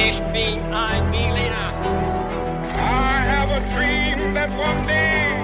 [0.00, 1.72] Ich bin ein Berliner.
[2.72, 5.34] I have a dream that one day.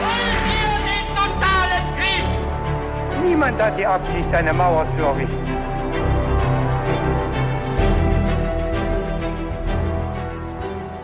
[0.00, 3.28] Wollen wir den totalen Krieg?
[3.28, 5.46] Niemand hat die Absicht, eine Mauer zu errichten.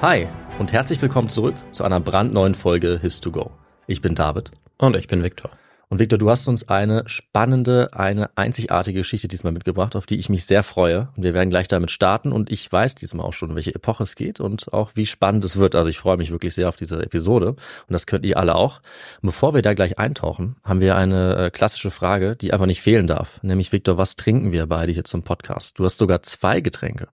[0.00, 0.28] Hi
[0.58, 3.50] und herzlich willkommen zurück zu einer brandneuen Folge His2Go.
[3.86, 4.50] Ich bin David.
[4.78, 5.50] Und ich bin Viktor.
[5.92, 10.30] Und Victor, du hast uns eine spannende, eine einzigartige Geschichte diesmal mitgebracht, auf die ich
[10.30, 11.10] mich sehr freue.
[11.18, 12.32] Und wir werden gleich damit starten.
[12.32, 15.44] Und ich weiß diesmal auch schon, um welche Epoche es geht und auch wie spannend
[15.44, 15.74] es wird.
[15.74, 17.48] Also ich freue mich wirklich sehr auf diese Episode.
[17.48, 18.80] Und das könnt ihr alle auch.
[19.20, 23.06] Bevor wir da gleich eintauchen, haben wir eine äh, klassische Frage, die einfach nicht fehlen
[23.06, 23.42] darf.
[23.42, 25.78] Nämlich, Victor, was trinken wir beide hier zum Podcast?
[25.78, 27.08] Du hast sogar zwei Getränke.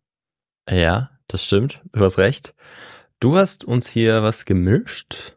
[0.69, 1.83] Ja, das stimmt.
[1.91, 2.53] Du hast recht.
[3.19, 5.35] Du hast uns hier was gemischt.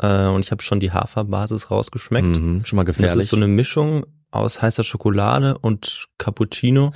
[0.00, 2.38] Äh, und ich habe schon die Haferbasis rausgeschmeckt.
[2.38, 3.22] Mhm, schon mal Und Das gefährlich.
[3.24, 6.92] ist so eine Mischung aus heißer Schokolade und Cappuccino,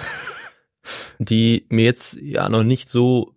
[1.18, 3.34] die mir jetzt ja noch nicht so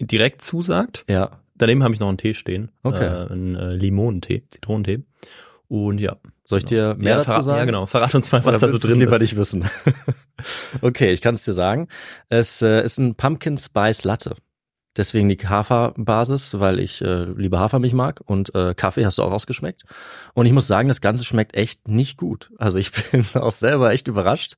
[0.00, 1.04] direkt zusagt.
[1.08, 1.38] ja.
[1.56, 2.70] Daneben habe ich noch einen Tee stehen.
[2.84, 3.04] Okay.
[3.04, 5.04] Äh, einen äh, Limonentee, Zitronentee.
[5.68, 6.16] Und ja.
[6.46, 7.58] Soll ich dir mehr ja, dazu verrat- sagen?
[7.58, 7.84] Ja, genau.
[7.84, 9.20] Verrat uns mal, was da so drin lieber ist.
[9.20, 9.68] nicht wissen.
[10.80, 11.88] okay, ich kann es dir sagen.
[12.30, 14.36] Es äh, ist ein Pumpkin Spice Latte.
[14.96, 19.30] Deswegen die Haferbasis, weil ich äh, lieber Hafermilch mag und äh, Kaffee hast du auch
[19.30, 19.84] ausgeschmeckt.
[20.34, 22.50] Und ich muss sagen, das Ganze schmeckt echt nicht gut.
[22.58, 24.54] Also ich bin auch selber echt überrascht.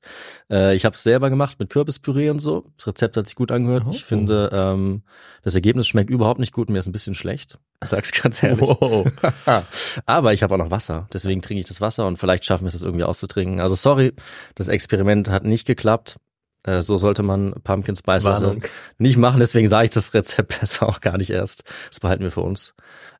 [0.49, 2.65] Äh, ich habe es selber gemacht mit Kürbispüree und so.
[2.77, 3.83] Das Rezept hat sich gut angehört.
[3.85, 3.91] Oh.
[3.91, 5.03] Ich finde, ähm,
[5.43, 6.69] das Ergebnis schmeckt überhaupt nicht gut.
[6.69, 7.59] Mir ist ein bisschen schlecht.
[7.83, 8.67] Sag's ganz ehrlich.
[8.67, 9.11] Wow.
[10.07, 12.69] Aber ich habe auch noch Wasser, deswegen trinke ich das Wasser und vielleicht schaffen wir
[12.69, 13.59] es das irgendwie auszutrinken.
[13.59, 14.13] Also sorry,
[14.55, 16.17] das Experiment hat nicht geklappt.
[16.63, 18.63] Äh, So sollte man Pumpkin Spice Warnung.
[18.97, 21.63] nicht machen, deswegen sage ich das Rezept besser auch gar nicht erst.
[21.89, 22.73] Das behalten wir für uns.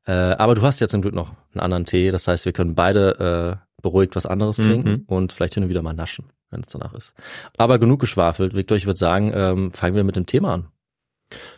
[0.06, 2.74] Äh, Aber du hast ja zum Glück noch einen anderen Tee, das heißt, wir können
[2.74, 4.62] beide äh, beruhigt was anderes Mhm.
[4.62, 7.14] trinken und vielleicht hin und wieder mal naschen, wenn es danach ist.
[7.58, 8.54] Aber genug geschwafelt.
[8.54, 10.68] Victor, ich würde sagen, ähm, fangen wir mit dem Thema an.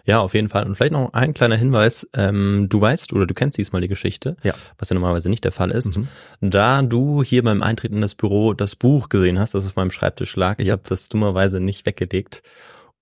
[0.05, 0.65] Ja, auf jeden Fall.
[0.65, 2.09] Und vielleicht noch ein kleiner Hinweis.
[2.15, 4.55] Ähm, du weißt oder du kennst diesmal die Geschichte, Ja.
[4.79, 5.99] was ja normalerweise nicht der Fall ist.
[5.99, 6.09] Mhm.
[6.41, 9.91] Da du hier beim Eintreten in das Büro das Buch gesehen hast, das auf meinem
[9.91, 12.43] Schreibtisch lag, ich habe das dummerweise nicht weggelegt.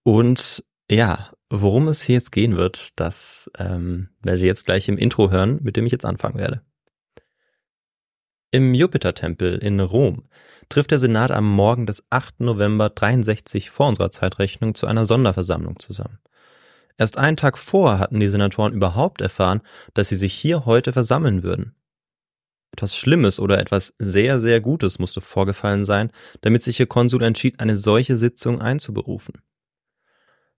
[0.02, 4.98] Und ja, worum es hier jetzt gehen wird, das ähm, werdet ihr jetzt gleich im
[4.98, 6.62] Intro hören, mit dem ich jetzt anfangen werde.
[8.50, 10.28] Im Jupitertempel in Rom
[10.68, 12.40] trifft der Senat am Morgen des 8.
[12.40, 16.18] November 63 vor unserer Zeitrechnung zu einer Sonderversammlung zusammen.
[16.96, 19.62] Erst einen Tag vor hatten die Senatoren überhaupt erfahren,
[19.94, 21.74] dass sie sich hier heute versammeln würden.
[22.72, 26.10] Etwas Schlimmes oder etwas sehr, sehr Gutes musste vorgefallen sein,
[26.40, 29.34] damit sich ihr Konsul entschied, eine solche Sitzung einzuberufen.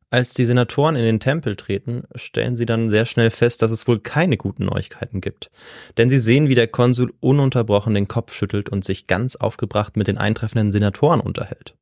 [0.08, 3.88] Als die Senatoren in den Tempel treten, stellen sie dann sehr schnell fest, dass es
[3.88, 5.50] wohl keine guten Neuigkeiten gibt.
[5.98, 10.06] Denn sie sehen, wie der Konsul ununterbrochen den Kopf schüttelt und sich ganz aufgebracht mit
[10.06, 11.76] den eintreffenden Senatoren unterhält.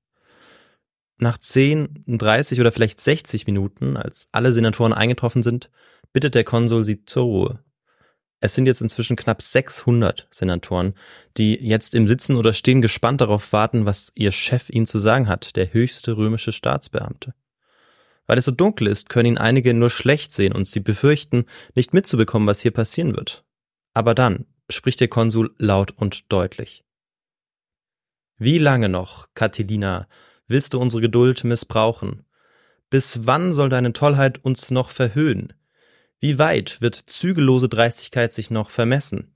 [1.19, 5.71] Nach 10, 30 oder vielleicht 60 Minuten, als alle Senatoren eingetroffen sind,
[6.13, 7.65] bittet der Konsul sie zur Ruhe.
[8.41, 10.95] Es sind jetzt inzwischen knapp 600 Senatoren,
[11.39, 15.29] die jetzt im Sitzen oder Stehen gespannt darauf warten, was ihr Chef ihnen zu sagen
[15.29, 17.33] hat, der höchste römische Staatsbeamte.
[18.27, 21.95] Weil es so dunkel ist, können ihn einige nur schlecht sehen und sie befürchten, nicht
[21.95, 23.45] mitzubekommen, was hier passieren wird.
[23.95, 26.85] Aber dann spricht der Konsul laut und deutlich.
[28.37, 30.07] Wie lange noch, Catilina,
[30.49, 32.25] willst du unsere Geduld missbrauchen?
[32.91, 35.53] Bis wann soll deine Tollheit uns noch verhöhnen?
[36.21, 39.33] Wie weit wird zügellose Dreistigkeit sich noch vermessen?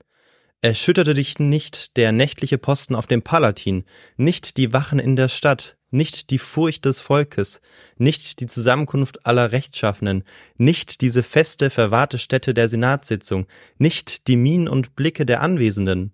[0.61, 3.85] Erschütterte dich nicht der nächtliche Posten auf dem Palatin,
[4.17, 7.61] nicht die Wachen in der Stadt, nicht die Furcht des Volkes,
[7.97, 10.23] nicht die Zusammenkunft aller Rechtschaffenen,
[10.57, 16.13] nicht diese feste, verwahrte Stätte der Senatssitzung, nicht die Mienen und Blicke der Anwesenden.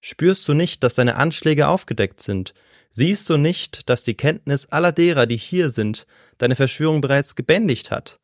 [0.00, 2.54] Spürst du nicht, dass deine Anschläge aufgedeckt sind?
[2.90, 6.06] Siehst du nicht, dass die Kenntnis aller derer, die hier sind,
[6.38, 8.18] deine Verschwörung bereits gebändigt hat?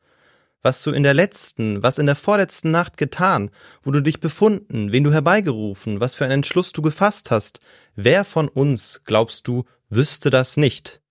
[0.61, 3.51] Was du in der letzten, was in der vorletzten Nacht getan,
[3.83, 7.59] wo du dich befunden, wen du herbeigerufen, was für einen Entschluss du gefasst hast,
[7.95, 11.01] wer von uns, glaubst du, wüsste das nicht?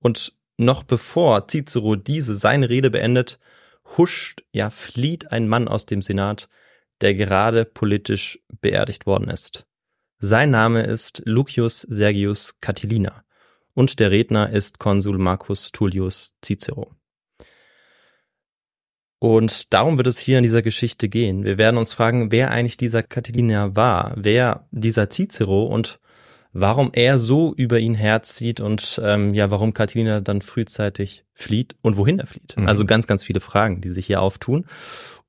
[0.00, 3.38] Und noch bevor Cicero diese seine Rede beendet,
[3.96, 6.48] huscht, ja flieht ein Mann aus dem Senat,
[7.00, 9.66] der gerade politisch beerdigt worden ist.
[10.18, 13.24] Sein Name ist Lucius Sergius Catilina
[13.74, 16.94] und der Redner ist Konsul Marcus Tullius Cicero.
[19.18, 21.44] Und darum wird es hier in dieser Geschichte gehen.
[21.44, 25.98] Wir werden uns fragen, wer eigentlich dieser Catilina war, wer dieser Cicero und
[26.52, 31.96] warum er so über ihn herzieht und ähm, ja, warum Katilina dann frühzeitig flieht und
[31.96, 32.56] wohin er flieht.
[32.56, 32.66] Mhm.
[32.66, 34.66] Also ganz, ganz viele Fragen, die sich hier auftun.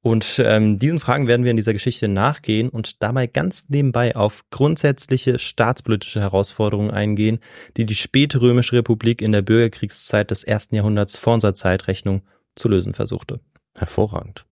[0.05, 4.43] Und ähm, diesen Fragen werden wir in dieser Geschichte nachgehen und dabei ganz nebenbei auf
[4.51, 7.39] grundsätzliche staatspolitische Herausforderungen eingehen,
[7.75, 12.21] die die späte römische Republik in der Bürgerkriegszeit des ersten Jahrhunderts vor unserer Zeitrechnung
[12.53, 13.39] zu lösen versuchte.
[13.75, 14.45] Hervorragend.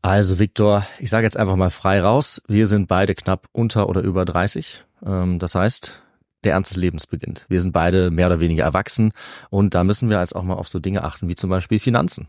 [0.00, 4.02] Also Viktor, ich sage jetzt einfach mal frei raus, wir sind beide knapp unter oder
[4.02, 4.84] über 30.
[5.04, 6.04] Ähm, das heißt,
[6.44, 7.46] der Ernst des Lebens beginnt.
[7.48, 9.10] Wir sind beide mehr oder weniger erwachsen
[9.50, 12.28] und da müssen wir jetzt auch mal auf so Dinge achten wie zum Beispiel Finanzen.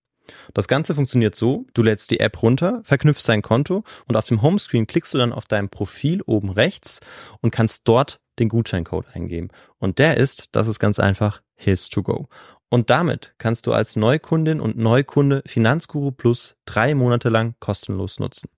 [0.53, 4.41] Das Ganze funktioniert so, du lädst die App runter, verknüpfst dein Konto und auf dem
[4.41, 6.99] Homescreen klickst du dann auf dein Profil oben rechts
[7.41, 9.49] und kannst dort den Gutscheincode eingeben.
[9.77, 12.27] Und der ist, das ist ganz einfach, his to go.
[12.69, 18.49] Und damit kannst du als Neukundin und Neukunde Finanzguru Plus drei Monate lang kostenlos nutzen.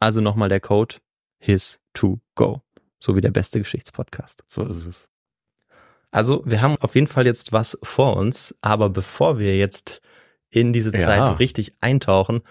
[0.00, 0.96] Also nochmal der Code
[1.38, 2.62] his to go.
[2.98, 4.44] So wie der beste Geschichtspodcast.
[4.46, 5.08] So ist es.
[6.10, 10.00] Also wir haben auf jeden Fall jetzt was vor uns, aber bevor wir jetzt
[10.54, 11.00] in diese Ja.
[11.00, 12.42] Zeit richtig eintauchen,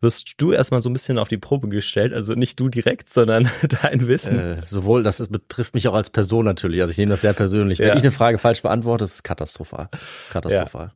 [0.00, 2.12] wirst du erstmal so ein bisschen auf die Probe gestellt.
[2.12, 3.48] Also nicht du direkt, sondern
[3.82, 4.38] dein Wissen.
[4.38, 6.80] Äh, sowohl, das betrifft mich auch als Person natürlich.
[6.80, 7.78] Also ich nehme das sehr persönlich.
[7.78, 7.94] Wenn Ja.
[7.96, 9.88] ich eine Frage falsch beantworte, ist es katastrophal.
[10.30, 10.92] Katastrophal.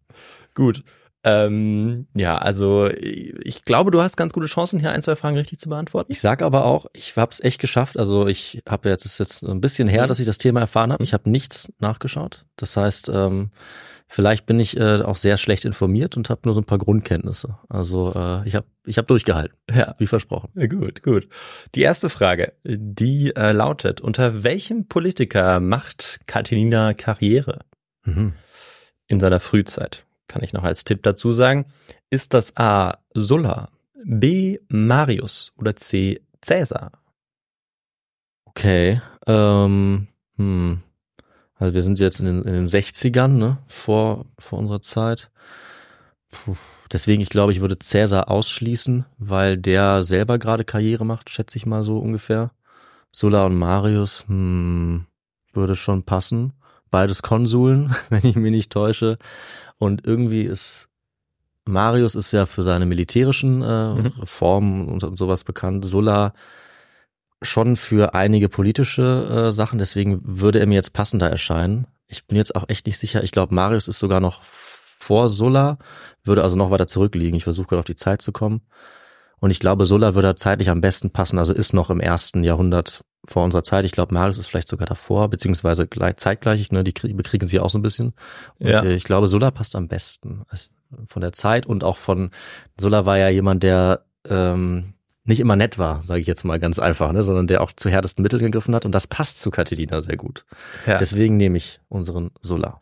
[0.54, 0.82] Gut.
[1.24, 5.58] Ähm, ja, also ich glaube, du hast ganz gute Chancen, hier ein, zwei Fragen richtig
[5.58, 6.12] zu beantworten.
[6.12, 7.98] Ich sag aber auch, ich habe es echt geschafft.
[7.98, 10.08] Also ich habe jetzt, es ist jetzt ein bisschen her, Mhm.
[10.08, 11.02] dass ich das Thema erfahren habe.
[11.02, 12.44] Ich habe nichts nachgeschaut.
[12.56, 13.50] Das heißt, ähm,
[14.06, 17.58] vielleicht bin ich äh, auch sehr schlecht informiert und habe nur so ein paar Grundkenntnisse.
[17.68, 19.94] Also äh, ich habe ich hab durchgehalten, Ja.
[19.98, 20.50] wie versprochen.
[20.54, 21.28] Ja, Gut, gut.
[21.74, 27.60] Die erste Frage, die äh, lautet, unter welchem Politiker macht Catilina Karriere
[28.04, 28.34] Mhm.
[29.08, 30.04] in seiner Frühzeit?
[30.28, 31.66] Kann ich noch als Tipp dazu sagen.
[32.10, 32.98] Ist das A.
[33.14, 33.68] Sulla,
[34.04, 34.58] B.
[34.68, 36.20] Marius oder C.
[36.40, 36.92] Cäsar?
[38.44, 39.00] Okay.
[39.26, 40.82] Ähm, hm.
[41.58, 43.58] Also wir sind jetzt in den, in den 60ern, ne?
[43.66, 45.30] Vor, vor unserer Zeit.
[46.30, 46.56] Puh.
[46.92, 51.66] Deswegen, ich glaube, ich würde Cäsar ausschließen, weil der selber gerade Karriere macht, schätze ich
[51.66, 52.52] mal so ungefähr.
[53.10, 55.06] Sulla und Marius, hm,
[55.52, 56.52] würde schon passen.
[56.90, 59.18] Beides Konsuln, wenn ich mich nicht täusche.
[59.78, 60.88] Und irgendwie ist
[61.64, 64.06] Marius ist ja für seine militärischen äh, Mhm.
[64.20, 65.84] Reformen und, und sowas bekannt.
[65.84, 66.32] Sulla
[67.42, 71.86] schon für einige politische äh, Sachen, deswegen würde er mir jetzt passender erscheinen.
[72.08, 73.22] Ich bin jetzt auch echt nicht sicher.
[73.22, 75.78] Ich glaube, Marius ist sogar noch vor Sulla,
[76.24, 77.36] würde also noch weiter zurückliegen.
[77.36, 78.62] Ich versuche gerade auf die Zeit zu kommen.
[79.38, 83.04] Und ich glaube, Sulla würde zeitlich am besten passen, also ist noch im ersten Jahrhundert
[83.26, 83.84] vor unserer Zeit.
[83.84, 87.60] Ich glaube, Marius ist vielleicht sogar davor, beziehungsweise gleich, zeitgleich, ne, die krie- bekriegen sie
[87.60, 88.14] auch so ein bisschen.
[88.58, 88.82] Und Ja.
[88.82, 90.42] äh, ich glaube, Sulla passt am besten.
[90.50, 90.70] Es-
[91.08, 92.30] Von der Zeit und auch von,
[92.80, 94.94] Sulla war ja jemand, der ähm,
[95.26, 97.90] nicht immer nett war, sage ich jetzt mal ganz einfach, ne, sondern der auch zu
[97.90, 100.44] härtesten Mitteln gegriffen hat und das passt zu Catilina sehr gut.
[100.86, 100.96] Ja.
[100.96, 102.80] Deswegen nehme ich unseren Solar.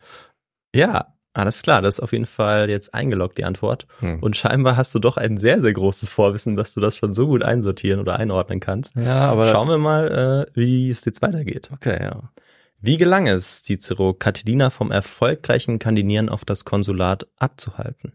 [0.73, 3.87] Ja, alles klar, das ist auf jeden Fall jetzt eingeloggt, die Antwort.
[3.99, 4.19] Hm.
[4.19, 7.27] Und scheinbar hast du doch ein sehr, sehr großes Vorwissen, dass du das schon so
[7.27, 8.95] gut einsortieren oder einordnen kannst.
[8.95, 11.69] Ja, aber Schauen wir mal, äh, wie es jetzt weitergeht.
[11.73, 12.31] okay, ja.
[12.79, 18.13] Wie gelang es Cicero, Catilina vom erfolgreichen Kandidieren auf das Konsulat abzuhalten?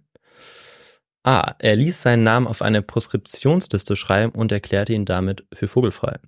[1.22, 1.54] A.
[1.58, 6.18] Er ließ seinen Namen auf eine Proskriptionsliste schreiben und erklärte ihn damit für vogelfrei.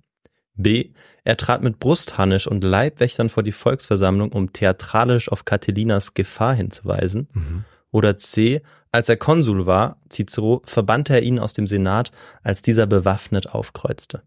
[0.55, 0.91] B.
[1.23, 7.27] Er trat mit Brustharnisch und Leibwächtern vor die Volksversammlung, um theatralisch auf Catilinas Gefahr hinzuweisen.
[7.33, 7.65] Mhm.
[7.91, 8.61] Oder C.
[8.91, 12.11] Als er Konsul war, Cicero, verbannte er ihn aus dem Senat,
[12.43, 14.21] als dieser bewaffnet aufkreuzte.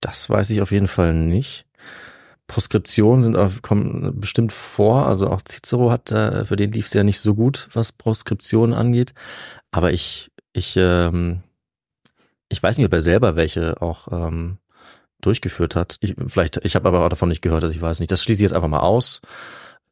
[0.00, 1.66] Das weiß ich auf jeden Fall nicht.
[2.50, 5.06] Proskriptionen sind auf, kommen bestimmt vor.
[5.06, 8.74] Also auch Cicero hat, äh, für den lief es ja nicht so gut, was Proskriptionen
[8.74, 9.14] angeht.
[9.70, 11.44] Aber ich, ich, ähm,
[12.48, 14.58] ich weiß nicht, ob er selber welche auch ähm,
[15.20, 15.96] durchgeführt hat.
[16.00, 18.10] Ich, vielleicht, ich habe aber auch davon nicht gehört, dass ich weiß nicht.
[18.10, 19.20] Das schließe ich jetzt einfach mal aus.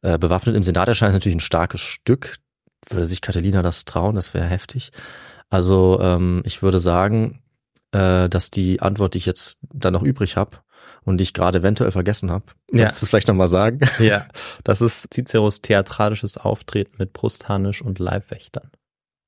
[0.01, 2.39] Äh, bewaffnet im Senat erscheint natürlich ein starkes Stück.
[2.89, 4.15] Würde sich Catalina das trauen?
[4.15, 4.91] Das wäre heftig.
[5.49, 7.41] Also ähm, ich würde sagen,
[7.93, 10.57] äh, dass die Antwort, die ich jetzt dann noch übrig habe
[11.05, 12.83] und die ich gerade eventuell vergessen habe, Ja.
[12.83, 13.79] kannst du es vielleicht nochmal sagen?
[13.99, 14.25] Ja,
[14.63, 18.71] das ist Ciceros theatralisches Auftreten mit Brustharnisch und Leibwächtern.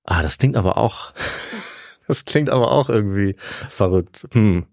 [0.04, 1.14] Ah, das klingt aber auch,
[2.08, 3.36] das klingt aber auch irgendwie
[3.70, 4.28] verrückt.
[4.34, 4.66] Hm,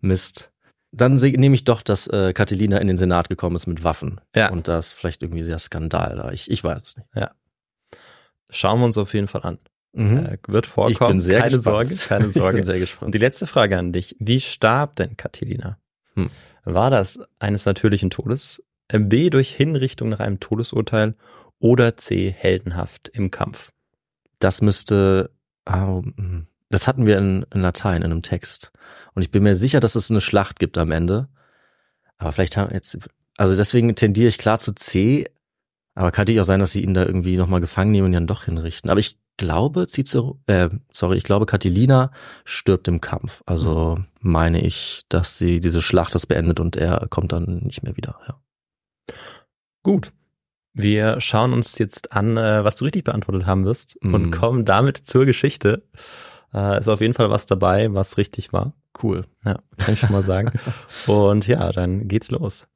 [0.00, 0.50] Mist.
[0.94, 4.20] Dann nehme ich doch, dass äh, Catilina in den Senat gekommen ist mit Waffen.
[4.36, 4.50] Ja.
[4.50, 6.32] Und da ist vielleicht irgendwie der Skandal da.
[6.32, 7.08] Ich, ich weiß es nicht.
[8.50, 9.58] Schauen wir uns auf jeden Fall an.
[9.94, 10.26] Mhm.
[10.26, 10.92] Äh, wird vorkommen.
[10.92, 11.88] ich bin sehr keine gespannt.
[11.88, 12.64] Sorge, keine Ich bin Sorge.
[12.64, 13.14] sehr Und gespannt.
[13.14, 14.16] die letzte Frage an dich.
[14.18, 15.78] Wie starb denn Catilina?
[16.14, 16.30] Hm.
[16.64, 21.14] War das eines natürlichen Todes, B durch Hinrichtung nach einem Todesurteil
[21.58, 23.72] oder C heldenhaft im Kampf?
[24.38, 25.30] Das müsste,
[25.64, 26.46] ah, hm.
[26.68, 28.72] das hatten wir in, in Latein, in einem Text.
[29.14, 31.28] Und ich bin mir sicher, dass es eine Schlacht gibt am Ende.
[32.18, 32.98] Aber vielleicht haben wir jetzt,
[33.36, 35.28] also deswegen tendiere ich klar zu C.
[35.94, 38.14] Aber kann natürlich auch sein, dass sie ihn da irgendwie nochmal gefangen nehmen und ihn
[38.14, 38.88] dann doch hinrichten.
[38.90, 42.10] Aber ich glaube, Cicero, äh, sorry, ich glaube, Catilina
[42.44, 43.42] stirbt im Kampf.
[43.46, 47.96] Also meine ich, dass sie diese Schlacht das beendet und er kommt dann nicht mehr
[47.96, 48.18] wieder.
[48.26, 49.14] Ja.
[49.82, 50.12] Gut.
[50.74, 54.30] Wir schauen uns jetzt an, äh, was du richtig beantwortet haben wirst und Mhm.
[54.30, 55.82] kommen damit zur Geschichte.
[56.54, 58.72] Äh, ist auf jeden Fall was dabei, was richtig war.
[59.02, 59.26] Cool.
[59.44, 60.50] Ja, kann ich schon mal sagen.
[61.06, 62.68] Und ja, dann geht's los.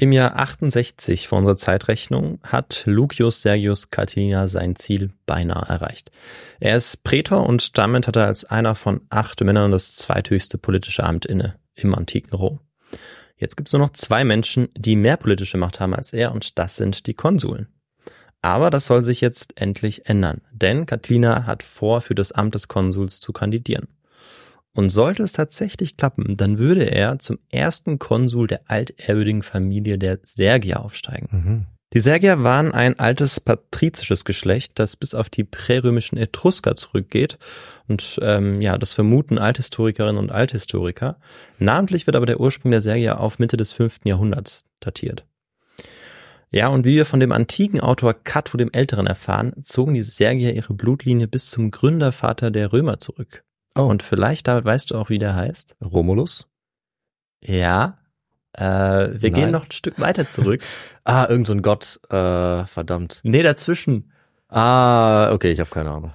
[0.00, 6.10] Im Jahr 68 vor unserer Zeitrechnung hat Lucius Sergius Catilina sein Ziel beinahe erreicht.
[6.58, 11.04] Er ist Prätor und damit hat er als einer von acht Männern das zweithöchste politische
[11.04, 12.60] Amt inne im antiken Rom.
[13.36, 16.76] Jetzt gibt's nur noch zwei Menschen, die mehr politische Macht haben als er und das
[16.76, 17.66] sind die Konsuln.
[18.40, 22.68] Aber das soll sich jetzt endlich ändern, denn Catilina hat vor, für das Amt des
[22.68, 23.86] Konsuls zu kandidieren.
[24.74, 30.20] Und sollte es tatsächlich klappen, dann würde er zum ersten Konsul der altehrwürdigen Familie der
[30.22, 31.28] Sergier aufsteigen.
[31.30, 31.66] Mhm.
[31.92, 37.36] Die Sergier waren ein altes patrizisches Geschlecht, das bis auf die prärömischen Etrusker zurückgeht.
[37.88, 41.18] Und ähm, ja, das vermuten Althistorikerinnen und Althistoriker.
[41.58, 45.26] Namentlich wird aber der Ursprung der Sergier auf Mitte des fünften Jahrhunderts datiert.
[46.52, 50.54] Ja, und wie wir von dem antiken Autor Cato dem Älteren erfahren, zogen die Sergier
[50.54, 53.42] ihre Blutlinie bis zum Gründervater der Römer zurück.
[53.76, 53.82] Oh.
[53.82, 55.76] Und vielleicht damit weißt du auch, wie der heißt?
[55.84, 56.46] Romulus?
[57.42, 57.98] Ja.
[58.52, 59.32] Äh, wir Nein.
[59.32, 60.62] gehen noch ein Stück weiter zurück.
[61.04, 63.20] Ah, irgend so ein Gott, äh, verdammt.
[63.24, 64.12] nee, dazwischen.
[64.48, 66.12] Ah, okay, ich habe keine Ahnung.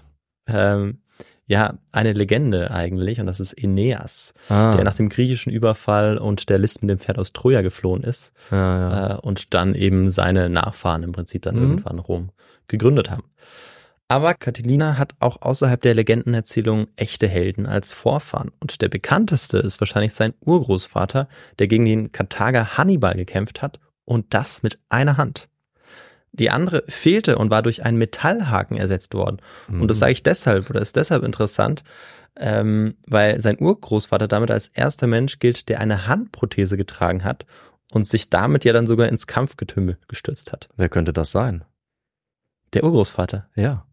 [0.47, 1.01] Ähm,
[1.47, 6.49] ja, eine Legende eigentlich, und das ist Aeneas, Ah, der nach dem griechischen Überfall und
[6.49, 8.57] der List mit dem Pferd aus Troja geflohen ist ja,
[8.89, 9.15] ja.
[9.15, 11.61] äh, und dann eben seine Nachfahren im Prinzip dann Mhm.
[11.61, 12.29] irgendwann Rom
[12.67, 13.23] gegründet haben.
[14.07, 18.51] Aber Catilina hat auch außerhalb der Legendenerzählung echte Helden als Vorfahren.
[18.59, 24.33] Und der bekannteste ist wahrscheinlich sein Urgroßvater, der gegen den Karthager Hannibal gekämpft hat und
[24.35, 25.49] das mit einer Hand.
[26.33, 29.37] Die andere fehlte und war durch einen Metallhaken ersetzt worden.
[29.69, 29.99] Und das Mhm.
[30.01, 31.83] sage ich deshalb oder ist deshalb interessant,
[32.37, 37.45] ähm, weil sein Urgroßvater damit als erster Mensch gilt, der eine Handprothese getragen hat
[37.91, 40.67] und sich damit ja dann sogar ins Kampfgetümmel gestürzt hat.
[40.75, 41.63] Wer könnte das sein?
[42.73, 43.47] Der Urgroßvater.
[43.55, 43.84] Ja.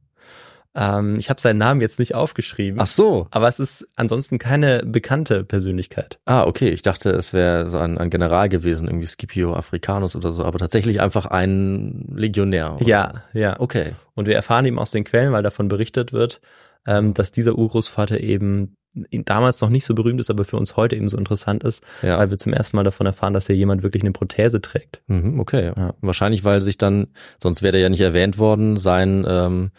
[0.75, 3.27] Ähm, ich habe seinen Namen jetzt nicht aufgeschrieben, Ach so.
[3.31, 6.19] aber es ist ansonsten keine bekannte Persönlichkeit.
[6.25, 6.71] Ah, okay.
[6.71, 10.59] Ich dachte, es wäre so ein, ein General gewesen, irgendwie Scipio Africanus oder so, aber
[10.59, 12.77] tatsächlich einfach ein Legionär.
[12.77, 12.87] oder?
[12.87, 13.61] Ja, ja.
[13.61, 13.93] Okay.
[14.15, 16.41] Und wir erfahren eben aus den Quellen, weil davon berichtet wird,
[16.87, 20.97] ähm, dass dieser Urgroßvater eben damals noch nicht so berühmt ist, aber für uns heute
[20.97, 22.19] eben so interessant ist, Ja.
[22.19, 25.03] weil wir zum ersten Mal davon erfahren, dass hier jemand wirklich eine Prothese trägt.
[25.07, 25.73] Mhm, okay.
[25.77, 25.95] Ja.
[26.03, 27.07] Wahrscheinlich, weil sich dann,
[27.43, 29.71] sonst wäre der ja nicht erwähnt worden, sein, ähm,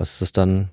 [0.00, 0.70] was ist das dann,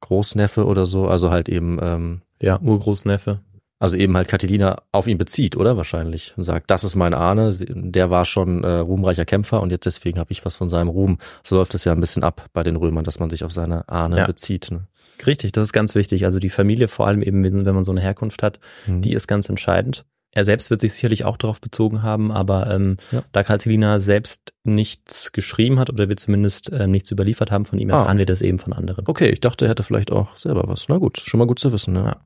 [0.00, 3.40] Großneffe oder so, also halt eben ähm, Ja, Urgroßneffe.
[3.78, 6.34] Also eben halt Catilina auf ihn bezieht, oder wahrscheinlich?
[6.36, 10.18] Und sagt, das ist mein Ahne, der war schon äh, ruhmreicher Kämpfer und jetzt deswegen
[10.18, 11.18] habe ich was von seinem Ruhm.
[11.42, 13.88] So läuft es ja ein bisschen ab bei den Römern, dass man sich auf seine
[13.88, 14.26] Ahne Ja.
[14.26, 14.70] bezieht.
[14.70, 14.86] Ne?
[15.26, 16.24] Richtig, das ist ganz wichtig.
[16.26, 19.00] Also die Familie, vor allem eben, wenn man so eine Herkunft hat, Mhm.
[19.02, 20.04] die ist ganz entscheidend.
[20.32, 23.24] Er selbst wird sich sicherlich auch darauf bezogen haben, aber ähm, Ja.
[23.32, 27.90] da Catilina selbst nichts geschrieben hat oder wir zumindest äh, nichts überliefert haben von ihm,
[27.90, 27.98] Ah.
[28.00, 29.06] erfahren wir das eben von anderen.
[29.08, 30.88] Okay, ich dachte, er hätte vielleicht auch selber was.
[30.88, 31.94] Na gut, schon mal gut zu wissen.
[31.94, 32.04] Ne?
[32.04, 32.16] Ja.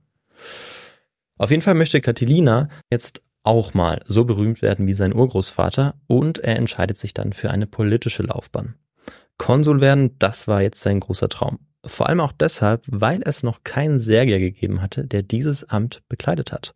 [1.39, 6.39] Auf jeden Fall möchte Catilina jetzt auch mal so berühmt werden wie sein Urgroßvater und
[6.39, 8.75] er entscheidet sich dann für eine politische Laufbahn.
[9.37, 11.59] Konsul werden, das war jetzt sein großer Traum.
[11.85, 16.53] Vor allem auch deshalb, weil es noch keinen Sergier gegeben hatte, der dieses Amt bekleidet
[16.53, 16.75] hat.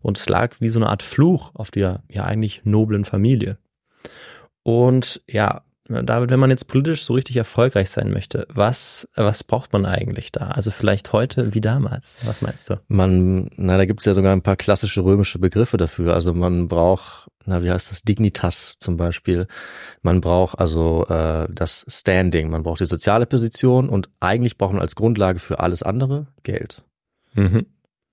[0.00, 3.58] Und es lag wie so eine Art Fluch auf der ja eigentlich noblen Familie.
[4.62, 9.72] Und ja, David, wenn man jetzt politisch so richtig erfolgreich sein möchte, was, was braucht
[9.72, 10.48] man eigentlich da?
[10.48, 12.18] Also vielleicht heute wie damals.
[12.24, 12.80] Was meinst du?
[12.88, 16.14] Man, na, da gibt's ja sogar ein paar klassische römische Begriffe dafür.
[16.14, 19.46] Also man braucht, na, wie heißt das, Dignitas zum Beispiel.
[20.02, 24.82] Man braucht also äh, das Standing, man braucht die soziale Position und eigentlich braucht man
[24.82, 26.84] als Grundlage für alles andere Geld.
[27.34, 27.66] Mhm.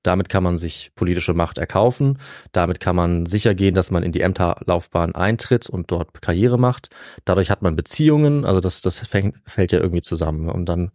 [0.04, 2.20] Damit kann man sich politische Macht erkaufen.
[2.52, 6.90] Damit kann man sicher gehen, dass man in die Ämterlaufbahn eintritt und dort Karriere macht.
[7.26, 8.46] Dadurch hat man Beziehungen.
[8.46, 10.50] Also das, das fängt, fällt ja irgendwie zusammen.
[10.50, 10.92] Und dann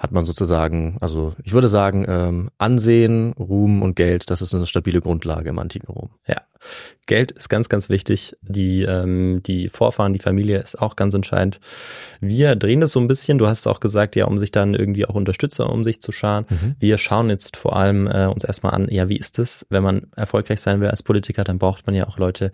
[0.00, 4.66] hat man sozusagen, also ich würde sagen, ähm, Ansehen, Ruhm und Geld, das ist eine
[4.66, 6.08] stabile Grundlage im antiken Rom.
[6.26, 6.40] Ja,
[7.04, 8.34] Geld ist ganz, ganz wichtig.
[8.40, 11.60] Die, ähm, die Vorfahren, die Familie ist auch ganz entscheidend.
[12.18, 13.36] Wir drehen das so ein bisschen.
[13.36, 16.46] Du hast auch gesagt, ja, um sich dann irgendwie auch Unterstützer um sich zu scharen.
[16.48, 16.76] Mhm.
[16.78, 20.06] Wir schauen jetzt vor allem äh, uns erstmal an, ja, wie ist es, wenn man
[20.16, 22.52] erfolgreich sein will als Politiker, dann braucht man ja auch Leute,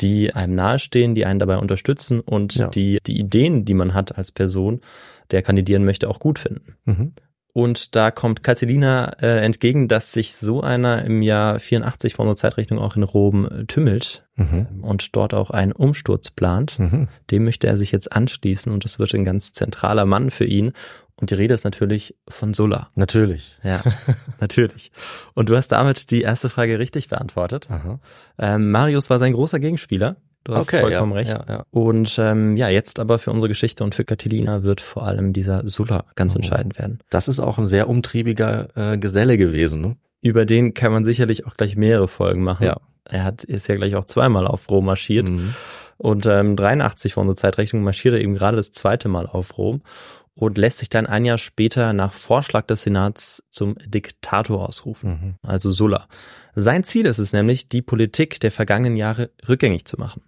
[0.00, 2.68] die einem nahestehen, die einen dabei unterstützen und Ja.
[2.68, 4.80] die, die Ideen, die man hat als Person,
[5.30, 6.76] der kandidieren möchte, auch gut finden.
[6.84, 7.12] Mhm.
[7.52, 12.36] Und da kommt Catilina äh, entgegen, dass sich so einer im Jahr 84 vor unserer
[12.36, 14.66] Zeitrechnung auch in Rom äh, tümmelt Mhm.
[14.82, 16.78] und dort auch einen Umsturz plant.
[16.78, 17.08] Mhm.
[17.30, 20.72] Dem möchte er sich jetzt anschließen und das wird ein ganz zentraler Mann für ihn.
[21.18, 22.90] Und die Rede ist natürlich von Sulla.
[22.96, 23.56] Natürlich.
[23.62, 23.82] Ja,
[24.38, 24.92] natürlich.
[25.32, 27.68] Und du hast damit die erste Frage richtig beantwortet.
[28.38, 30.16] Ähm, Marius war sein großer Gegenspieler.
[30.46, 31.30] Du hast vollkommen ja, recht.
[31.30, 31.64] Ja, ja.
[31.70, 35.68] Und ähm, ja, jetzt aber für unsere Geschichte und für Catilina wird vor allem dieser
[35.68, 36.38] Sulla ganz Oh.
[36.38, 37.00] entscheidend werden.
[37.10, 39.80] Das ist auch ein sehr umtriebiger äh, Geselle gewesen.
[39.80, 39.96] Ne?
[40.22, 42.64] Über den kann man sicherlich auch gleich mehrere Folgen machen.
[42.64, 42.76] Ja.
[43.04, 45.28] Er hat, ist ja gleich auch zweimal auf Rom marschiert.
[45.28, 45.54] Mhm.
[45.98, 49.82] Und ähm, 83 von unserer Zeitrechnung marschiert er eben gerade das zweite Mal auf Rom
[50.34, 55.34] und lässt sich dann ein Jahr später nach Vorschlag des Senats zum Diktator ausrufen, Mhm.
[55.42, 56.06] also Sulla.
[56.54, 60.22] Sein Ziel ist es nämlich, die Politik der vergangenen Jahre rückgängig zu machen.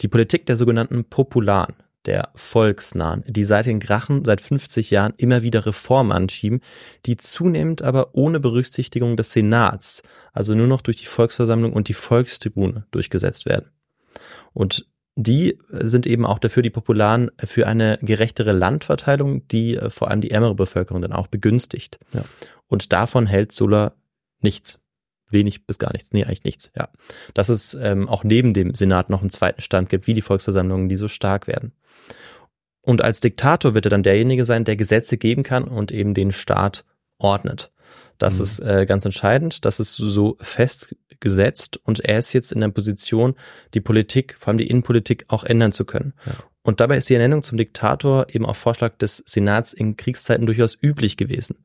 [0.00, 1.76] Die Politik der sogenannten Popularen,
[2.06, 6.60] der Volksnahen, die seit den Grachen seit 50 Jahren immer wieder Reformen anschieben,
[7.06, 10.02] die zunehmend aber ohne Berücksichtigung des Senats,
[10.32, 13.70] also nur noch durch die Volksversammlung und die Volkstribune durchgesetzt werden.
[14.52, 20.10] Und die sind eben auch dafür, die Popularen, für eine gerechtere Landverteilung, die äh, vor
[20.10, 21.98] allem die ärmere Bevölkerung dann auch begünstigt.
[22.12, 22.24] Ja.
[22.66, 23.94] Und davon hält Sulla
[24.40, 24.80] nichts.
[25.34, 26.12] Wenig bis gar nichts.
[26.12, 26.88] Nee, eigentlich nichts, ja.
[27.34, 30.88] Dass es ähm, auch neben dem Senat noch einen zweiten Stand gibt, wie die Volksversammlungen,
[30.88, 31.72] die so stark werden.
[32.80, 36.32] Und als Diktator wird er dann derjenige sein, der Gesetze geben kann und eben den
[36.32, 36.84] Staat
[37.18, 37.70] ordnet.
[38.18, 38.44] Das Mhm.
[38.44, 39.64] ist äh, ganz entscheidend.
[39.64, 43.34] Das ist so festgesetzt und er ist jetzt in der Position,
[43.74, 46.14] die Politik, vor allem die Innenpolitik, auch ändern zu können.
[46.26, 46.32] Ja.
[46.66, 50.76] Und dabei ist die Ernennung zum Diktator eben auf Vorschlag des Senats in Kriegszeiten durchaus
[50.82, 51.58] üblich gewesen.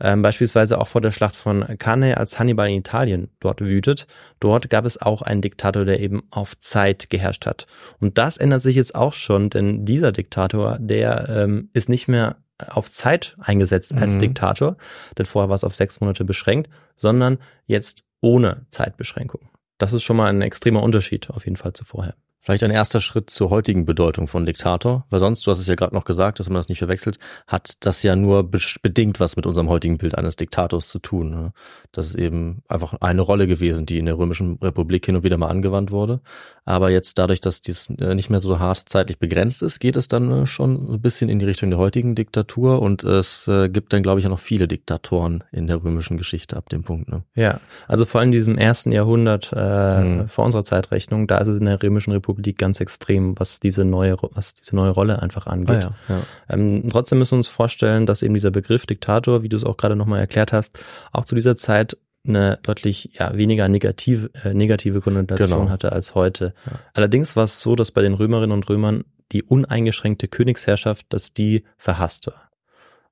[0.00, 4.06] Ähm, beispielsweise auch vor der Schlacht von Cannae, als Hannibal in Italien dort wütet.
[4.38, 7.66] Dort gab es auch einen Diktator, der eben auf Zeit geherrscht hat.
[7.98, 12.36] Und das ändert sich jetzt auch schon, denn dieser Diktator, der ähm, ist nicht mehr
[12.68, 14.20] auf Zeit eingesetzt als Mhm.
[14.20, 14.76] Diktator,
[15.18, 19.48] denn vorher war es auf sechs Monate beschränkt, sondern jetzt ohne Zeitbeschränkung.
[19.78, 22.14] Das ist schon mal ein extremer Unterschied auf jeden Fall zu vorher.
[22.44, 25.74] Vielleicht ein erster Schritt zur heutigen Bedeutung von Diktator, weil sonst, du hast es ja
[25.76, 29.46] gerade noch gesagt, dass man das nicht verwechselt, hat das ja nur bedingt was mit
[29.46, 31.30] unserem heutigen Bild eines Diktators zu tun.
[31.30, 31.52] Ne?
[31.92, 35.38] Das ist eben einfach eine Rolle gewesen, die in der Römischen Republik hin und wieder
[35.38, 36.20] mal angewandt wurde.
[36.66, 40.08] Aber jetzt dadurch, dass dies äh, nicht mehr so hart zeitlich begrenzt ist, geht es
[40.08, 43.92] dann äh, schon ein bisschen in die Richtung der heutigen Diktatur und es äh, gibt
[43.92, 47.08] dann, glaube ich, ja noch viele Diktatoren in der römischen Geschichte ab dem Punkt.
[47.08, 47.22] Ne?
[47.34, 50.28] Ja, also vor allem in diesem ersten Jahrhundert äh, Mhm.
[50.28, 54.16] vor unserer Zeitrechnung, da ist es in der Römischen Republik ganz extrem, was diese neue,
[54.32, 55.84] was diese neue Rolle einfach angeht.
[55.84, 56.20] Ah ja.
[56.48, 59.76] Ähm, trotzdem müssen wir uns vorstellen, dass eben dieser Begriff Diktator, wie du es auch
[59.76, 60.78] gerade nochmal erklärt hast,
[61.12, 65.70] auch zu dieser Zeit eine deutlich ja, weniger negative, äh, negative Konnotation Genau.
[65.70, 66.54] hatte als heute.
[66.66, 66.72] Ja.
[66.94, 71.64] Allerdings war es so, dass bei den Römerinnen und Römern die uneingeschränkte Königsherrschaft, dass die
[71.76, 72.50] verhasst war.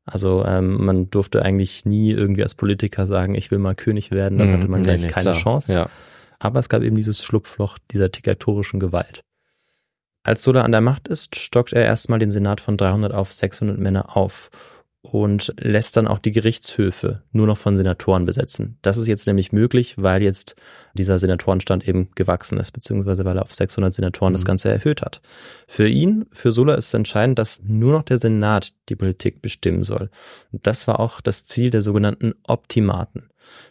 [0.04, 4.38] Also ähm, man durfte eigentlich nie irgendwie als Politiker sagen, ich will mal König werden,
[4.38, 5.42] dann Mhm, hatte man nee, gleich nee, keine klar.
[5.42, 5.72] Chance.
[5.72, 5.88] Ja.
[6.42, 9.22] Aber es gab eben dieses Schlupfloch dieser diktatorischen Gewalt.
[10.24, 13.78] Als Sulla an der Macht ist, stockt er erstmal den Senat von 300 auf 600
[13.78, 14.50] Männer auf
[15.02, 18.78] und lässt dann auch die Gerichtshöfe nur noch von Senatoren besetzen.
[18.82, 20.54] Das ist jetzt nämlich möglich, weil jetzt
[20.94, 24.46] dieser Senatorenstand eben gewachsen ist, beziehungsweise weil er auf 600 Senatoren das Mhm.
[24.46, 25.20] Ganze erhöht hat.
[25.66, 29.82] Für ihn, für Sulla ist es entscheidend, dass nur noch der Senat die Politik bestimmen
[29.82, 30.08] soll.
[30.52, 33.28] Und das war auch das Ziel der sogenannten Optimaten.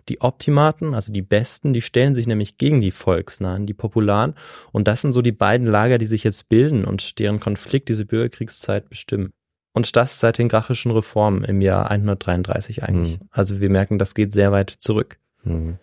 [0.10, 4.36] Die Optimaten, also die Besten, die stellen sich nämlich gegen die Volksnahen, die Popularen.
[4.74, 8.06] Und das sind so die beiden Lager, die sich jetzt bilden und deren Konflikt diese
[8.06, 9.32] Bürgerkriegszeit bestimmen.
[9.74, 13.20] Und das seit den grachischen Reformen im Jahr 133 eigentlich.
[13.20, 13.28] Mhm.
[13.32, 15.18] Also wir merken, das geht sehr weit zurück.
[15.44, 15.78] Mhm.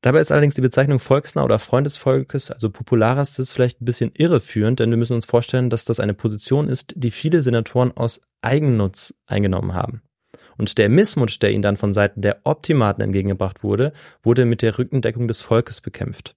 [0.00, 3.86] Dabei ist allerdings die Bezeichnung Volksnah oder Freund des Volkes, also Populares, das vielleicht ein
[3.86, 7.96] bisschen irreführend, denn wir müssen uns vorstellen, dass das eine Position ist, die viele Senatoren
[7.96, 10.02] aus Eigennutz eingenommen haben.
[10.58, 14.78] Und der Missmut, der ihnen dann von Seiten der Optimaten entgegengebracht wurde, wurde mit der
[14.78, 16.36] Rückendeckung des Volkes bekämpft.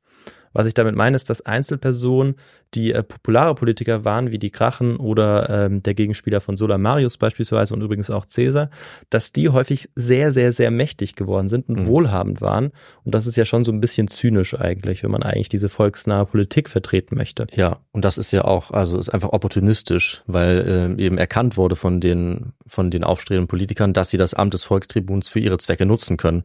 [0.58, 2.36] Was ich damit meine, ist, dass Einzelpersonen,
[2.74, 7.18] die äh, populare Politiker waren, wie die Grachen oder ähm, der Gegenspieler von Sulla Marius
[7.18, 8.70] beispielsweise und übrigens auch Caesar,
[9.12, 11.88] dass die häufig sehr, sehr, sehr mächtig geworden sind und Mhm.
[11.88, 12.72] wohlhabend waren.
[13.04, 16.26] Und das ist ja schon so ein bisschen zynisch eigentlich, wenn man eigentlich diese volksnahe
[16.26, 17.46] Politik vertreten möchte.
[17.54, 21.76] Ja, und das ist ja auch, also ist einfach opportunistisch, weil ähm, eben erkannt wurde
[21.76, 25.86] von den, von den aufstrebenden Politikern, dass sie das Amt des Volkstribuns für ihre Zwecke
[25.86, 26.44] nutzen können.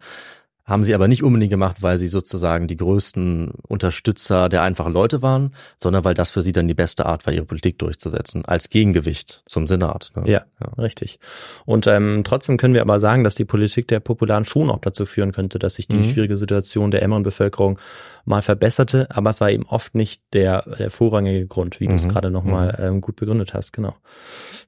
[0.64, 5.20] Haben sie aber nicht unbedingt gemacht, weil sie sozusagen die größten Unterstützer der einfachen Leute
[5.20, 8.70] waren, sondern weil das für sie dann die beste Art war, ihre Politik durchzusetzen, als
[8.70, 10.12] Gegengewicht zum Senat.
[10.14, 10.30] Ne?
[10.30, 10.44] Ja,
[10.78, 11.18] richtig.
[11.64, 15.04] Und ähm, trotzdem können wir aber sagen, dass die Politik der Popularen schon auch dazu
[15.04, 16.04] führen könnte, dass sich die Mhm.
[16.04, 17.78] schwierige Situation der ärmeren Bevölkerung
[18.24, 22.04] mal verbesserte, aber es war eben oft nicht der, der vorrangige Grund, wie du es
[22.04, 22.08] Mhm.
[22.10, 23.94] gerade nochmal ähm, gut begründet hast, genau.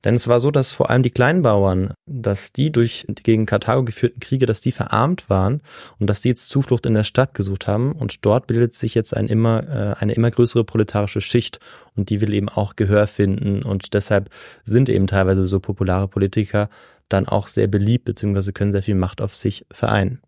[0.04, 3.84] Denn es war so, dass vor allem die Kleinbauern, dass die durch die gegen Karthago
[3.84, 5.62] geführten Kriege, dass die verarmt waren
[5.98, 9.16] und dass die jetzt Zuflucht in der Stadt gesucht haben und dort bildet sich jetzt
[9.16, 11.60] ein immer, äh, eine immer größere proletarische Schicht
[11.96, 14.30] und die will eben auch Gehör finden und deshalb
[14.64, 16.68] sind eben teilweise so populare Politiker
[17.08, 20.20] dann auch sehr beliebt beziehungsweise können sehr viel Macht auf sich vereinen.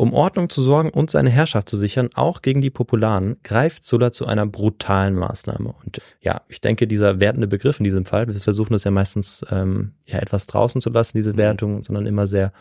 [0.00, 4.12] Um Ordnung zu sorgen und seine Herrschaft zu sichern, auch gegen die Popularen, greift Sulla
[4.12, 5.74] zu einer brutalen Maßnahme.
[5.84, 9.44] Und ja, ich denke, dieser wertende Begriff in diesem Fall, wir versuchen das ja meistens
[9.50, 12.54] ähm, ja etwas draußen zu lassen, diese Wertung, sondern immer sehr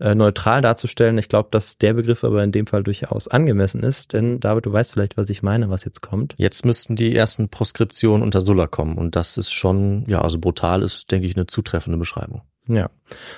[0.00, 1.16] äh, neutral darzustellen.
[1.16, 4.72] Ich glaube, dass der Begriff aber in dem Fall durchaus angemessen ist, denn David, du
[4.74, 6.34] weißt vielleicht, was ich meine, was jetzt kommt.
[6.36, 10.82] Jetzt müssten die ersten Proskriptionen unter Sulla kommen und das ist schon, ja, also brutal
[10.82, 12.42] ist, denke ich, eine zutreffende Beschreibung.
[12.68, 12.90] Ja,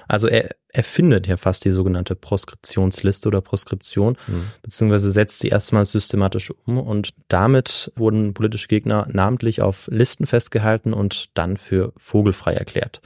[0.06, 4.44] also er, er findet ja fast die sogenannte Proskriptionsliste oder Proskription, Mhm.
[4.60, 10.92] beziehungsweise setzt sie erstmals systematisch um und damit wurden politische Gegner namentlich auf Listen festgehalten
[10.92, 13.00] und dann für vogelfrei erklärt.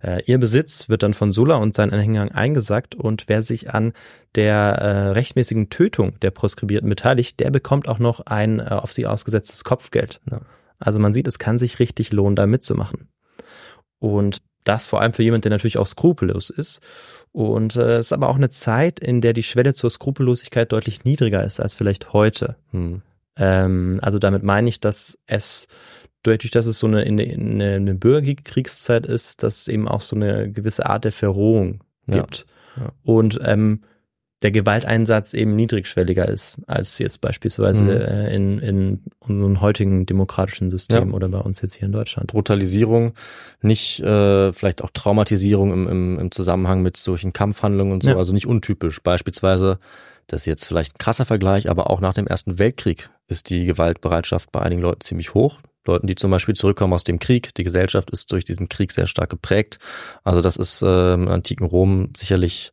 [0.00, 3.94] Äh, ihr Besitz wird dann von Sulla und seinen Anhängern eingesackt und wer sich an
[4.36, 9.06] der äh, rechtmäßigen Tötung der Proskribierten beteiligt, der bekommt auch noch ein äh, auf sie
[9.06, 10.20] ausgesetztes Kopfgeld.
[10.30, 10.42] Ja.
[10.78, 13.08] Also man sieht, es kann sich richtig lohnen, da mitzumachen.
[13.98, 16.80] Und das vor allem für jemand, der natürlich auch skrupellos ist.
[17.32, 21.04] Und äh, es ist aber auch eine Zeit, in der die Schwelle zur Skrupellosigkeit deutlich
[21.04, 22.56] niedriger ist als vielleicht heute.
[22.70, 23.02] Hm.
[23.36, 25.68] Ähm, also damit meine ich, dass es
[26.22, 30.50] dadurch, dass es so eine, eine, eine, Bürgerkriegszeit ist, dass es eben auch so eine
[30.50, 32.20] gewisse Art der Verrohung Ja.
[32.20, 32.46] gibt.
[32.76, 32.92] Ja.
[33.02, 33.82] Und ähm,
[34.44, 37.90] der Gewalteinsatz eben niedrigschwelliger ist als jetzt beispielsweise Mhm.
[37.90, 41.14] äh, in, in unserem heutigen demokratischen System Ja.
[41.14, 42.30] oder bei uns jetzt hier in Deutschland.
[42.30, 43.14] Brutalisierung,
[43.62, 48.16] nicht äh, vielleicht auch Traumatisierung im, im, im Zusammenhang mit solchen Kampfhandlungen und so, Ja.
[48.18, 49.02] also nicht untypisch.
[49.02, 49.78] Beispielsweise,
[50.26, 53.64] das ist jetzt vielleicht ein krasser Vergleich, aber auch nach dem Ersten Weltkrieg ist die
[53.64, 55.58] Gewaltbereitschaft bei einigen Leuten ziemlich hoch.
[55.86, 57.54] Leuten, die zum Beispiel zurückkommen aus dem Krieg.
[57.56, 59.78] Die Gesellschaft ist durch diesen Krieg sehr stark geprägt.
[60.22, 62.72] Also das ist äh, im antiken Rom sicherlich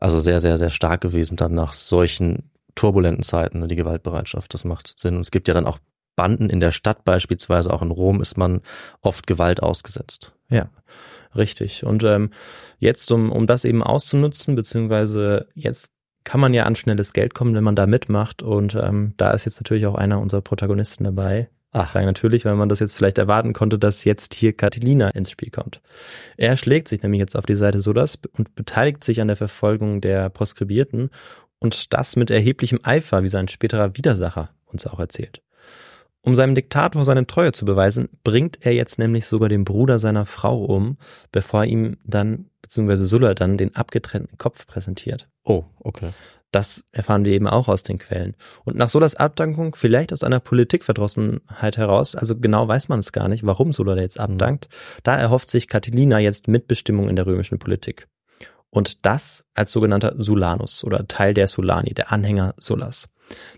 [0.00, 4.54] also sehr, sehr, sehr stark gewesen dann nach solchen turbulenten Zeiten, ne, die Gewaltbereitschaft.
[4.54, 5.16] Das macht Sinn.
[5.16, 5.78] Und es gibt ja dann auch
[6.16, 8.60] Banden in der Stadt beispielsweise, auch in Rom ist man
[9.02, 10.32] oft Gewalt ausgesetzt.
[10.48, 10.68] Ja,
[11.36, 11.84] richtig.
[11.84, 12.30] Und ähm,
[12.78, 15.92] jetzt, um, um das eben auszunutzen, beziehungsweise jetzt
[16.24, 18.42] kann man ja an schnelles Geld kommen, wenn man da mitmacht.
[18.42, 21.48] Und ähm, da ist jetzt natürlich auch einer unserer Protagonisten dabei.
[21.74, 21.90] Ich Ach.
[21.90, 25.50] sage natürlich, weil man das jetzt vielleicht erwarten konnte, dass jetzt hier Catilina ins Spiel
[25.50, 25.82] kommt.
[26.38, 30.00] Er schlägt sich nämlich jetzt auf die Seite Sodas und beteiligt sich an der Verfolgung
[30.00, 31.10] der Proskribierten
[31.58, 35.42] und das mit erheblichem Eifer, wie sein späterer Widersacher uns auch erzählt.
[36.22, 40.26] Um seinem Diktator seine Treue zu beweisen, bringt er jetzt nämlich sogar den Bruder seiner
[40.26, 40.98] Frau um,
[41.32, 45.28] bevor er ihm dann, beziehungsweise Sulla dann, den abgetrennten Kopf präsentiert.
[45.44, 46.12] Oh, okay.
[46.50, 48.34] Das erfahren wir eben auch aus den Quellen.
[48.64, 53.28] Und nach Sulas Abdankung, vielleicht aus einer Politikverdrossenheit heraus, also genau weiß man es gar
[53.28, 54.68] nicht, warum Sulla jetzt abdankt,
[55.02, 58.08] da erhofft sich Catilina jetzt Mitbestimmung in der römischen Politik.
[58.70, 63.08] Und das als sogenannter Sulanus oder Teil der Sulani, der Anhänger Sullas.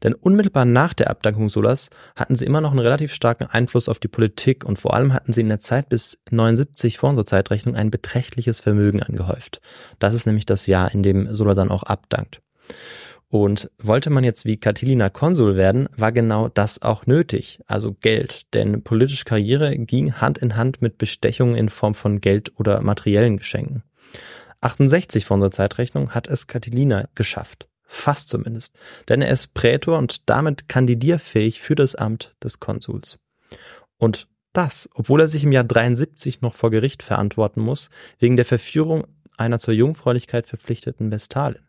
[0.03, 3.99] Denn unmittelbar nach der Abdankung Sullas hatten sie immer noch einen relativ starken Einfluss auf
[3.99, 7.77] die Politik und vor allem hatten sie in der Zeit bis 79 vor unserer Zeitrechnung
[7.77, 9.61] ein beträchtliches Vermögen angehäuft.
[9.99, 12.41] Das ist nämlich das Jahr, in dem Sulla dann auch abdankt.
[13.29, 18.53] Und wollte man jetzt wie Catilina Konsul werden, war genau das auch nötig, also Geld,
[18.55, 23.37] denn politische Karriere ging Hand in Hand mit Bestechungen in Form von Geld oder materiellen
[23.37, 23.85] Geschenken.
[24.63, 28.75] 68 von unserer Zeitrechnung hat es Catilina geschafft, fast zumindest,
[29.09, 33.21] denn er ist Prätor und damit kandidierfähig für das Amt des Konsuls.
[33.97, 38.45] Und das, obwohl er sich im Jahr 73 noch vor Gericht verantworten muss, wegen der
[38.45, 39.07] Verführung
[39.37, 41.63] einer zur Jungfräulichkeit verpflichteten Vestalin.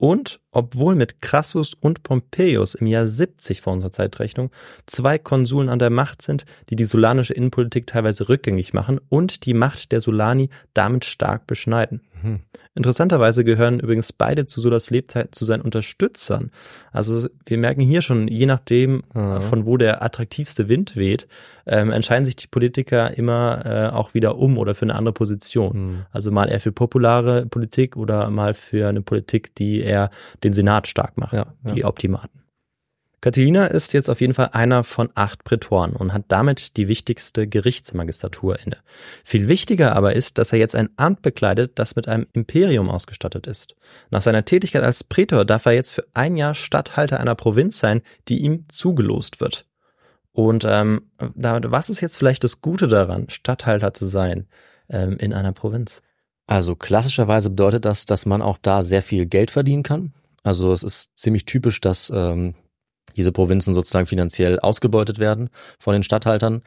[0.00, 4.50] Und obwohl mit Crassus und Pompeius im Jahr 70 vor unserer Zeitrechnung
[4.86, 9.52] zwei Konsuln an der Macht sind, die die sulanische Innenpolitik teilweise rückgängig machen und die
[9.52, 12.00] Macht der Sulani damit stark beschneiden.
[12.22, 12.40] Mhm.
[12.74, 16.50] Interessanterweise gehören übrigens beide zu Sulas Lebzeit zu seinen Unterstützern.
[16.92, 19.40] Also wir merken hier schon, je nachdem, mhm.
[19.40, 21.26] von wo der attraktivste Wind weht,
[21.66, 25.76] ähm, entscheiden sich die Politiker immer äh, auch wieder um oder für eine andere Position.
[25.76, 26.06] Mhm.
[26.10, 30.10] Also mal eher für populare Politik oder mal für eine Politik, die eher
[30.42, 31.86] den Senat stark macht, ja, die ja.
[31.86, 32.40] Optimaten.
[33.20, 37.46] Catilina ist jetzt auf jeden Fall einer von acht Prätoren und hat damit die wichtigste
[37.46, 38.78] Gerichtsmagistratur inne.
[39.24, 43.46] Viel wichtiger aber ist, dass er jetzt ein Amt bekleidet, das mit einem Imperium ausgestattet
[43.46, 43.74] ist.
[44.10, 48.00] Nach seiner Tätigkeit als Prätor darf er jetzt für ein Jahr Statthalter einer Provinz sein,
[48.28, 49.66] die ihm zugelost wird.
[50.32, 54.46] Und ähm, was ist jetzt vielleicht das Gute daran, Statthalter zu sein
[54.88, 56.02] ähm, in einer Provinz?
[56.46, 60.14] Also klassischerweise bedeutet das, dass man auch da sehr viel Geld verdienen kann.
[60.42, 62.54] Also es ist ziemlich typisch, dass ähm,
[63.16, 66.62] diese Provinzen sozusagen finanziell ausgebeutet werden von den Statthaltern.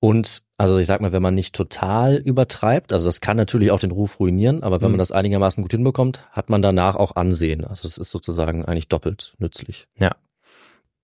[0.00, 3.78] Und also ich sag mal, wenn man nicht total übertreibt, also das kann natürlich auch
[3.78, 4.92] den Ruf ruinieren, aber wenn mhm.
[4.94, 7.64] man das einigermaßen gut hinbekommt, hat man danach auch Ansehen.
[7.64, 9.86] Also es ist sozusagen eigentlich doppelt nützlich.
[9.98, 10.12] Ja.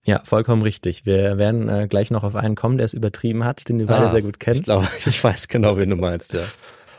[0.05, 1.07] Ja, vollkommen richtig.
[1.07, 4.07] Wir werden äh, gleich noch auf einen kommen, der es übertrieben hat, den wir beide
[4.07, 4.59] ah, sehr gut kennen.
[4.59, 6.43] Ich glaube, ich weiß genau, wen du meinst, ja.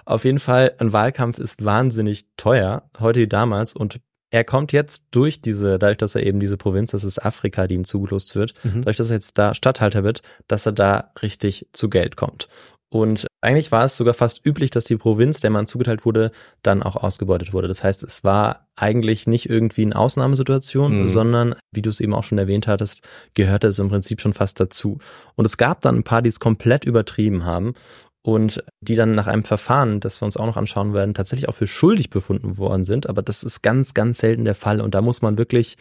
[0.05, 3.99] Auf jeden Fall, ein Wahlkampf ist wahnsinnig teuer, heute wie damals, und
[4.31, 7.75] er kommt jetzt durch diese, dadurch, dass er eben diese Provinz, das ist Afrika, die
[7.75, 8.81] ihm zugelost wird, mhm.
[8.81, 12.47] dadurch, dass er jetzt da Stadthalter wird, dass er da richtig zu Geld kommt.
[12.91, 16.31] Und eigentlich war es sogar fast üblich, dass die Provinz, der man zugeteilt wurde,
[16.63, 17.67] dann auch ausgebeutet wurde.
[17.67, 21.07] Das heißt, es war eigentlich nicht irgendwie eine Ausnahmesituation, mhm.
[21.07, 24.59] sondern, wie du es eben auch schon erwähnt hattest, gehörte es im Prinzip schon fast
[24.59, 24.97] dazu.
[25.35, 27.75] Und es gab dann ein paar, die es komplett übertrieben haben
[28.21, 31.55] und die dann nach einem Verfahren, das wir uns auch noch anschauen werden, tatsächlich auch
[31.55, 33.07] für schuldig befunden worden sind.
[33.07, 35.77] Aber das ist ganz, ganz selten der Fall und da muss man wirklich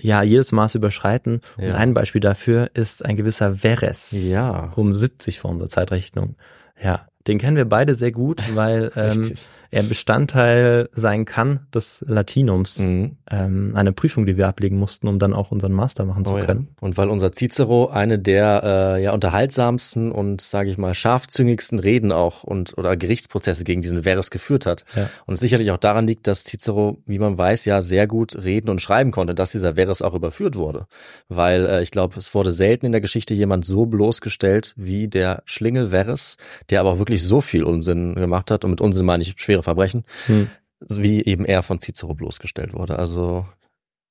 [0.00, 1.40] ja jedes Maß überschreiten.
[1.58, 1.68] Ja.
[1.68, 4.72] Und ein Beispiel dafür ist ein gewisser Veres ja.
[4.76, 6.36] um 70 vor unserer Zeitrechnung.
[6.80, 9.32] Ja, den kennen wir beide sehr gut, weil ähm,
[9.74, 12.78] er Bestandteil sein kann des Latinums.
[12.78, 13.16] Mhm.
[13.28, 16.38] Ähm, eine Prüfung, die wir ablegen mussten, um dann auch unseren Master machen zu oh,
[16.38, 16.68] können.
[16.70, 16.86] Ja.
[16.86, 22.12] Und weil unser Cicero eine der äh, ja unterhaltsamsten und sage ich mal scharfzüngigsten Reden
[22.12, 24.84] auch und oder Gerichtsprozesse gegen diesen Verres geführt hat.
[24.94, 25.10] Ja.
[25.26, 28.68] Und es sicherlich auch daran liegt, dass Cicero, wie man weiß, ja sehr gut reden
[28.68, 30.86] und schreiben konnte, dass dieser Verres auch überführt wurde.
[31.28, 35.42] Weil äh, ich glaube, es wurde selten in der Geschichte jemand so bloßgestellt wie der
[35.46, 36.36] Schlingel Verres,
[36.70, 38.64] der aber wirklich so viel Unsinn gemacht hat.
[38.64, 40.48] Und mit Unsinn meine ich schwere Verbrechen, hm.
[40.88, 42.98] wie eben er von Cicero bloßgestellt wurde.
[42.98, 43.46] Also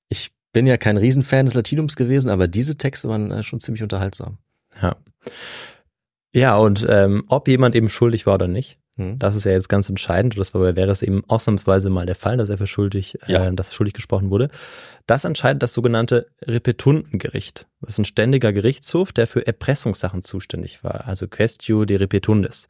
[0.10, 3.84] ich bin ja kein Riesenfan des Latinums gewesen, aber diese Texte waren äh, schon ziemlich
[3.84, 4.38] unterhaltsam.
[4.82, 4.96] Ja.
[6.36, 9.18] Ja, und ähm, ob jemand eben schuldig war oder nicht, hm.
[9.18, 10.38] das ist ja jetzt ganz entscheidend.
[10.38, 13.48] Das war bei wäre es eben ausnahmsweise mal der Fall, dass er für schuldig, ja.
[13.48, 14.50] äh, dass schuldig gesprochen wurde.
[15.08, 17.68] Das entscheidet das sogenannte Repetundengericht.
[17.82, 22.68] Das ist ein ständiger Gerichtshof, der für Erpressungssachen zuständig war, also Questio de Repetundis.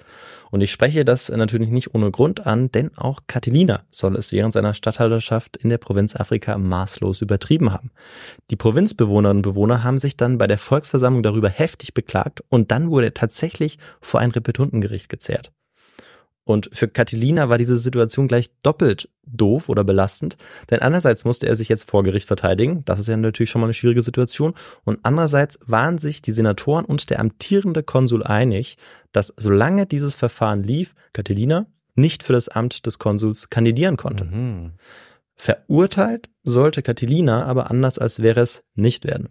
[0.50, 4.54] Und ich spreche das natürlich nicht ohne Grund an, denn auch Catilina soll es während
[4.54, 7.92] seiner Statthalterschaft in der Provinz Afrika maßlos übertrieben haben.
[8.50, 12.90] Die Provinzbewohnerinnen und Bewohner haben sich dann bei der Volksversammlung darüber heftig beklagt und dann
[12.90, 15.52] wurde er tatsächlich vor ein Repetundengericht gezerrt.
[16.46, 20.36] Und für Catilina war diese Situation gleich doppelt doof oder belastend,
[20.70, 23.68] denn einerseits musste er sich jetzt vor Gericht verteidigen, das ist ja natürlich schon mal
[23.68, 24.54] eine schwierige Situation,
[24.84, 28.78] und andererseits waren sich die Senatoren und der amtierende Konsul einig,
[29.14, 34.26] dass solange dieses Verfahren lief, Catilina nicht für das Amt des Konsuls kandidieren konnte.
[34.26, 34.74] Mhm.
[35.36, 39.30] Verurteilt sollte Catilina aber anders als wäre es nicht werden.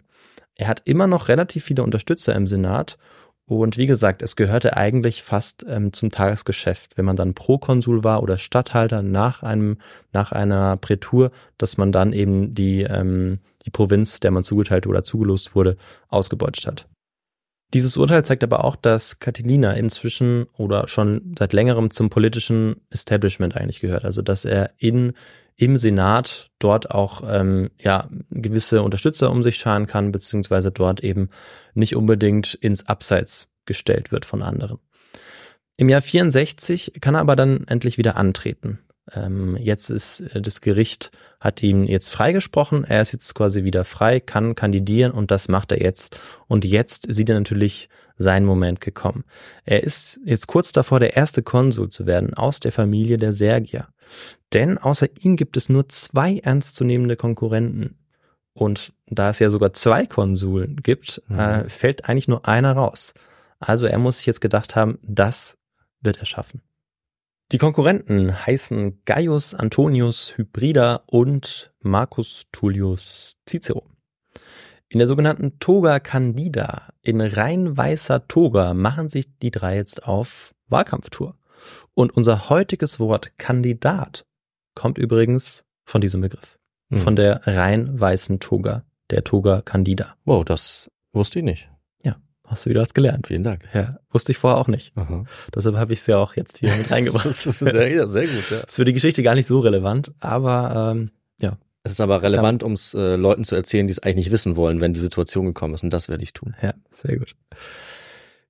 [0.55, 2.97] Er hat immer noch relativ viele Unterstützer im Senat
[3.45, 8.23] Und wie gesagt, es gehörte eigentlich fast ähm, zum Tagesgeschäft, wenn man dann Prokonsul war
[8.23, 9.77] oder Statthalter nach einem,
[10.13, 15.03] nach einer Prätur, dass man dann eben die, ähm, die Provinz, der man zugeteilt oder
[15.03, 15.75] zugelost wurde,
[16.07, 16.87] ausgebeutet hat.
[17.73, 23.57] Dieses Urteil zeigt aber auch, dass Catilina inzwischen oder schon seit längerem zum politischen Establishment
[23.57, 24.05] eigentlich gehört.
[24.05, 25.13] Also dass er in
[25.55, 31.29] im Senat dort auch ähm, ja gewisse Unterstützer um sich scharen kann, beziehungsweise dort eben
[31.73, 34.79] nicht unbedingt ins Abseits gestellt wird von anderen.
[35.77, 38.79] Im Jahr 64 kann er aber dann endlich wieder antreten.
[39.11, 42.85] Ähm, jetzt ist äh, das Gericht hat ihn jetzt freigesprochen.
[42.85, 46.19] Er ist jetzt quasi wieder frei, kann kandidieren und das macht er jetzt.
[46.47, 49.23] Und jetzt sieht er natürlich sein Moment gekommen.
[49.65, 53.87] Er ist jetzt kurz davor, der erste Konsul zu werden aus der Familie der Sergier.
[54.53, 57.97] Denn außer ihm gibt es nur zwei ernstzunehmende Konkurrenten.
[58.53, 61.39] Und da es ja sogar zwei Konsuln gibt, mhm.
[61.39, 63.13] äh, fällt eigentlich nur einer raus.
[63.59, 65.57] Also er muss sich jetzt gedacht haben, das
[66.01, 66.61] wird er schaffen.
[67.51, 73.83] Die Konkurrenten heißen Gaius Antonius Hybrida und Marcus Tullius Cicero.
[74.93, 80.53] In der sogenannten Toga Candida, in rein weißer Toga, machen sich die drei jetzt auf
[80.67, 81.35] Wahlkampftour.
[81.95, 84.23] Und unser heutiges Wort Kandidat
[84.75, 86.59] kommt übrigens von diesem Begriff.
[86.91, 86.99] Hm.
[86.99, 90.15] Von der rein weißen Toga, der Toga Candida.
[90.25, 91.71] Wow, das wusste ich nicht.
[92.03, 93.25] Ja, hast du wieder was gelernt.
[93.25, 93.67] Vielen Dank.
[93.73, 94.95] Ja, wusste ich vorher auch nicht.
[94.95, 95.25] Aha.
[95.55, 97.25] Deshalb habe ich es ja auch jetzt hier mit reingebracht.
[97.25, 98.59] das ist sehr, sehr gut, ja.
[98.59, 101.09] Das ist für die Geschichte gar nicht so relevant, aber ähm,
[101.83, 104.55] es ist aber relevant, um es äh, Leuten zu erzählen, die es eigentlich nicht wissen
[104.55, 105.83] wollen, wenn die Situation gekommen ist.
[105.83, 106.55] Und das werde ich tun.
[106.61, 107.35] Ja, sehr gut.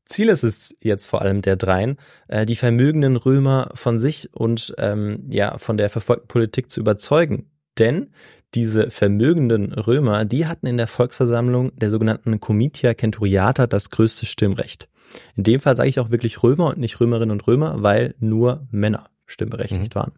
[0.06, 4.76] Ziel ist es jetzt vor allem der Dreien, äh, die vermögenden Römer von sich und
[4.78, 7.50] ähm, ja von der verfolgten Politik zu überzeugen.
[7.80, 8.12] Denn
[8.54, 14.90] diese vermögenden Römer, die hatten in der Volksversammlung der sogenannten Comitia Centuriata das größte Stimmrecht.
[15.36, 18.68] In dem Fall sage ich auch wirklich Römer und nicht Römerinnen und Römer, weil nur
[18.70, 20.00] Männer stimmberechtigt mhm.
[20.00, 20.12] waren.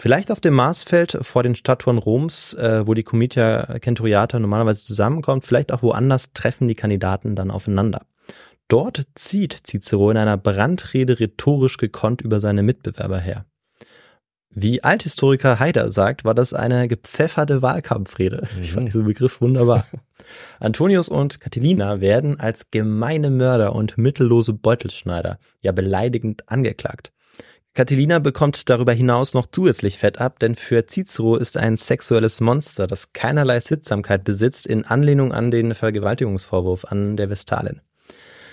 [0.00, 5.44] Vielleicht auf dem Marsfeld vor den Statuen Roms, äh, wo die Comitia Centuriata normalerweise zusammenkommt,
[5.44, 8.06] vielleicht auch woanders treffen die Kandidaten dann aufeinander.
[8.68, 13.44] Dort zieht Cicero in einer Brandrede rhetorisch gekonnt über seine Mitbewerber her.
[14.48, 18.48] Wie Althistoriker Haider sagt, war das eine gepfefferte Wahlkampfrede.
[18.62, 19.84] Ich fand diesen Begriff wunderbar.
[20.60, 27.12] Antonius und Catilina werden als gemeine Mörder und mittellose Beutelschneider, ja beleidigend angeklagt.
[27.74, 32.88] Catilina bekommt darüber hinaus noch zusätzlich Fett ab, denn für Cicero ist ein sexuelles Monster,
[32.88, 37.80] das keinerlei Sittsamkeit besitzt, in Anlehnung an den Vergewaltigungsvorwurf an der Vestalin.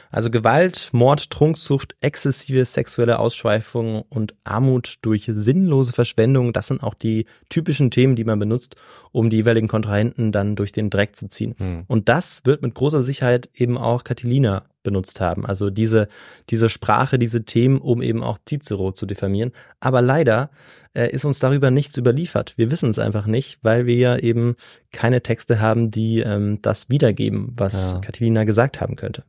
[0.09, 6.93] Also Gewalt, Mord, Trunksucht, exzessive sexuelle Ausschweifung und Armut durch sinnlose Verschwendung, das sind auch
[6.93, 8.75] die typischen Themen, die man benutzt,
[9.11, 11.55] um die jeweiligen Kontrahenten dann durch den Dreck zu ziehen.
[11.57, 11.83] Hm.
[11.87, 15.45] Und das wird mit großer Sicherheit eben auch Catilina benutzt haben.
[15.45, 16.07] Also diese,
[16.49, 19.51] diese Sprache, diese Themen, um eben auch Cicero zu diffamieren.
[19.81, 20.49] Aber leider
[20.93, 22.57] äh, ist uns darüber nichts überliefert.
[22.57, 24.55] Wir wissen es einfach nicht, weil wir ja eben
[24.93, 27.99] keine Texte haben, die ähm, das wiedergeben, was ja.
[27.99, 29.23] Catilina gesagt haben könnte.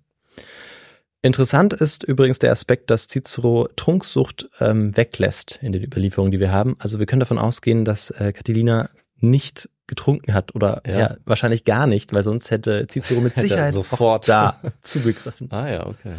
[1.21, 6.53] Interessant ist übrigens der Aspekt, dass Cicero Trunksucht ähm, weglässt in den Überlieferungen, die wir
[6.53, 6.77] haben.
[6.79, 10.98] Also wir können davon ausgehen, dass äh, Catilina nicht getrunken hat oder ja.
[10.98, 15.51] ja wahrscheinlich gar nicht, weil sonst hätte Cicero mit Sicherheit sofort da zugegriffen.
[15.51, 16.14] Ah ja, okay.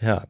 [0.00, 0.24] Ja.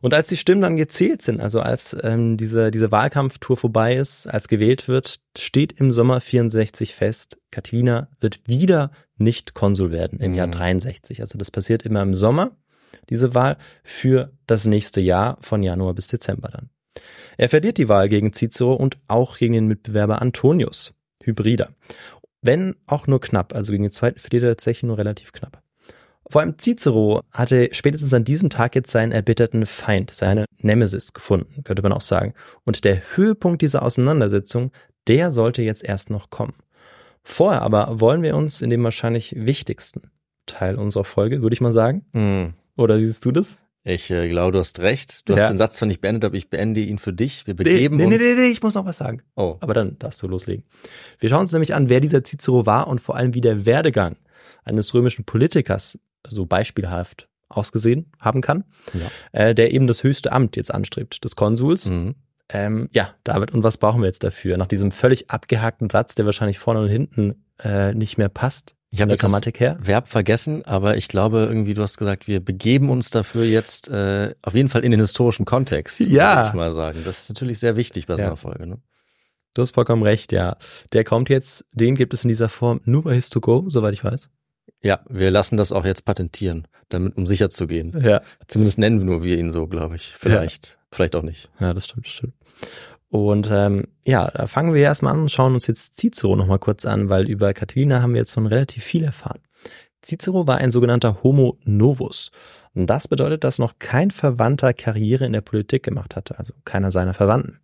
[0.00, 4.26] Und als die Stimmen dann gezählt sind, also als ähm, diese, diese Wahlkampftour vorbei ist,
[4.26, 10.32] als gewählt wird, steht im Sommer 64 fest, Catilina wird wieder nicht Konsul werden im
[10.32, 10.38] mhm.
[10.38, 11.20] Jahr 63.
[11.20, 12.50] Also das passiert immer im Sommer
[13.08, 16.70] diese Wahl, für das nächste Jahr von Januar bis Dezember dann.
[17.36, 21.70] Er verliert die Wahl gegen Cicero und auch gegen den Mitbewerber Antonius, Hybrider.
[22.40, 25.62] Wenn auch nur knapp, also gegen den zweiten verliert er tatsächlich nur relativ knapp.
[26.30, 31.62] Vor allem Cicero hatte spätestens an diesem Tag jetzt seinen erbitterten Feind, seine Nemesis gefunden,
[31.64, 32.34] könnte man auch sagen.
[32.64, 34.72] Und der Höhepunkt dieser Auseinandersetzung,
[35.08, 36.54] der sollte jetzt erst noch kommen.
[37.22, 40.10] Vorher aber wollen wir uns in dem wahrscheinlich wichtigsten
[40.46, 42.54] Teil unserer Folge, würde ich mal sagen, mm.
[42.76, 43.58] Oder siehst du das?
[43.84, 45.28] Ich äh, glaube, du hast recht.
[45.28, 45.42] Du ja.
[45.42, 47.46] hast den Satz zwar nicht beendet, aber ich beende ihn für dich.
[47.46, 48.22] Wir begeben nee, nee, uns.
[48.22, 49.22] Nee, nee, nee, ich muss noch was sagen.
[49.34, 49.56] Oh.
[49.60, 50.64] Aber dann darfst du loslegen.
[51.18, 54.16] Wir schauen uns nämlich an, wer dieser Cicero war und vor allem wie der Werdegang
[54.64, 58.64] eines römischen Politikers so beispielhaft ausgesehen haben kann,
[58.94, 59.10] ja.
[59.32, 61.86] äh, der eben das höchste Amt jetzt anstrebt, des Konsuls.
[61.88, 62.14] Mhm.
[62.48, 64.56] Ähm, ja, David, und was brauchen wir jetzt dafür?
[64.56, 69.00] Nach diesem völlig abgehackten Satz, der wahrscheinlich vorne und hinten äh, nicht mehr passt, ich
[69.00, 69.78] habe das Grammatik her.
[69.80, 74.34] Verb vergessen, aber ich glaube irgendwie, du hast gesagt, wir begeben uns dafür jetzt äh,
[74.42, 76.00] auf jeden Fall in den historischen Kontext.
[76.00, 76.36] Ja.
[76.36, 77.00] Würde ich mal sagen.
[77.04, 78.36] Das ist natürlich sehr wichtig bei so einer ja.
[78.36, 78.66] Folge.
[78.66, 78.78] Ne?
[79.54, 80.58] Du hast vollkommen recht, ja.
[80.92, 84.28] Der kommt jetzt, den gibt es in dieser Form nur bei His2Go, soweit ich weiß.
[84.82, 87.98] Ja, wir lassen das auch jetzt patentieren, damit um sicher zu gehen.
[87.98, 88.20] Ja.
[88.46, 90.14] Zumindest nennen wir nur wir ihn so, glaube ich.
[90.18, 91.50] Vielleicht, vielleicht auch nicht.
[91.60, 92.34] Ja, das stimmt, das stimmt.
[93.12, 96.86] Und ähm, ja, da fangen wir erstmal an und schauen uns jetzt Cicero nochmal kurz
[96.86, 99.42] an, weil über Catilina haben wir jetzt schon relativ viel erfahren.
[100.02, 102.30] Cicero war ein sogenannter Homo novus.
[102.74, 106.90] Und das bedeutet, dass noch kein Verwandter Karriere in der Politik gemacht hatte, also keiner
[106.90, 107.60] seiner Verwandten.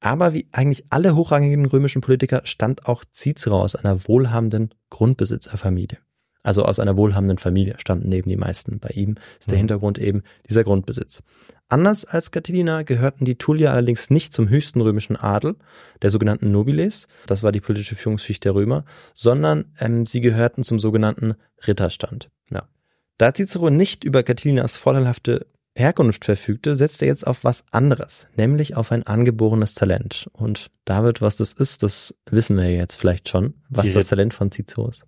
[0.00, 5.98] Aber wie eigentlich alle hochrangigen römischen Politiker stammt auch Cicero aus einer wohlhabenden Grundbesitzerfamilie.
[6.44, 8.78] Also aus einer wohlhabenden Familie stammten neben die meisten.
[8.78, 9.60] Bei ihm ist der Mhm.
[9.60, 11.22] Hintergrund eben dieser Grundbesitz.
[11.68, 15.56] Anders als Catilina gehörten die Tullier allerdings nicht zum höchsten römischen Adel,
[16.02, 18.84] der sogenannten Nobiles, das war die politische Führungsschicht der Römer,
[19.14, 21.34] sondern ähm, sie gehörten zum sogenannten
[21.66, 22.30] Ritterstand.
[22.50, 22.68] Ja.
[23.16, 28.76] Da Cicero nicht über Catilinas vorteilhafte Herkunft verfügte, setzte er jetzt auf was anderes, nämlich
[28.76, 30.28] auf ein angeborenes Talent.
[30.32, 34.34] Und David, was das ist, das wissen wir jetzt vielleicht schon, was Die das Talent
[34.34, 35.06] von Cicero ist.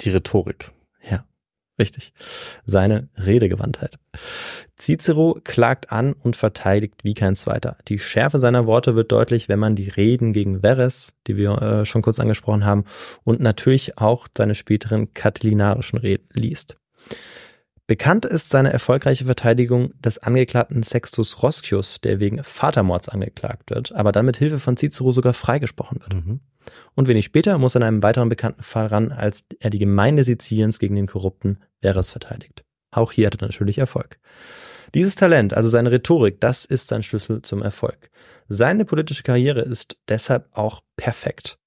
[0.00, 0.72] Die Rhetorik.
[1.08, 1.24] Ja,
[1.78, 2.12] richtig.
[2.64, 3.98] Seine Redegewandtheit.
[4.76, 7.76] Cicero klagt an und verteidigt wie kein zweiter.
[7.88, 11.86] Die Schärfe seiner Worte wird deutlich, wenn man die Reden gegen Verres, die wir äh,
[11.86, 12.84] schon kurz angesprochen haben,
[13.22, 16.76] und natürlich auch seine späteren katilinarischen Reden liest.
[17.86, 24.10] Bekannt ist seine erfolgreiche Verteidigung des Angeklagten Sextus Roscius, der wegen Vatermords angeklagt wird, aber
[24.10, 26.14] dann mit Hilfe von Cicero sogar freigesprochen wird.
[26.14, 26.40] Mhm.
[26.94, 30.24] Und wenig später muss er in einem weiteren bekannten Fall ran, als er die Gemeinde
[30.24, 32.64] Siziliens gegen den korrupten Verres verteidigt.
[32.90, 34.18] Auch hier hat er natürlich Erfolg.
[34.94, 38.10] Dieses Talent, also seine Rhetorik, das ist sein Schlüssel zum Erfolg.
[38.48, 41.58] Seine politische Karriere ist deshalb auch perfekt.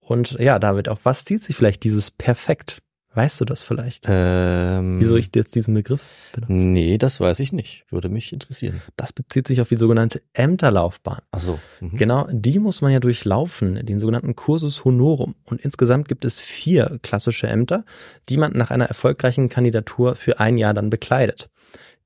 [0.00, 2.82] Und ja, David, auf was zieht sich vielleicht dieses Perfekt?
[3.14, 4.06] Weißt du das vielleicht?
[4.08, 6.02] Ähm, Wieso ich jetzt diesen Begriff
[6.32, 6.66] benutze?
[6.66, 7.84] Nee, das weiß ich nicht.
[7.90, 8.82] Würde mich interessieren.
[8.96, 11.20] Das bezieht sich auf die sogenannte Ämterlaufbahn.
[11.30, 11.60] Ach so.
[11.80, 11.96] Mhm.
[11.96, 15.36] Genau, die muss man ja durchlaufen, den sogenannten Cursus Honorum.
[15.44, 17.84] Und insgesamt gibt es vier klassische Ämter,
[18.28, 21.50] die man nach einer erfolgreichen Kandidatur für ein Jahr dann bekleidet.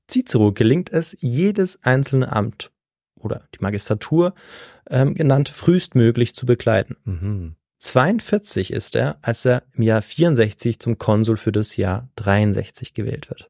[0.07, 2.71] Cicero gelingt es, jedes einzelne Amt
[3.19, 4.33] oder die Magistratur
[4.89, 6.97] ähm, genannt frühestmöglich zu bekleiden.
[7.03, 7.55] Mhm.
[7.79, 13.29] 42 ist er, als er im Jahr 64 zum Konsul für das Jahr 63 gewählt
[13.29, 13.49] wird.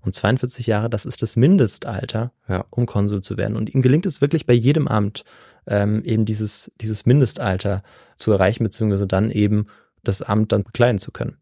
[0.00, 2.64] Und 42 Jahre, das ist das Mindestalter, Ja.
[2.70, 3.56] um Konsul zu werden.
[3.56, 5.24] Und ihm gelingt es wirklich bei jedem Amt,
[5.66, 7.82] ähm, eben dieses, dieses Mindestalter
[8.16, 9.66] zu erreichen, beziehungsweise dann eben
[10.02, 11.36] das Amt dann bekleiden zu können.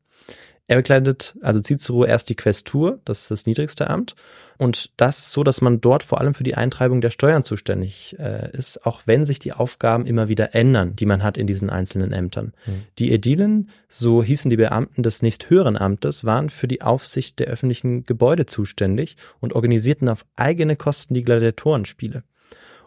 [0.69, 4.17] Er bekleidet, also Cicero, erst die Questur, das ist das niedrigste Amt.
[4.59, 8.17] Und das ist so, dass man dort vor allem für die Eintreibung der Steuern zuständig
[8.19, 11.71] äh, ist, auch wenn sich die Aufgaben immer wieder ändern, die man hat in diesen
[11.71, 12.53] einzelnen Ämtern.
[12.67, 12.83] Mhm.
[12.99, 18.05] Die Ädilen, so hießen die Beamten des nächsthöheren Amtes, waren für die Aufsicht der öffentlichen
[18.05, 22.25] Gebäude zuständig und organisierten auf eigene Kosten die Gladiatorenspiele.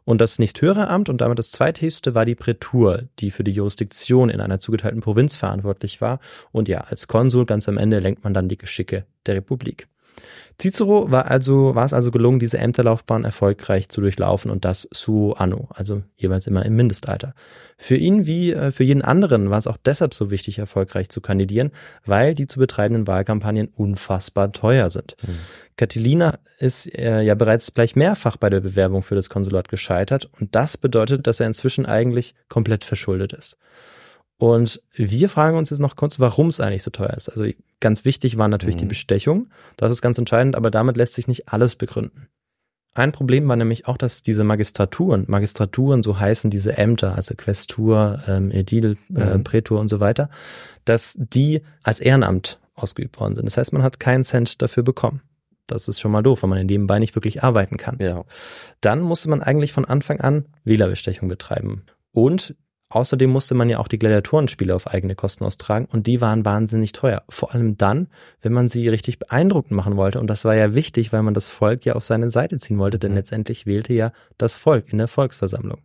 [0.10, 4.32] Und das nächsthöhere Amt und damit das zweithöchste war die Prätur, die für die Jurisdiktion
[4.32, 6.20] in einer zugeteilten Provinz verantwortlich war.
[6.52, 9.88] Und ja, als Konsul ganz am Ende lenkt man dann die Geschicke der Republik.
[10.60, 15.32] Cicero war also, war es also gelungen, diese Ämterlaufbahn erfolgreich zu durchlaufen und das su
[15.32, 17.34] anno, also jeweils immer im Mindestalter.
[17.78, 21.22] Für ihn wie äh, für jeden anderen war es auch deshalb so wichtig, erfolgreich zu
[21.22, 21.72] kandidieren,
[22.06, 25.16] weil die zu betreibenden Wahlkampagnen unfassbar teuer sind.
[25.26, 25.38] Mhm.
[25.78, 30.56] Catilina ist äh, ja bereits gleich mehrfach bei der Bewerbung für das Konsulat gescheitert und
[30.56, 33.58] das bedeutet, dass er inzwischen eigentlich komplett verschuldet ist.
[34.40, 37.28] Und wir fragen uns jetzt noch kurz, warum es eigentlich so teuer ist.
[37.30, 37.46] Also
[37.82, 38.80] ganz wichtig war natürlich Mhm.
[38.80, 39.50] die Bestechung.
[39.76, 42.30] Das ist ganz entscheidend, aber damit lässt sich nicht alles begründen.
[42.96, 48.22] Ein Problem war nämlich auch, dass diese Magistraturen, Magistraturen, so heißen diese Ämter, also Questur,
[48.28, 49.44] ähm, Edil, äh, Mhm.
[49.44, 50.30] Prätor und so weiter,
[50.86, 53.46] dass die als Ehrenamt ausgeübt worden sind.
[53.46, 55.22] Das heißt, man hat keinen Cent dafür bekommen.
[55.68, 58.24] Das ist schon mal doof, weil man nebenbei nicht wirklich arbeiten kann Ja.
[58.82, 61.84] dann musste man eigentlich von Anfang an Wählerbestechung betreiben.
[62.14, 62.56] Und
[62.90, 66.92] außerdem musste man ja auch die Gladiatorenspiele auf eigene Kosten austragen und die waren wahnsinnig
[66.92, 67.24] teuer.
[67.30, 68.08] Vor allem dann,
[68.42, 70.20] wenn man sie richtig beeindruckend machen wollte.
[70.20, 73.00] Und das war ja wichtig, weil man das Volk ja auf seine Seite ziehen wollte,
[73.00, 73.18] denn Mhm.
[73.18, 75.82] letztendlich wählte ja das Volk in der Volksversammlung.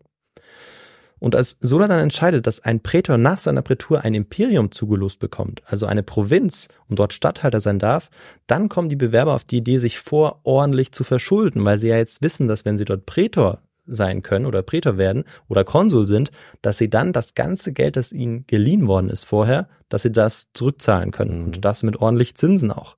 [1.20, 5.62] Und als Sulla dann entscheidet, dass ein Prätor nach seiner Prätur ein Imperium zugelost bekommt,
[5.64, 8.10] also eine Provinz und dort Statthalter sein darf,
[8.46, 11.96] dann kommen die Bewerber auf die Idee, sich vor ordentlich zu verschulden, weil sie ja
[11.96, 16.30] jetzt wissen, dass wenn sie dort Prätor sein können oder Prätor werden oder Konsul sind,
[16.62, 20.48] dass sie dann das ganze Geld, das ihnen geliehen worden ist vorher, dass sie das
[20.52, 21.44] zurückzahlen können Mhm.
[21.46, 22.96] und das mit ordentlich Zinsen auch.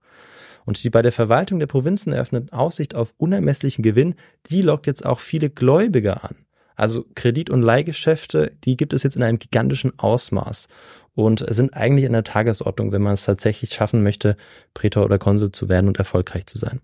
[0.65, 4.17] Und die bei der Verwaltung der Provinzen eröffnete Aussicht auf unermesslichen Gewinn,
[4.51, 6.37] die lockt jetzt auch viele Gläubiger an.
[6.75, 10.69] Also Kredit- und Leihgeschäfte, die gibt es jetzt in einem gigantischen Ausmaß
[11.15, 14.37] und sind eigentlich in der Tagesordnung, wenn man es tatsächlich schaffen möchte,
[14.75, 16.81] Prätor oder Konsul zu werden und erfolgreich zu sein.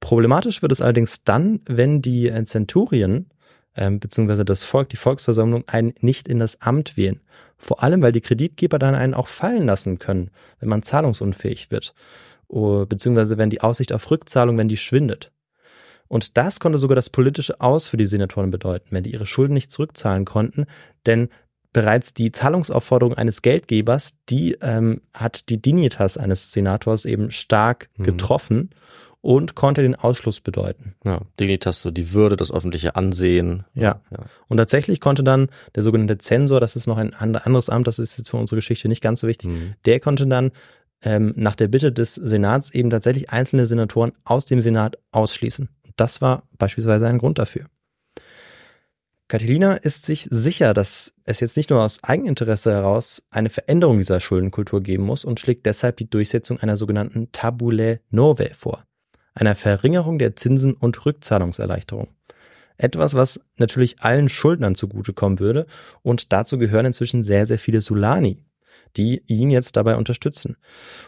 [0.00, 3.30] Problematisch wird es allerdings dann, wenn die äh, Zenturien
[3.76, 7.20] ähm, beziehungsweise das Volk, die Volksversammlung, einen nicht in das Amt wählen.
[7.58, 10.30] Vor allem, weil die Kreditgeber dann einen auch fallen lassen können,
[10.60, 11.94] wenn man zahlungsunfähig wird.
[12.48, 15.32] Beziehungsweise wenn die Aussicht auf Rückzahlung, wenn die schwindet.
[16.08, 19.54] Und das konnte sogar das politische Aus für die Senatoren bedeuten, wenn die ihre Schulden
[19.54, 20.66] nicht zurückzahlen konnten,
[21.06, 21.30] denn
[21.72, 28.04] bereits die Zahlungsaufforderung eines Geldgebers, die ähm, hat die Dignitas eines Senators eben stark mhm.
[29.24, 30.94] Und konnte den Ausschluss bedeuten.
[31.02, 33.64] Ja, Dignitas, so die Würde, das öffentliche Ansehen.
[33.72, 34.02] Ja.
[34.10, 34.18] ja.
[34.48, 38.18] Und tatsächlich konnte dann der sogenannte Zensor, das ist noch ein anderes Amt, das ist
[38.18, 39.74] jetzt für unsere Geschichte nicht ganz so wichtig, mhm.
[39.86, 40.52] der konnte dann
[41.00, 45.70] ähm, nach der Bitte des Senats eben tatsächlich einzelne Senatoren aus dem Senat ausschließen.
[45.96, 47.64] Das war beispielsweise ein Grund dafür.
[49.28, 54.20] Catilina ist sich sicher, dass es jetzt nicht nur aus Eigeninteresse heraus eine Veränderung dieser
[54.20, 58.84] Schuldenkultur geben muss und schlägt deshalb die Durchsetzung einer sogenannten Tabule Nove vor
[59.34, 62.08] einer Verringerung der Zinsen und Rückzahlungserleichterung.
[62.76, 65.66] Etwas, was natürlich allen Schuldnern zugutekommen würde
[66.02, 68.44] und dazu gehören inzwischen sehr, sehr viele Solani,
[68.96, 70.56] die ihn jetzt dabei unterstützen.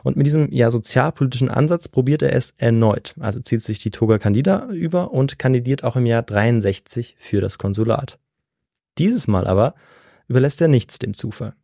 [0.04, 3.14] Und mit diesem ja sozialpolitischen Ansatz probiert er es erneut.
[3.18, 7.58] Also zieht sich die Toga Candida über und kandidiert auch im Jahr 63 für das
[7.58, 8.18] Konsulat.
[8.98, 9.74] Dieses Mal aber
[10.28, 11.54] überlässt er nichts dem Zufall.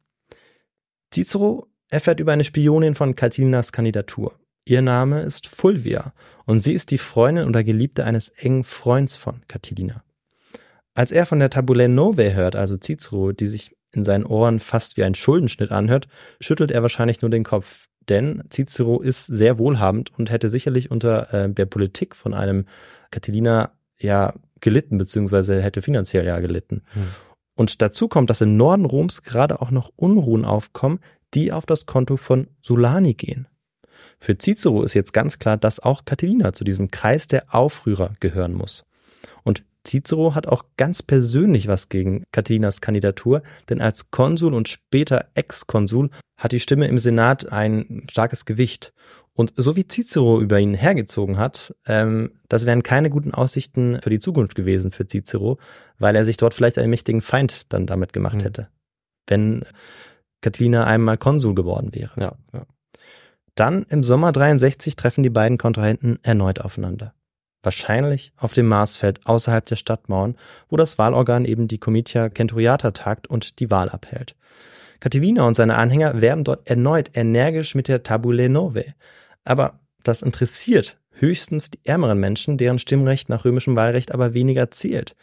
[1.12, 4.34] Cicero erfährt über eine Spionin von Catilinas Kandidatur.
[4.64, 6.12] Ihr Name ist Fulvia
[6.44, 10.04] und sie ist die Freundin oder Geliebte eines engen Freunds von Catilina.
[10.94, 14.96] Als er von der Tabulae Novae hört, also Cicero, die sich in seinen Ohren fast
[14.96, 16.06] wie ein Schuldenschnitt anhört,
[16.40, 17.88] schüttelt er wahrscheinlich nur den Kopf.
[18.08, 22.66] Denn Cicero ist sehr wohlhabend und hätte sicherlich unter äh, der Politik von einem
[23.10, 26.82] Catilina ja gelitten, beziehungsweise hätte finanziell ja gelitten.
[26.92, 27.08] Hm.
[27.54, 31.00] Und dazu kommt, dass im Norden Roms gerade auch noch Unruhen aufkommen,
[31.34, 33.46] die auf das Konto von Sulani gehen.
[34.22, 38.52] Für Cicero ist jetzt ganz klar, dass auch Catilina zu diesem Kreis der Aufrührer gehören
[38.52, 38.84] muss.
[39.42, 45.26] Und Cicero hat auch ganz persönlich was gegen Catilinas Kandidatur, denn als Konsul und später
[45.34, 48.92] Ex-Konsul hat die Stimme im Senat ein starkes Gewicht.
[49.32, 54.10] Und so wie Cicero über ihn hergezogen hat, ähm, das wären keine guten Aussichten für
[54.10, 55.58] die Zukunft gewesen für Cicero,
[55.98, 58.42] weil er sich dort vielleicht einen mächtigen Feind dann damit gemacht mhm.
[58.42, 58.68] hätte,
[59.26, 59.64] wenn
[60.42, 62.12] Catilina einmal Konsul geworden wäre.
[62.20, 62.66] Ja, ja.
[63.54, 67.14] Dann im Sommer 63 treffen die beiden Kontrahenten erneut aufeinander.
[67.62, 70.36] Wahrscheinlich auf dem Marsfeld außerhalb der Stadtmauern,
[70.68, 74.34] wo das Wahlorgan eben die Comitia Centuriata tagt und die Wahl abhält.
[74.98, 78.84] Catilina und seine Anhänger werben dort erneut energisch mit der Tabule Nove.
[79.44, 85.14] Aber das interessiert höchstens die ärmeren Menschen, deren Stimmrecht nach römischem Wahlrecht aber weniger zählt.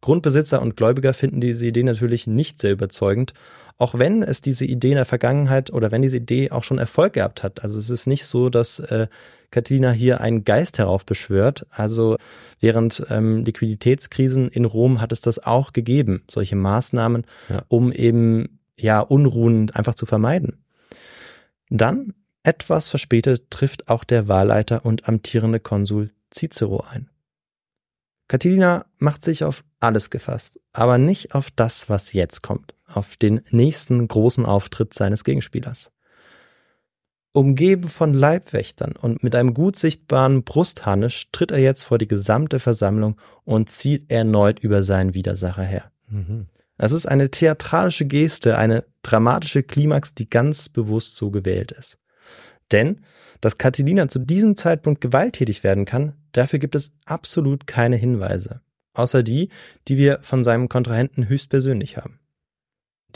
[0.00, 3.32] Grundbesitzer und Gläubiger finden diese Idee natürlich nicht sehr überzeugend
[3.78, 7.14] auch wenn es diese Idee in der Vergangenheit oder wenn diese Idee auch schon Erfolg
[7.14, 7.62] gehabt hat.
[7.62, 9.06] Also es ist nicht so, dass äh,
[9.50, 11.64] Catilina hier einen Geist heraufbeschwört.
[11.70, 12.16] Also
[12.60, 17.62] während ähm, Liquiditätskrisen in Rom hat es das auch gegeben, solche Maßnahmen, ja.
[17.68, 20.58] um eben ja Unruhen einfach zu vermeiden.
[21.70, 27.08] Dann etwas verspätet trifft auch der Wahlleiter und amtierende Konsul Cicero ein.
[28.28, 33.42] Catilina macht sich auf alles gefasst, aber nicht auf das, was jetzt kommt auf den
[33.50, 35.92] nächsten großen Auftritt seines Gegenspielers.
[37.32, 42.58] Umgeben von Leibwächtern und mit einem gut sichtbaren Brustharnisch tritt er jetzt vor die gesamte
[42.58, 45.92] Versammlung und zieht erneut über seinen Widersacher her.
[46.08, 46.46] Mhm.
[46.78, 51.98] Ist eine theatralische Geste, eine dramatische Klimax, die ganz bewusst so gewählt ist.
[52.72, 53.00] Denn,
[53.40, 58.60] dass Catilina zu diesem Zeitpunkt gewalttätig werden kann, dafür gibt es absolut keine Hinweise.
[58.94, 59.48] Außer die,
[59.86, 62.18] die wir von seinem Kontrahenten höchstpersönlich haben.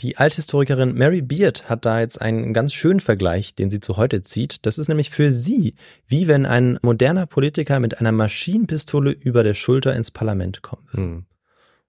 [0.01, 4.23] Die Althistorikerin Mary Beard hat da jetzt einen ganz schönen Vergleich, den sie zu heute
[4.23, 4.65] zieht.
[4.65, 5.75] Das ist nämlich für sie,
[6.07, 10.93] wie wenn ein moderner Politiker mit einer Maschinenpistole über der Schulter ins Parlament kommt.
[10.93, 11.25] Hm.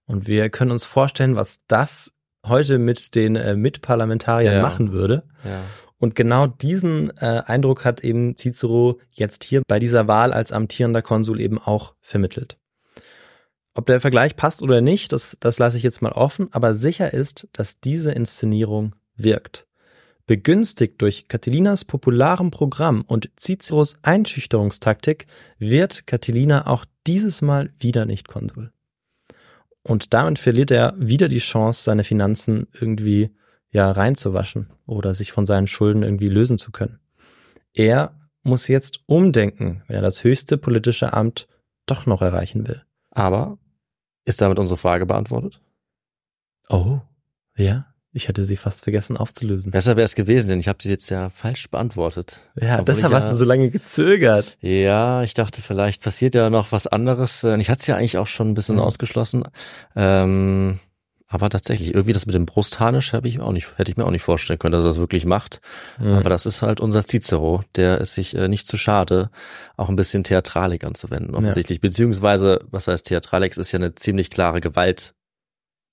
[0.07, 2.13] Und wir können uns vorstellen, was das
[2.45, 4.63] heute mit den äh, Mitparlamentariern ja.
[4.63, 5.25] machen würde.
[5.43, 5.63] Ja.
[6.05, 11.01] Und genau diesen äh, Eindruck hat eben Cicero jetzt hier bei dieser Wahl als amtierender
[11.01, 12.59] Konsul eben auch vermittelt.
[13.73, 17.15] Ob der Vergleich passt oder nicht, das, das lasse ich jetzt mal offen, aber sicher
[17.15, 19.67] ist, dass diese Inszenierung wirkt.
[20.27, 25.27] Begünstigt durch Catilinas popularem Programm und Ciceros Einschüchterungstaktik
[25.59, 28.73] wird Catilina auch dieses Mal wieder nicht Konsul.
[29.83, 33.31] Und damit verliert er wieder die Chance, seine Finanzen irgendwie
[33.75, 36.99] ja reinzuwaschen oder sich von seinen Schulden irgendwie lösen zu können.
[37.75, 41.47] Er muss jetzt umdenken, wenn er das höchste politische Amt
[41.87, 42.83] doch noch erreichen will.
[43.11, 43.59] Aber
[44.25, 45.61] ist damit unsere Frage beantwortet?
[46.71, 47.01] Oh,
[47.57, 47.87] ja.
[48.17, 49.73] Ich hätte sie fast vergessen aufzulösen.
[49.73, 52.41] Besser wäre es gewesen, denn ich habe sie jetzt ja falsch beantwortet.
[52.55, 54.57] Ja, Obwohl deshalb ich hast ja- du so lange gezögert.
[54.61, 57.43] Ja, ich dachte, vielleicht passiert ja noch was anderes.
[57.43, 58.83] Äh, Ich hatte es ja eigentlich auch schon ein bisschen Mhm.
[58.83, 59.43] ausgeschlossen.
[59.97, 60.79] Ähm,
[61.35, 64.05] aber tatsächlich, irgendwie das mit dem Brustharnisch habe ich mir auch nicht, hätte ich mir
[64.07, 65.61] auch nicht vorstellen können, dass er das wirklich macht.
[65.99, 66.13] Mhm.
[66.15, 69.31] Aber das ist halt unser Cicero, der ist sich äh, nicht zu schade,
[69.77, 71.81] auch ein bisschen Theatralik anzuwenden, offensichtlich.
[71.81, 73.53] Beziehungsweise, was heißt Theatralik?
[73.53, 75.15] Es ist ja eine ziemlich klare Gewalt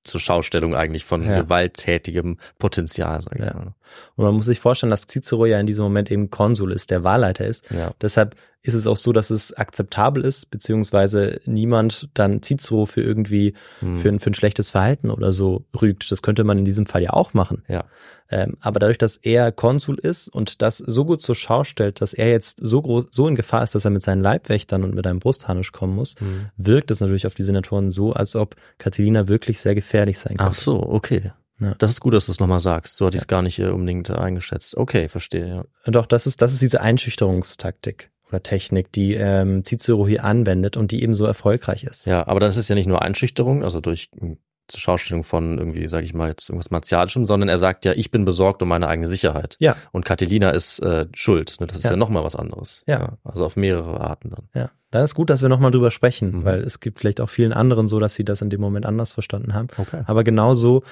[0.03, 1.41] zur Schaustellung eigentlich von Ja.
[1.41, 3.53] gewalttätigem Potenzial, sag ich Ja.
[3.53, 3.73] mal.
[4.15, 7.03] Und man muss sich vorstellen, dass Cicero ja in diesem Moment eben Konsul ist, der
[7.03, 7.69] Wahlleiter ist.
[7.71, 7.91] Ja.
[8.01, 13.53] Deshalb ist es auch so, dass es akzeptabel ist, beziehungsweise niemand dann Cicero für irgendwie
[13.80, 13.97] Hm.
[13.97, 16.12] für, ein, für ein schlechtes Verhalten oder so rügt.
[16.12, 17.64] Das könnte man in diesem Fall ja auch machen.
[17.68, 17.86] Ja.
[18.30, 22.14] Ähm, aber dadurch, dass er Konsul ist und das so gut zur Schau stellt, dass
[22.14, 25.05] er jetzt so groß, so in Gefahr ist, dass er mit seinen Leibwächtern und mit
[25.07, 26.45] einem Brustharnisch kommen muss, Hm.
[26.55, 30.51] wirkt es natürlich auf die Senatoren so, als ob Catilina wirklich sehr gefährlich sein könnte.
[30.51, 31.32] Ach so, okay.
[31.59, 31.76] Ja.
[31.78, 32.95] Das ist gut, dass du es nochmal sagst.
[32.95, 34.76] So hatte ich es gar nicht äh, unbedingt eingeschätzt.
[34.78, 35.66] Okay, verstehe, ja.
[35.86, 40.91] Doch, das ist, das ist diese Einschüchterungstaktik oder Technik, die ähm, Cicero hier anwendet und
[40.91, 42.05] die eben so erfolgreich ist.
[42.05, 45.86] Ja, aber das ist ja nicht nur Einschüchterung, also durch mh, zur Schaustellung von irgendwie,
[45.89, 48.88] sage ich mal, jetzt irgendwas Martialischem, sondern er sagt ja, ich bin besorgt um meine
[48.88, 49.57] eigene Sicherheit.
[49.59, 49.75] Ja.
[49.91, 51.57] Und Catilina ist äh, schuld.
[51.59, 51.67] Ne?
[51.67, 51.89] Das ist Ja.
[51.91, 52.84] ja, noch nochmal was anderes.
[52.88, 53.17] Ja.
[53.25, 54.47] Also auf mehrere Arten dann.
[54.55, 56.45] Ja, dann ist gut, dass wir nochmal drüber sprechen, Mhm.
[56.45, 59.11] weil es gibt vielleicht auch vielen anderen so, dass sie das in dem Moment anders
[59.11, 59.67] verstanden haben.
[59.77, 60.03] Okay.
[60.05, 60.84] Aber genau so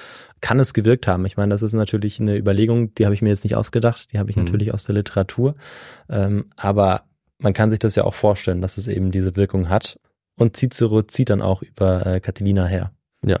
[0.42, 1.24] kann es gewirkt haben.
[1.24, 4.18] Ich meine, das ist natürlich eine Überlegung, die habe ich mir jetzt nicht ausgedacht, die
[4.18, 4.44] habe ich Mhm.
[4.44, 5.54] natürlich aus der Literatur.
[6.10, 7.04] Ähm, aber
[7.40, 9.98] man kann sich das ja auch vorstellen, dass es eben diese Wirkung hat.
[10.36, 12.92] Und Cicero zieht dann auch über äh, Catilina her.
[13.24, 13.40] Ja.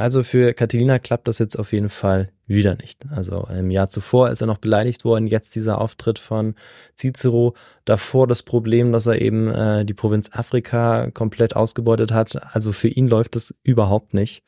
[0.00, 3.04] Also für Catilina klappt das jetzt auf jeden Fall wieder nicht.
[3.10, 6.54] Also im Jahr zuvor ist er noch beleidigt worden, jetzt dieser Auftritt von
[6.96, 7.54] Cicero.
[7.84, 12.54] Davor das Problem, dass er eben äh, die Provinz Afrika komplett ausgebeutet hat.
[12.54, 14.42] Also für ihn läuft es überhaupt nicht.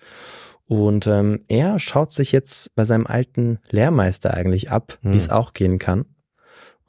[0.64, 5.12] Und ähm, er schaut sich jetzt bei seinem alten Lehrmeister eigentlich ab, Hm.
[5.12, 6.06] wie es auch gehen kann.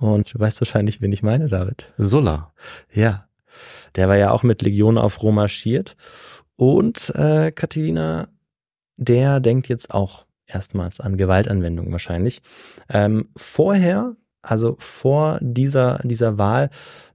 [0.04, 1.94] Und du weißt wahrscheinlich, wen ich meine, David.
[1.98, 2.52] Sulla.
[2.92, 3.30] Ja,
[3.96, 5.96] der war ja auch mit Legion auf Rom marschiert.
[6.58, 8.28] Und äh, Catilina,
[8.98, 12.42] der denkt jetzt auch erstmals an Gewaltanwendung wahrscheinlich.
[12.90, 16.70] Ähm, vorher, also vor dieser, dieser Wahl,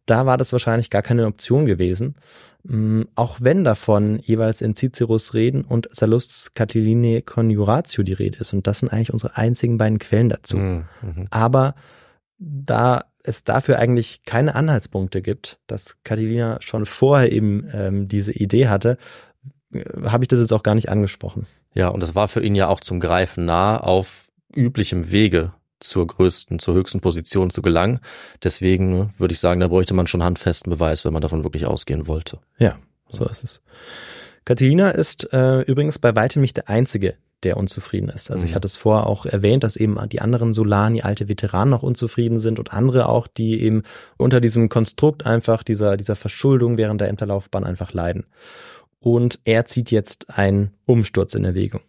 [0.06, 2.14] da war das wahrscheinlich gar keine Option gewesen.
[2.62, 8.54] Mm, Auch wenn davon jeweils in Ciceros Reden und Sallusts Catiline Conjuratio die Rede ist.
[8.54, 10.56] Und das sind eigentlich unsere einzigen beiden Quellen dazu.
[10.56, 10.84] Mhm.
[11.02, 11.26] Mhm.
[11.28, 11.74] Aber
[12.38, 18.68] da es dafür eigentlich keine Anhaltspunkte gibt, dass Catilina schon vorher eben ähm, diese Idee
[18.68, 18.96] hatte,
[19.72, 21.46] äh, habe ich das jetzt auch gar nicht angesprochen.
[21.74, 26.06] Ja, und das war für ihn ja auch zum Greifen nah auf üblichem Wege zur
[26.06, 28.00] größten, zur höchsten Position zu gelangen.
[28.42, 31.66] Deswegen ne, würde ich sagen, da bräuchte man schon handfesten Beweis, wenn man davon wirklich
[31.66, 32.40] ausgehen wollte.
[32.58, 32.78] Ja,
[33.10, 33.62] so ist es.
[34.44, 38.30] Catilina ist äh, übrigens bei weitem nicht der Einzige, der unzufrieden ist.
[38.30, 38.54] Also ich Mhm.
[38.56, 42.58] hatte es vorher auch erwähnt, dass eben die anderen Solani, alte Veteranen noch unzufrieden sind
[42.58, 43.82] und andere auch, die eben
[44.16, 48.26] unter diesem Konstrukt einfach dieser, dieser Verschuldung während der Ämterlaufbahn einfach leiden.
[49.00, 51.80] Und er zieht jetzt einen Umsturz in Erwägung.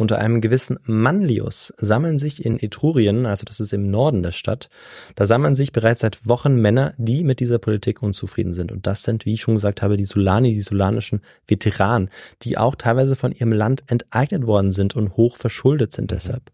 [0.00, 4.70] Unter einem gewissen Manlius sammeln sich in Etrurien, also das ist im Norden der Stadt,
[5.16, 8.70] da sammeln sich bereits seit Wochen Männer, die mit dieser Politik unzufrieden sind.
[8.70, 12.10] Und das sind, wie ich schon gesagt habe, die Solani, die solanischen Veteranen,
[12.42, 16.52] die auch teilweise von ihrem Land enteignet worden sind und hoch verschuldet sind deshalb.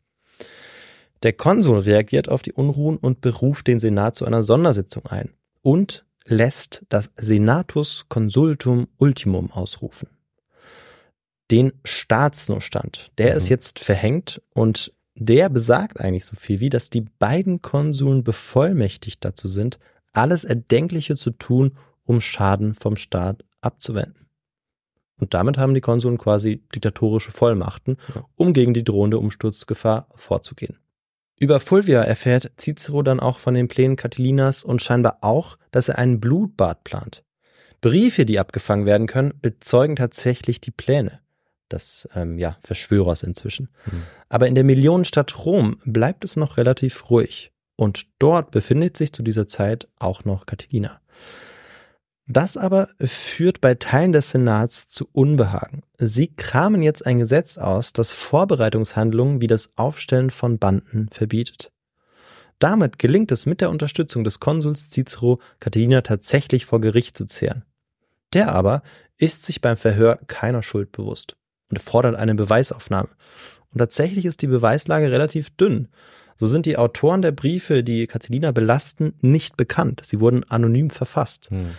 [1.23, 6.07] Der Konsul reagiert auf die Unruhen und beruft den Senat zu einer Sondersitzung ein und
[6.25, 10.09] lässt das Senatus Consultum Ultimum ausrufen.
[11.51, 13.37] Den Staatsnotstand, der Mhm.
[13.37, 19.25] ist jetzt verhängt und der besagt eigentlich so viel wie, dass die beiden Konsuln bevollmächtigt
[19.25, 19.79] dazu sind,
[20.13, 24.27] alles Erdenkliche zu tun, um Schaden vom Staat abzuwenden.
[25.21, 27.97] Und damit haben die Konsuln quasi diktatorische Vollmachten,
[28.35, 30.79] um gegen die drohende Umsturzgefahr vorzugehen.
[31.39, 35.99] Über Fulvia erfährt Cicero dann auch von den Plänen Catilinas und scheinbar auch, dass er
[35.99, 37.25] einen Blutbad plant.
[37.81, 41.21] Briefe, die abgefangen werden können, bezeugen tatsächlich die Pläne
[41.75, 43.69] des ähm, ja, Verschwörers inzwischen.
[43.85, 44.03] Hm.
[44.29, 47.53] Aber in der Millionenstadt Rom bleibt es noch relativ ruhig.
[47.77, 51.01] Und dort befindet sich zu dieser Zeit auch noch Catilina.
[52.27, 55.83] Das aber führt bei Teilen des Senats zu Unbehagen.
[55.99, 61.71] Sie kramen jetzt ein Gesetz aus, das Vorbereitungshandlungen wie das Aufstellen von Banden verbietet.
[62.59, 67.65] Damit gelingt es mit der Unterstützung des Konsuls Cicero, Catilina tatsächlich vor Gericht zu zehren.
[68.33, 68.83] Der aber
[69.19, 71.37] ist sich beim Verhör keiner Schuld bewusst
[71.71, 73.09] und fordert eine Beweisaufnahme.
[73.73, 75.89] Und tatsächlich ist die Beweislage relativ dünn.
[76.37, 80.03] So sind die Autoren der Briefe, die Catilina belasten, nicht bekannt.
[80.05, 81.51] Sie wurden anonym verfasst.
[81.51, 81.71] Hm.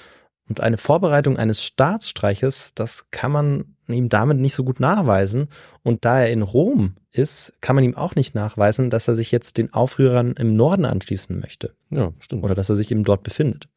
[0.48, 5.48] Und eine Vorbereitung eines Staatsstreiches, das kann man ihm damit nicht so gut nachweisen.
[5.84, 9.32] Und da er in Rom ist, kann man ihm auch nicht nachweisen, dass er sich
[9.32, 11.74] jetzt den Aufrührern im Norden anschließen möchte.
[11.90, 12.44] Ja, stimmt.
[12.44, 13.68] Oder dass er sich eben dort befindet.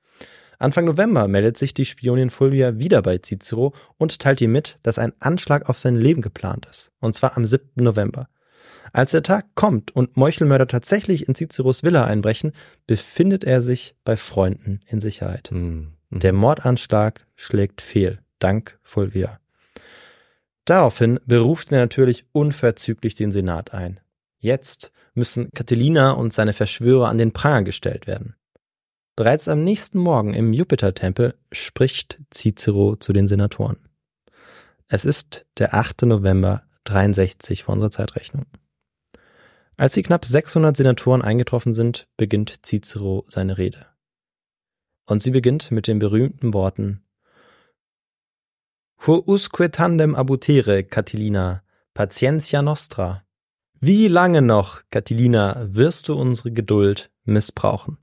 [0.58, 4.98] Anfang November meldet sich die Spionin Fulvia wieder bei Cicero und teilt ihm mit, dass
[4.98, 6.90] ein Anschlag auf sein Leben geplant ist.
[7.00, 7.70] Und zwar am 7.
[7.76, 8.28] November.
[8.92, 12.52] Als der Tag kommt und Meuchelmörder tatsächlich in Ciceros Villa einbrechen,
[12.86, 15.50] befindet er sich bei Freunden in Sicherheit.
[15.52, 15.92] Mhm.
[16.10, 19.38] Der Mordanschlag schlägt fehl, dank Fulvia.
[20.64, 24.00] Daraufhin beruft er natürlich unverzüglich den Senat ein.
[24.38, 28.34] Jetzt müssen Catilina und seine Verschwörer an den Pranger gestellt werden.
[29.18, 33.76] Bereits am nächsten Morgen im Jupitertempel spricht Cicero zu den Senatoren.
[34.86, 36.02] Es ist der 8.
[36.02, 38.46] November 63 vor unserer Zeitrechnung.
[39.76, 43.86] Als die knapp 600 Senatoren eingetroffen sind, beginnt Cicero seine Rede.
[45.04, 47.02] Und sie beginnt mit den berühmten Worten
[48.98, 53.24] Quousque tandem abutere, Catilina, patientia nostra.
[53.80, 57.98] Wie lange noch, Catilina, wirst du unsere Geduld missbrauchen?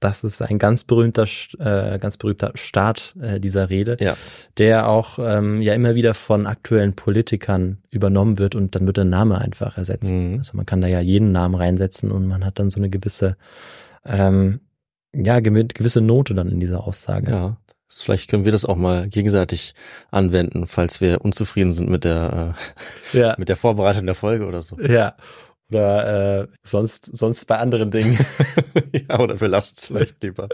[0.00, 1.26] Das ist ein ganz berühmter,
[1.58, 4.16] äh, ganz berühmter Start äh, dieser Rede, Ja.
[4.56, 9.04] der auch ähm, ja immer wieder von aktuellen Politikern übernommen wird und dann wird der
[9.04, 10.12] Name einfach ersetzt.
[10.12, 10.38] Mhm.
[10.38, 13.36] Also man kann da ja jeden Namen reinsetzen und man hat dann so eine gewisse,
[14.06, 14.60] ähm,
[15.14, 17.30] ja, gewi- gewisse Note dann in dieser Aussage.
[17.30, 17.56] Ja.
[17.92, 19.74] Vielleicht können wir das auch mal gegenseitig
[20.12, 22.54] anwenden, falls wir unzufrieden sind mit der,
[23.12, 23.32] Ja.
[23.32, 24.78] äh, mit der Vorbereitung der Folge oder so.
[24.80, 25.14] Ja.
[25.70, 28.18] Oder äh, sonst, sonst bei anderen Dingen.
[28.92, 30.48] ja, oder wir lassen es vielleicht lieber.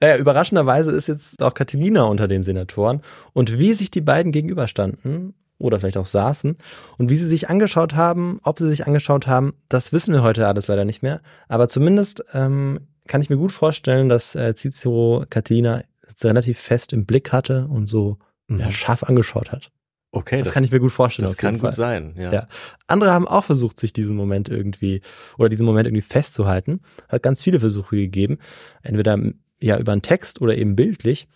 [0.00, 3.02] Naja, überraschenderweise ist jetzt auch Catilina unter den Senatoren.
[3.32, 6.56] Und wie sich die beiden gegenüberstanden oder vielleicht auch saßen
[6.98, 10.48] und wie sie sich angeschaut haben, ob sie sich angeschaut haben, das wissen wir heute
[10.48, 11.20] alles leider nicht mehr.
[11.48, 15.84] Aber zumindest ähm, kann ich mir gut vorstellen, dass äh, Cicero Catilina
[16.24, 18.18] relativ fest im Blick hatte und so
[18.50, 18.72] ja, Mhm.
[18.72, 19.70] scharf angeschaut hat.
[20.14, 21.26] Okay, Das, kann ich mir gut vorstellen.
[21.26, 21.70] das kann Fall.
[21.70, 22.14] gut sein.
[22.18, 22.32] Ja.
[22.32, 22.48] Ja.
[22.86, 25.00] Andere haben auch versucht, sich diesen Moment irgendwie
[25.38, 26.80] oder diesen Moment irgendwie festzuhalten.
[27.08, 28.38] Hat ganz viele Versuche gegeben,
[28.82, 29.18] entweder
[29.58, 31.28] ja über einen Text oder eben bildlich.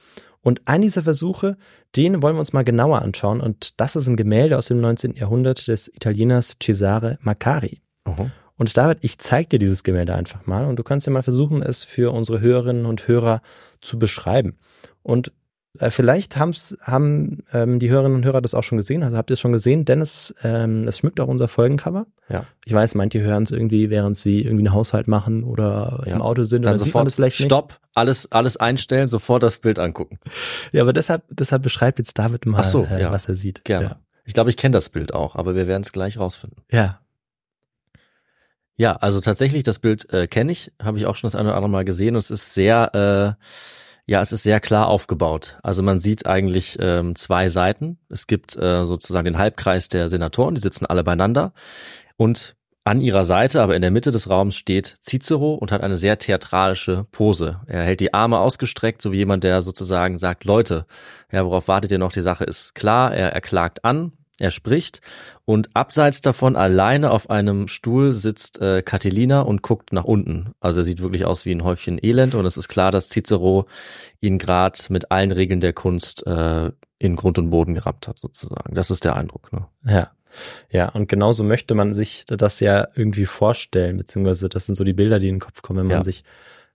[0.43, 1.57] Und einen dieser Versuche,
[1.97, 3.41] den wollen wir uns mal genauer anschauen.
[3.41, 5.15] Und das ist ein Gemälde aus dem 19.
[5.15, 7.81] Jahrhundert des Italieners Cesare Maccari.
[8.05, 8.31] Aha.
[8.57, 11.63] Und David, ich zeige dir dieses Gemälde einfach mal und du kannst ja mal versuchen,
[11.63, 13.43] es für unsere Hörerinnen und Hörer
[13.81, 14.59] zu beschreiben.
[15.03, 15.33] Und
[15.91, 19.35] vielleicht haben's, haben ähm, die Hörerinnen und Hörer das auch schon gesehen, also habt ihr
[19.35, 22.07] es schon gesehen, denn es, ähm, es schmückt auch unser Folgencover.
[22.29, 22.45] Ja.
[22.65, 26.15] Ich weiß, manche hören es irgendwie, während sie irgendwie einen Haushalt machen oder Ja.
[26.15, 27.49] im Auto sind Dann oder sieht man sofort das vielleicht nicht.
[27.49, 30.19] Stopp, alles, alles einstellen, sofort das Bild angucken.
[30.73, 33.13] Ja, aber deshalb, deshalb beschreibt jetzt David mal, so, äh, ja.
[33.13, 33.65] was er sieht.
[33.65, 33.97] Gerne.
[34.25, 36.63] Ich glaube, ich kenne das Bild auch, aber wir werden es gleich rausfinden.
[36.71, 36.79] Ja.
[36.79, 37.01] ja.
[38.79, 41.57] Ja, also tatsächlich, das Bild äh, kenne ich, habe ich auch schon das eine oder
[41.57, 43.45] andere Mal gesehen und es ist sehr, äh,
[44.07, 45.59] ja, es ist sehr klar aufgebaut.
[45.63, 47.99] Also man sieht eigentlich ähm, zwei Seiten.
[48.09, 51.53] Es gibt äh, sozusagen den Halbkreis der Senatoren, die sitzen alle beieinander
[52.17, 52.55] und
[52.85, 56.19] an ihrer Seite, aber in der Mitte des Raums steht Cicero und hat eine sehr
[56.19, 57.61] theatralische Pose.
[57.67, 60.87] Er hält die Arme ausgestreckt, so wie jemand, der sozusagen sagt, Leute,
[61.33, 62.13] ja, worauf wartet ihr noch?
[62.13, 63.13] Die Sache ist klar.
[63.13, 65.01] Er, er klagt an, er spricht
[65.45, 70.53] und abseits davon alleine auf einem Stuhl sitzt äh, Catilina und guckt nach unten.
[70.61, 73.67] Also er sieht wirklich aus wie ein Häufchen Elend und es ist klar, dass Cicero
[74.21, 78.75] ihn gerade mit allen Regeln der Kunst äh, in Grund und Boden gerammt hat, sozusagen.
[78.75, 79.53] Das ist der Eindruck.
[79.53, 79.67] Ne?
[79.87, 80.11] Ja.
[80.71, 84.93] Ja, und genauso möchte man sich das ja irgendwie vorstellen, beziehungsweise das sind so die
[84.93, 86.05] Bilder, die in den Kopf kommen, wenn man Ja.
[86.05, 86.25] sich,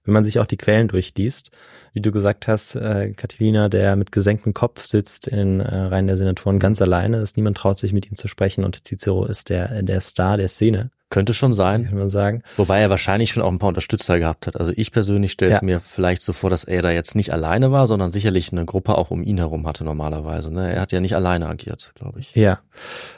[0.03, 1.51] wenn man sich auch die Quellen durchliest.
[1.93, 6.17] Wie du gesagt hast, äh, Catilina, der mit gesenktem Kopf sitzt in äh, Reihen der
[6.17, 9.83] Senatoren ganz alleine ist, niemand traut sich mit ihm zu sprechen und Cicero ist der,
[9.83, 11.87] der Star der Szene, Könnte schon sein.
[11.89, 12.41] kann man sagen.
[12.55, 14.55] Wobei er wahrscheinlich schon auch ein paar Unterstützer gehabt hat.
[14.57, 15.65] Also ich persönlich stelle es Ja.
[15.65, 18.97] mir vielleicht so vor, dass er da jetzt nicht alleine war, sondern sicherlich eine Gruppe
[18.97, 20.53] auch um ihn herum hatte normalerweise.
[20.53, 20.73] Ne?
[20.73, 22.33] Er hat ja nicht alleine agiert, glaube ich.
[22.33, 22.59] Ja,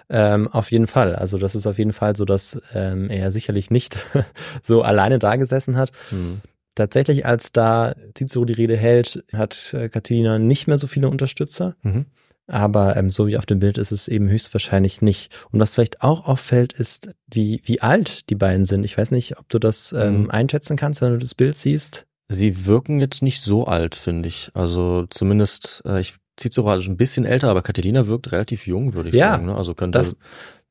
[0.10, 1.16] ähm, auf jeden Fall.
[1.16, 3.98] Also das ist auf jeden Fall so, dass ähm, er sicherlich nicht
[4.64, 5.92] so alleine da gesessen hat.
[6.10, 6.42] Hm.
[6.76, 11.76] Tatsächlich, als da Cicero die Rede hält, hat äh, Catilina nicht mehr so viele Unterstützer.
[11.84, 12.06] Mhm.
[12.48, 15.34] Aber ähm, so wie auf dem Bild ist es eben höchstwahrscheinlich nicht.
[15.52, 18.84] Und was vielleicht auch auffällt, ist, wie, wie alt die beiden sind.
[18.84, 20.32] Ich weiß nicht, ob du das ähm, Mhm.
[20.32, 22.06] einschätzen kannst, wenn du das Bild siehst.
[22.30, 24.50] Sie wirken jetzt nicht so alt, finde ich.
[24.56, 29.10] Also zumindest, äh, ich Cicero ist ein bisschen älter, aber Catilina wirkt relativ jung, würde
[29.10, 29.46] ich Ja, sagen.
[29.46, 29.56] Ne?
[29.56, 30.16] Also könnte das-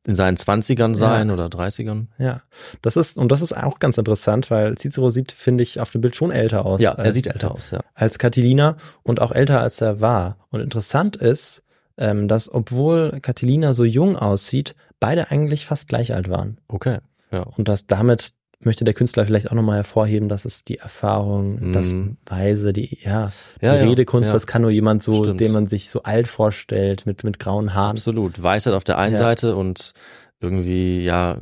[0.04, 2.08] in seinen Zwanzigern sein oder Dreißigern.
[2.18, 2.42] Ja,
[2.80, 6.00] das ist, und das ist auch ganz interessant, weil Cicero sieht, finde ich, auf dem
[6.00, 6.80] Bild schon älter aus.
[6.80, 7.80] Ja, er als- sieht älter aus, ja.
[7.94, 10.38] als Catilina und auch älter als er war.
[10.50, 11.62] Und interessant ist,
[11.96, 16.58] ähm, dass obwohl Catilina so jung aussieht, beide eigentlich fast gleich alt waren.
[16.68, 16.98] Okay,
[17.30, 17.42] ja.
[17.42, 18.30] Und dass damit
[18.64, 21.72] möchte der Künstler vielleicht auch nochmal hervorheben, dass es die Erfahrung, Mhm.
[21.72, 21.94] das
[22.26, 24.32] Weise, die, ja, die Ja, ja, Redekunst, ja.
[24.32, 25.40] das kann nur jemand so, Stimmt.
[25.40, 27.92] den man sich so alt vorstellt, mit, mit grauen Haaren.
[27.96, 28.42] Absolut.
[28.42, 29.20] Weisheit auf der einen Ja.
[29.20, 29.92] Seite und
[30.40, 31.38] irgendwie, ja,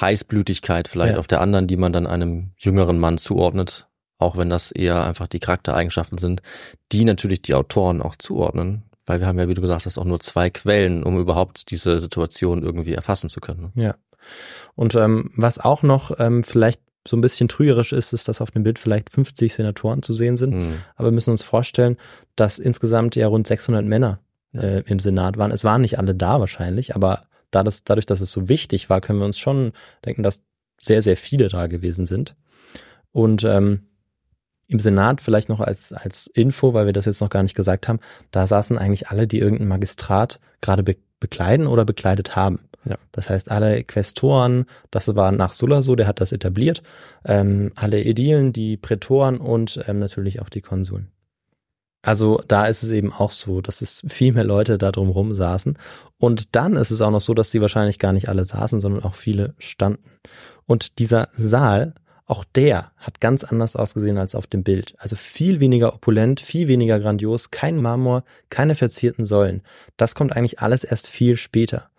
[0.00, 1.18] Heißblütigkeit vielleicht Ja.
[1.18, 3.88] auf der anderen, die man dann einem jüngeren Mann zuordnet.
[4.18, 6.40] Auch wenn das eher einfach die Charaktereigenschaften sind,
[6.92, 8.82] die natürlich die Autoren auch zuordnen.
[9.06, 12.00] Weil wir haben ja, wie du gesagt hast, auch nur zwei Quellen, um überhaupt diese
[12.00, 13.70] Situation irgendwie erfassen zu können.
[13.74, 13.94] Ja.
[14.74, 18.50] Und ähm, was auch noch ähm, vielleicht so ein bisschen trügerisch ist, ist, dass auf
[18.50, 20.54] dem Bild vielleicht 50 Senatoren zu sehen sind.
[20.54, 20.80] Hm.
[20.96, 21.96] Aber wir müssen uns vorstellen,
[22.34, 24.20] dass insgesamt ja rund 600 Männer
[24.54, 25.50] äh, im Senat waren.
[25.50, 29.00] Es waren nicht alle da wahrscheinlich, aber da das, dadurch, dass es so wichtig war,
[29.00, 29.72] können wir uns schon
[30.04, 30.40] denken, dass
[30.80, 32.34] sehr, sehr viele da gewesen sind.
[33.12, 33.86] Und ähm,
[34.66, 37.86] im Senat vielleicht noch als, als Info, weil wir das jetzt noch gar nicht gesagt
[37.86, 38.00] haben,
[38.30, 42.60] da saßen eigentlich alle, die irgendein Magistrat gerade be bekleiden oder bekleidet haben.
[42.84, 42.96] Ja.
[43.12, 46.82] Das heißt, alle Questoren, das war nach Sulla so, der hat das etabliert,
[47.24, 51.08] ähm, alle Ädilen, die Prätoren und ähm, natürlich auch die Konsuln.
[52.02, 55.78] Also da ist es eben auch so, dass es viel mehr Leute da drumherum saßen.
[56.18, 59.02] Und dann ist es auch noch so, dass sie wahrscheinlich gar nicht alle saßen, sondern
[59.02, 60.04] auch viele standen.
[60.66, 61.94] Und dieser Saal,
[62.26, 64.94] auch der hat ganz anders ausgesehen als auf dem Bild.
[64.98, 69.62] Also viel weniger opulent, viel weniger grandios, kein Marmor, keine verzierten Säulen.
[69.96, 71.90] Das kommt eigentlich alles erst viel später.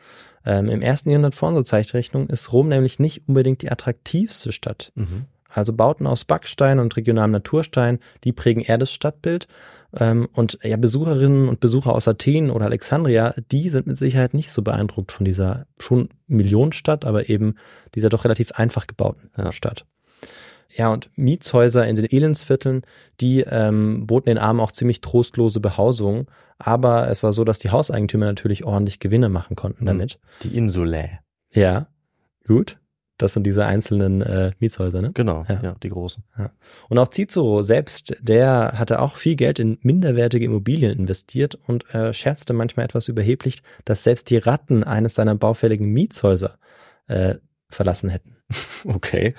[0.43, 4.91] Ähm, Im ersten Jahrhundert vor unserer Zeitrechnung ist Rom nämlich nicht unbedingt die attraktivste Stadt.
[4.95, 5.26] Mhm.
[5.49, 9.47] Also Bauten aus Backstein und regionalem Naturstein, die prägen eher das Stadtbild.
[9.97, 14.51] Ähm, und ja, Besucherinnen und Besucher aus Athen oder Alexandria, die sind mit Sicherheit nicht
[14.51, 17.55] so beeindruckt von dieser schon Millionenstadt, aber eben
[17.93, 19.51] dieser doch relativ einfach gebauten Ja.
[19.51, 19.86] Stadt.
[20.78, 22.82] Ja, und Mietshäuser in den Elendsvierteln,
[23.21, 26.28] die ähm, boten den Armen auch ziemlich trostlose Behausung.
[26.57, 29.88] Aber es war so, dass die Hauseigentümer natürlich ordentlich Gewinne machen konnten Mhm.
[29.88, 30.19] damit.
[30.43, 31.19] Die Insulä.
[31.53, 31.88] Ja,
[32.47, 32.78] gut.
[33.17, 35.11] Das sind diese einzelnen äh, Mietshäuser, ne?
[35.13, 35.61] Genau, Ja.
[35.63, 36.26] ja, die großen.
[36.89, 42.13] Und auch Cicero selbst, der hatte auch viel Geld in minderwertige Immobilien investiert und äh,
[42.13, 46.57] scherzte manchmal etwas überheblich, dass selbst die Ratten eines seiner baufälligen Mietshäuser
[47.07, 47.36] äh,
[47.69, 48.36] verlassen hätten.
[48.86, 49.34] Okay.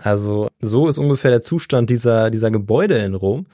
[0.00, 3.46] Also so ist ungefähr der Zustand dieser, dieser Gebäude in Rom.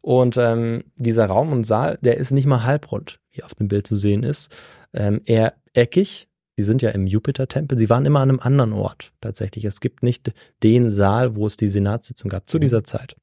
[0.00, 3.86] Und ähm, dieser Raum und Saal, der ist nicht mal halbrund, wie auf dem Bild
[3.86, 4.50] zu sehen ist.
[4.94, 6.28] Ähm, eher eckig.
[6.56, 7.78] Sie sind ja im Jupiter-Tempel.
[7.78, 9.64] Sie waren immer an einem anderen Ort tatsächlich.
[9.64, 10.32] Es gibt nicht
[10.62, 13.14] den Saal, wo es die Senatssitzung gab zu dieser Zeit.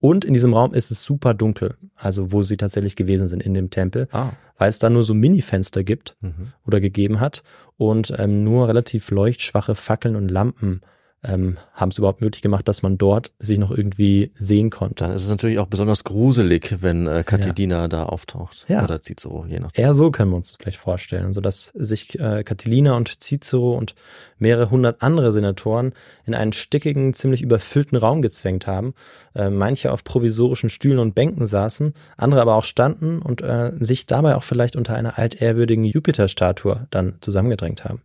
[0.00, 3.54] Und in diesem Raum ist es super dunkel, also wo sie tatsächlich gewesen sind in
[3.54, 4.32] dem Tempel, Ah.
[4.58, 6.52] weil es da nur so Mini-Fenster gibt Mhm.
[6.66, 7.42] oder gegeben hat
[7.76, 10.80] und ähm, nur relativ leuchtschwache Fackeln und Lampen
[11.24, 15.04] ähm, haben es überhaupt möglich gemacht, dass man dort sich noch irgendwie sehen konnte.
[15.04, 18.66] Dann ist es natürlich auch besonders gruselig, wenn äh, Catilina da auftaucht.
[18.68, 18.84] Ja.
[18.84, 19.84] Oder Cicero, je nachdem.
[19.84, 23.94] Eher so können wir uns vielleicht vorstellen, so dass sich äh, Catilina und Cicero und
[24.38, 25.92] mehrere hundert andere Senatoren
[26.26, 28.94] in einen stickigen, ziemlich überfüllten Raum gezwängt haben.
[29.34, 34.06] Äh, manche auf provisorischen Stühlen und Bänken saßen, andere aber auch standen und äh, sich
[34.06, 38.02] dabei auch vielleicht unter einer altehrwürdigen Jupiter-Statue dann zusammengedrängt haben.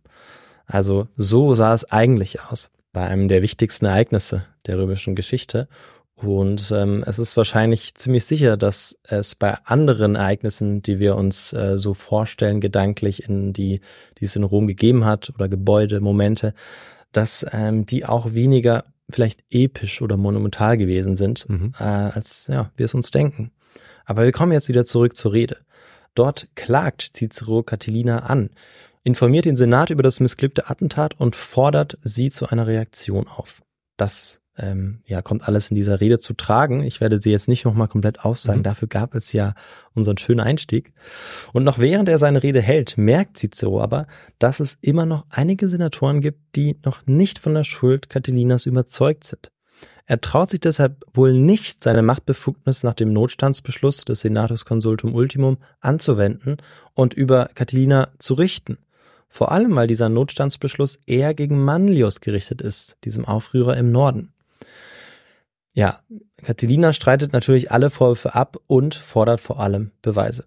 [0.66, 5.68] Also so sah es eigentlich aus bei einem der wichtigsten Ereignisse der römischen Geschichte.
[6.16, 11.54] Und ähm, es ist wahrscheinlich ziemlich sicher, dass es bei anderen Ereignissen, die wir uns
[11.54, 13.80] äh, so vorstellen, gedanklich, in die,
[14.18, 16.52] die es in Rom gegeben hat, oder Gebäude, Momente,
[17.12, 21.72] dass ähm, die auch weniger vielleicht episch oder monumental gewesen sind, Mhm.
[21.80, 23.50] äh, als ja, wir es uns denken.
[24.04, 25.58] Aber wir kommen jetzt wieder zurück zur Rede.
[26.14, 28.50] Dort klagt Cicero Catilina an,
[29.02, 33.62] informiert den Senat über das missglückte Attentat und fordert sie zu einer Reaktion auf.
[33.96, 36.82] Das ähm, ja, kommt alles in dieser Rede zu tragen.
[36.82, 38.60] Ich werde sie jetzt nicht nochmal komplett aufsagen.
[38.60, 38.64] Mhm.
[38.64, 39.54] Dafür gab es ja
[39.94, 40.92] unseren schönen Einstieg.
[41.52, 44.06] Und noch während er seine Rede hält, merkt Cicero aber,
[44.38, 49.24] dass es immer noch einige Senatoren gibt, die noch nicht von der Schuld Catilinas überzeugt
[49.24, 49.50] sind.
[50.06, 55.58] Er traut sich deshalb wohl nicht, seine Machtbefugnis nach dem Notstandsbeschluss des Senatus Consultum Ultimum
[55.80, 56.56] anzuwenden
[56.94, 58.78] und über Catilina zu richten.
[59.32, 64.32] Vor allem, weil dieser Notstandsbeschluss eher gegen Manlius gerichtet ist, diesem Aufrührer im Norden.
[65.72, 66.00] Ja,
[66.42, 70.46] Catilina streitet natürlich alle Vorwürfe ab und fordert vor allem Beweise.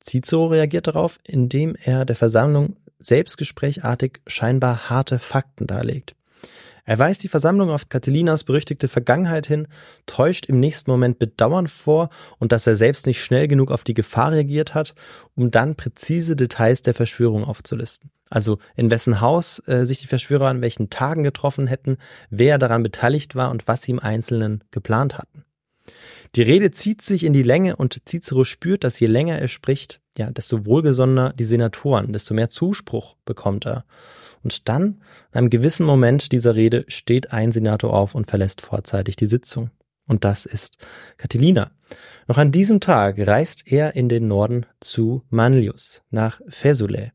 [0.00, 6.16] Cicero reagiert darauf, indem er der Versammlung selbstgesprächartig scheinbar harte Fakten darlegt.
[6.84, 9.68] Er weist die Versammlung auf Catilinas berüchtigte Vergangenheit hin,
[10.06, 13.94] täuscht im nächsten Moment Bedauern vor und dass er selbst nicht schnell genug auf die
[13.94, 14.94] Gefahr reagiert hat,
[15.34, 18.10] um dann präzise Details der Verschwörung aufzulisten.
[18.30, 21.98] Also in wessen Haus äh, sich die Verschwörer an welchen Tagen getroffen hätten,
[22.30, 25.44] wer daran beteiligt war und was sie im Einzelnen geplant hatten.
[26.36, 30.00] Die Rede zieht sich in die Länge und Cicero spürt, dass je länger er spricht,
[30.16, 33.84] ja, desto wohlgesonnener die Senatoren, desto mehr Zuspruch bekommt er.
[34.42, 39.16] Und dann, in einem gewissen Moment dieser Rede, steht ein Senator auf und verlässt vorzeitig
[39.16, 39.70] die Sitzung.
[40.06, 40.78] Und das ist
[41.18, 41.70] Catilina.
[42.26, 47.12] Noch an diesem Tag reist er in den Norden zu Manlius, nach Fesulae.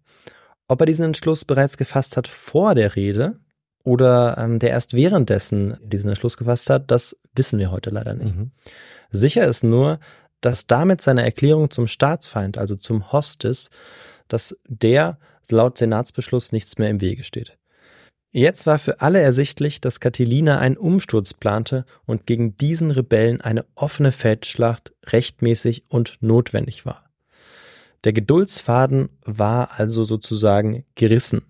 [0.67, 3.39] Ob er diesen Entschluss bereits gefasst hat vor der Rede
[3.83, 8.35] oder ähm, der erst währenddessen diesen Entschluss gefasst hat, das wissen wir heute leider nicht.
[8.35, 8.51] Mhm.
[9.11, 9.99] Sicher ist nur,
[10.41, 13.69] dass damit seine Erklärung zum Staatsfeind, also zum Hostis,
[14.27, 15.17] dass der
[15.51, 17.57] laut Senatsbeschluss nichts mehr im Wege steht.
[18.31, 23.65] Jetzt war für alle ersichtlich, dass Catilina einen Umsturz plante und gegen diesen Rebellen eine
[23.75, 27.09] offene Feldschlacht rechtmäßig und notwendig war.
[28.03, 31.43] Der Geduldsfaden war also sozusagen gerissen,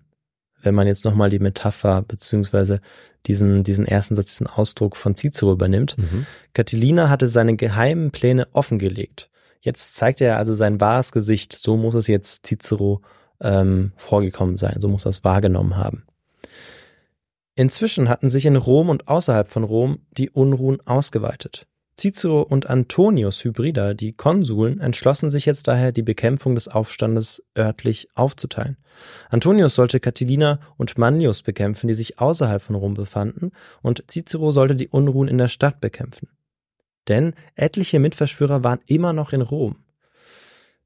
[0.62, 2.80] wenn man jetzt nochmal die Metapher beziehungsweise
[3.26, 5.98] diesen, diesen ersten Satz, diesen Ausdruck von Cicero übernimmt.
[5.98, 6.24] Mhm.
[6.54, 9.28] Catilina hatte seine geheimen Pläne offengelegt.
[9.60, 11.52] Jetzt zeigt er also sein wahres Gesicht.
[11.52, 13.02] So muss es jetzt Cicero
[13.40, 14.76] ähm, vorgekommen sein.
[14.80, 16.04] So muss es wahrgenommen haben.
[17.54, 21.66] Inzwischen hatten sich in Rom und außerhalb von Rom die Unruhen ausgeweitet.
[21.98, 28.08] Cicero und Antonius Hybrida, die Konsuln, entschlossen sich jetzt daher, die Bekämpfung des Aufstandes örtlich
[28.14, 28.76] aufzuteilen.
[29.30, 34.76] Antonius sollte Catilina und Manlius bekämpfen, die sich außerhalb von Rom befanden, und Cicero sollte
[34.76, 36.28] die Unruhen in der Stadt bekämpfen.
[37.08, 39.76] Denn etliche Mitverschwörer waren immer noch in Rom.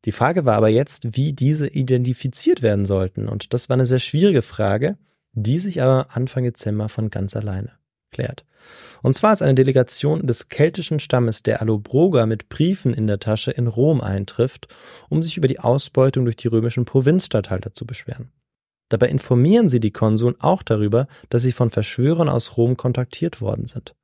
[0.05, 3.99] Die Frage war aber jetzt, wie diese identifiziert werden sollten, und das war eine sehr
[3.99, 4.97] schwierige Frage,
[5.33, 7.73] die sich aber Anfang Dezember von ganz alleine
[8.11, 8.45] klärt.
[9.03, 13.51] Und zwar als eine Delegation des keltischen Stammes der Allobroger mit Briefen in der Tasche
[13.51, 14.69] in Rom eintrifft,
[15.09, 18.33] um sich über die Ausbeutung durch die römischen Provinzstatthalter zu beschweren.
[18.91, 23.67] Dabei informieren sie die Konsuln auch darüber, dass sie von Verschwörern aus Rom kontaktiert worden
[23.67, 23.95] sind.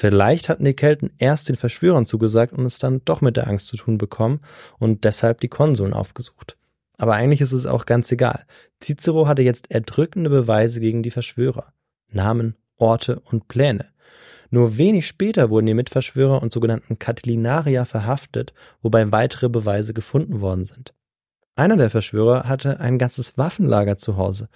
[0.00, 3.66] Vielleicht hatten die Kelten erst den Verschwörern zugesagt und es dann doch mit der Angst
[3.66, 4.42] zu tun bekommen
[4.78, 6.56] und deshalb die Konsuln aufgesucht.
[6.98, 8.44] Aber eigentlich ist es auch ganz egal.
[8.80, 11.72] Cicero hatte jetzt erdrückende Beweise gegen die Verschwörer.
[12.12, 13.86] Namen, Orte und Pläne.
[14.50, 20.64] Nur wenig später wurden die Mitverschwörer und sogenannten Catilinarier verhaftet, wobei weitere Beweise gefunden worden
[20.64, 20.94] sind.
[21.56, 24.48] Einer der Verschwörer hatte ein ganzes Waffenlager zu Hause.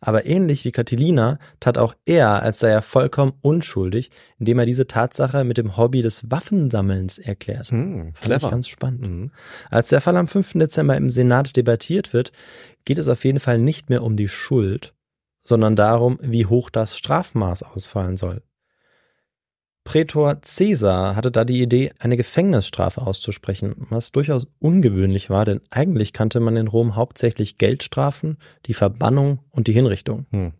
[0.00, 4.86] Aber ähnlich wie Catilina tat auch er, als sei er vollkommen unschuldig, indem er diese
[4.86, 7.70] Tatsache mit dem Hobby des Waffensammelns erklärt.
[7.70, 8.46] Hm, clever.
[8.46, 9.02] ich ganz spannend.
[9.02, 9.30] Mhm.
[9.68, 10.54] Als der Fall am 5.
[10.54, 12.32] Dezember im Senat debattiert wird,
[12.84, 14.94] geht es auf jeden Fall nicht mehr um die Schuld,
[15.44, 18.42] sondern darum, wie hoch das Strafmaß ausfallen soll.
[19.90, 26.12] Prätor Caesar hatte da die Idee, eine Gefängnisstrafe auszusprechen, was durchaus ungewöhnlich war, denn eigentlich
[26.12, 30.26] kannte man in Rom hauptsächlich Geldstrafen, die Verbannung und die Hinrichtung.
[30.30, 30.52] Hm.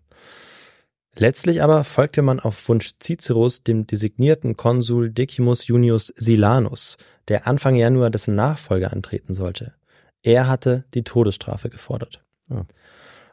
[1.15, 6.97] Letztlich aber folgte man auf Wunsch Ciceros dem designierten Konsul Decimus Junius Silanus,
[7.29, 9.75] der Anfang Januar dessen Nachfolger antreten sollte.
[10.25, 12.25] Er hatte die Todesstrafe gefordert.
[12.49, 12.67] Ja.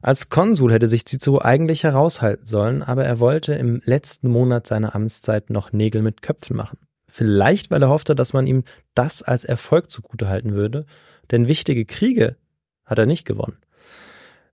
[0.08, 4.95] Als Konsul hätte sich Cicero eigentlich heraushalten sollen, aber er wollte im letzten Monat seiner
[4.95, 6.78] Amtszeit noch Nägel mit Köpfen machen.
[7.10, 8.64] Vielleicht, weil er hoffte, dass man ihm
[8.95, 10.86] das als Erfolg zugutehalten würde,
[11.30, 12.38] denn wichtige Kriege
[12.86, 13.58] hat er nicht gewonnen.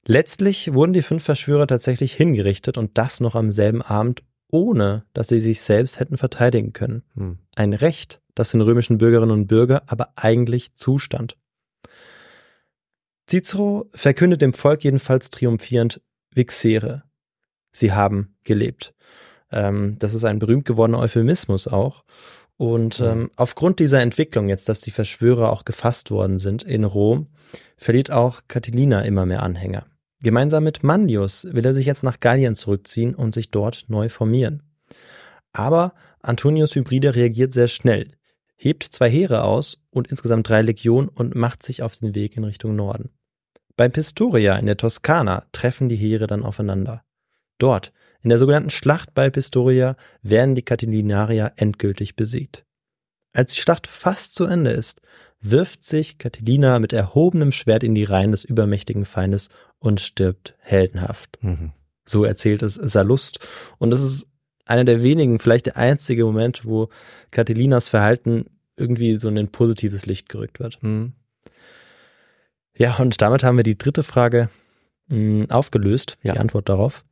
[0.04, 5.28] Letztlich wurden die fünf Verschwörer tatsächlich hingerichtet und das noch am selben Abend, ohne dass
[5.28, 7.04] sie sich selbst hätten verteidigen können.
[7.14, 7.38] Hm.
[7.54, 11.36] Ein Recht, das den römischen Bürgerinnen und Bürger aber eigentlich zustand.
[13.28, 16.00] Cicero verkündet dem Volk jedenfalls triumphierend
[16.34, 17.04] Vixere.
[17.72, 18.94] Sie haben gelebt.
[19.50, 22.04] Ähm, das ist ein berühmt gewordener Euphemismus auch.
[22.56, 27.28] Und ähm, aufgrund dieser Entwicklung jetzt, dass die Verschwörer auch gefasst worden sind in Rom,
[27.76, 29.86] verliert auch Catilina immer mehr Anhänger.
[30.20, 34.62] Gemeinsam mit Manlius will er sich jetzt nach Gallien zurückziehen und sich dort neu formieren.
[35.52, 38.12] Aber Antonius Hybride reagiert sehr schnell
[38.56, 42.44] hebt zwei Heere aus und insgesamt drei Legionen und macht sich auf den Weg in
[42.44, 43.10] Richtung Norden.
[43.76, 47.02] Beim Pistoria in der Toskana treffen die Heere dann aufeinander.
[47.58, 52.64] Dort, in der sogenannten Schlacht bei Pistoria, werden die Catilinarier endgültig besiegt.
[53.32, 55.00] Als die Schlacht fast zu Ende ist,
[55.40, 59.48] wirft sich Catilina mit erhobenem Schwert in die Reihen des übermächtigen Feindes
[59.78, 61.38] und stirbt heldenhaft.
[61.42, 61.72] Mhm.
[62.04, 63.46] So erzählt es Salust.
[63.78, 64.28] Und es ist
[64.66, 66.88] einer der wenigen, vielleicht der einzige Moment, wo
[67.30, 68.46] Catilinas Verhalten
[68.76, 70.82] irgendwie so in ein positives Licht gerückt wird.
[70.82, 71.12] Mhm.
[72.76, 74.48] Ja, und damit haben wir die dritte Frage
[75.08, 76.34] mh, hm, aufgelöst, ja.
[76.34, 77.04] die Antwort darauf.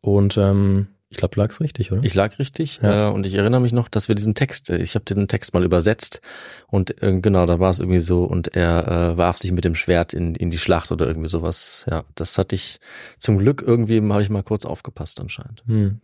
[0.00, 2.04] Und ähm, ich glaube, du lagst richtig, oder?
[2.04, 3.08] Ich lag richtig ja.
[3.08, 5.54] äh, und ich erinnere mich noch, dass wir diesen Text, äh, ich habe den Text
[5.54, 6.20] mal übersetzt
[6.66, 9.74] und äh, genau, da war es irgendwie so und er äh, warf sich mit dem
[9.74, 11.86] Schwert in, in die Schlacht oder irgendwie sowas.
[11.90, 12.78] Ja, das hatte ich
[13.18, 15.64] zum Glück irgendwie, habe ich mal kurz aufgepasst anscheinend.
[15.66, 16.00] Hm.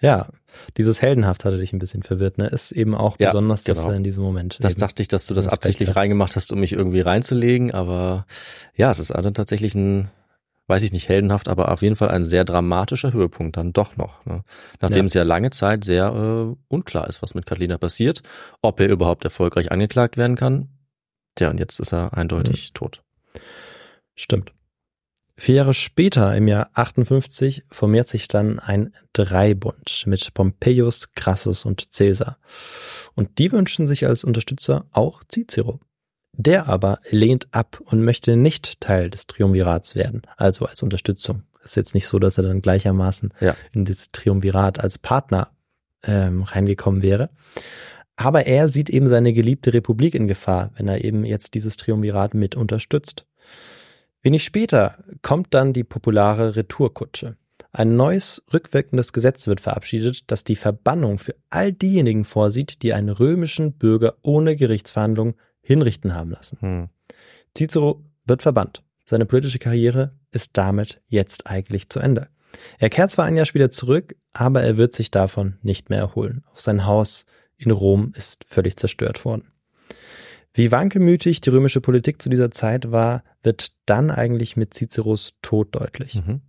[0.00, 0.28] Ja,
[0.76, 2.46] dieses Heldenhaft hatte dich ein bisschen verwirrt, ne?
[2.48, 3.90] Ist eben auch Ja, besonders, dass genau.
[3.90, 4.58] er in diesem Moment.
[4.62, 8.26] Das dachte ich, dass du das absichtlich reingemacht hast, um mich irgendwie reinzulegen, aber
[8.74, 10.10] ja, es ist dann tatsächlich ein,
[10.66, 14.24] weiß ich nicht, heldenhaft, aber auf jeden Fall ein sehr dramatischer Höhepunkt dann doch noch.
[14.26, 14.42] Ne?
[14.80, 15.06] Nachdem Ja.
[15.06, 18.22] es ja lange Zeit sehr äh, unklar ist, was mit Catalina passiert,
[18.62, 20.68] ob er überhaupt erfolgreich angeklagt werden kann.
[21.34, 23.02] Tja, und jetzt ist er eindeutig tot.
[24.14, 24.52] Stimmt.
[25.40, 31.88] Vier Jahre später, im Jahr 58, formiert sich dann ein Dreibund mit Pompeius, Crassus und
[31.96, 32.36] Caesar.
[33.14, 35.80] Und die wünschen sich als Unterstützer auch Cicero.
[36.34, 41.44] Der aber lehnt ab und möchte nicht Teil des Triumvirats werden, also als Unterstützung.
[41.64, 43.56] ist jetzt nicht so, dass er dann gleichermaßen Ja.
[43.72, 45.48] in das Triumvirat als Partner
[46.02, 47.30] ähm, reingekommen wäre.
[48.14, 52.34] Aber er sieht eben seine geliebte Republik in Gefahr, wenn er eben jetzt dieses Triumvirat
[52.34, 53.24] mit unterstützt.
[54.22, 57.36] Wenig später kommt dann die populare Retourkutsche.
[57.72, 63.08] Ein neues rückwirkendes Gesetz wird verabschiedet, das die Verbannung für all diejenigen vorsieht, die einen
[63.10, 66.58] römischen Bürger ohne Gerichtsverhandlung hinrichten haben lassen.
[66.60, 66.88] Hm.
[67.56, 68.82] Cicero wird verbannt.
[69.04, 72.28] Seine politische Karriere ist damit jetzt eigentlich zu Ende.
[72.78, 76.44] Er kehrt zwar ein Jahr später zurück, aber er wird sich davon nicht mehr erholen.
[76.52, 77.24] Auch sein Haus
[77.56, 79.52] in Rom ist völlig zerstört worden.
[80.52, 85.74] Wie wankelmütig die römische Politik zu dieser Zeit war, wird dann eigentlich mit Ciceros Tod
[85.74, 86.16] deutlich.
[86.16, 86.40] Mhm.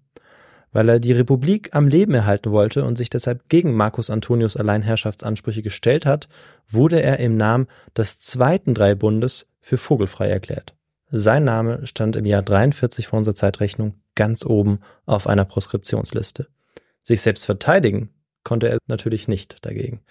[0.72, 5.62] Weil er die Republik am Leben erhalten wollte und sich deshalb gegen Marcus Antonius Alleinherrschaftsansprüche
[5.62, 6.30] gestellt hat,
[6.68, 10.74] wurde er im Namen des zweiten Dreibundes für vogelfrei erklärt.
[11.10, 16.48] Sein Name stand im Jahr 43 vor unserer Zeitrechnung ganz oben auf einer Proskriptionsliste.
[17.02, 18.10] Sich selbst verteidigen
[18.44, 20.02] konnte er natürlich nicht dagegen.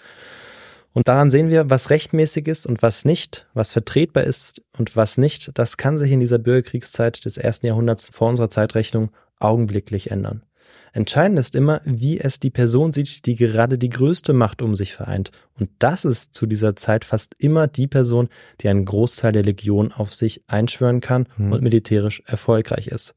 [0.93, 5.19] Und daran sehen wir, was rechtmäßig ist und was nicht, was vertretbar ist und was
[5.19, 5.51] nicht.
[5.55, 10.45] Das kann sich in dieser Bürgerkriegszeit des ersten Jahrhunderts vor unserer Zeitrechnung augenblicklich ändern.
[10.93, 14.93] Entscheidend ist immer, wie es die Person sieht, die gerade die größte Macht um sich
[14.93, 15.31] vereint.
[15.59, 18.29] Und das ist zu dieser Zeit fast immer die Person,
[18.61, 21.53] die einen Großteil der Legion auf sich einschwören kann Hm.
[21.53, 23.15] und militärisch erfolgreich ist.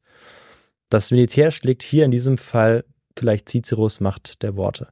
[0.88, 2.84] Das Militär schlägt hier in diesem Fall
[3.18, 4.88] vielleicht Ciceros Macht der Worte.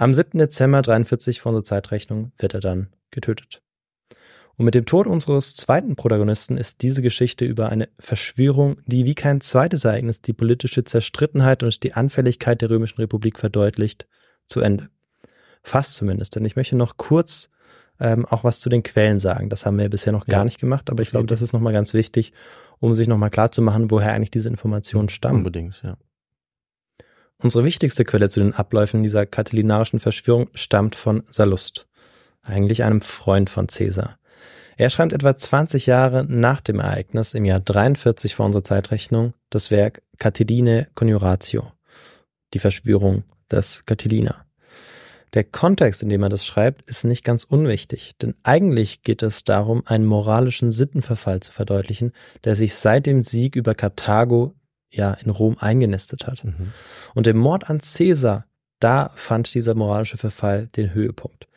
[0.00, 0.38] Am 7.
[0.38, 3.60] Dezember 43 vor unserer Zeitrechnung wird er dann getötet.
[4.56, 9.14] Und mit dem Tod unseres zweiten Protagonisten ist diese Geschichte über eine Verschwörung, die wie
[9.14, 14.06] kein zweites Ereignis die politische Zerstrittenheit und die Anfälligkeit der Römischen Republik verdeutlicht,
[14.46, 14.88] zu Ende.
[15.62, 17.50] Fast zumindest, denn ich möchte noch kurz
[18.00, 19.50] ähm, auch was zu den Quellen sagen.
[19.50, 20.44] Das haben wir bisher noch gar Ja.
[20.44, 22.32] nicht gemacht, aber ich glaube, das ist nochmal ganz wichtig,
[22.78, 25.40] um sich nochmal klarzumachen, woher eigentlich diese Informationen stammen.
[25.40, 25.98] Unbedingt, ja.
[27.42, 31.86] Unsere wichtigste Quelle zu den Abläufen dieser katilinarischen Verschwörung stammt von Sallust,
[32.42, 34.18] eigentlich einem Freund von Caesar.
[34.76, 39.70] Er schreibt etwa 20 Jahre nach dem Ereignis im Jahr 43 vor unserer Zeitrechnung das
[39.70, 41.72] Werk Catiline Conjuratio,
[42.52, 44.44] die Verschwörung des Catilina.
[45.32, 49.44] Der Kontext, in dem er das schreibt, ist nicht ganz unwichtig, denn eigentlich geht es
[49.44, 52.12] darum, einen moralischen Sittenverfall zu verdeutlichen,
[52.44, 54.54] der sich seit dem Sieg über Karthago
[54.90, 56.44] ja in Rom eingenistet hat.
[56.44, 56.72] Mhm.
[57.14, 58.46] Und im Mord an Caesar,
[58.80, 61.48] da fand dieser moralische Verfall den Höhepunkt.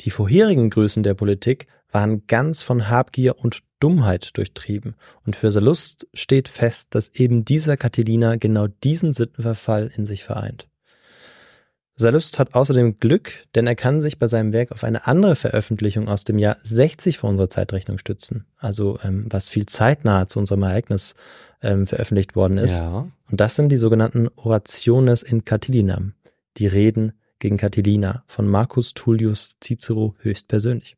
[0.00, 4.94] Die vorherigen Größen der Politik waren ganz von Habgier und Dummheit durchtrieben.
[5.24, 10.68] Und für Sallust steht fest, dass eben dieser Catilina genau diesen Sittenverfall in sich vereint.
[11.94, 16.08] Sallust hat außerdem Glück, denn er kann sich bei seinem Werk auf eine andere Veröffentlichung
[16.08, 18.46] aus dem Jahr 60 vor unserer Zeitrechnung stützen.
[18.56, 21.14] Also ähm, was viel zeitnah zu unserem Ereignis
[21.62, 22.80] ähm, veröffentlicht worden ist.
[22.80, 23.08] Ja.
[23.30, 26.14] Und das sind die sogenannten Orationes in Catilinam,
[26.58, 30.96] die Reden gegen Catilina von Marcus Tullius Cicero höchstpersönlich.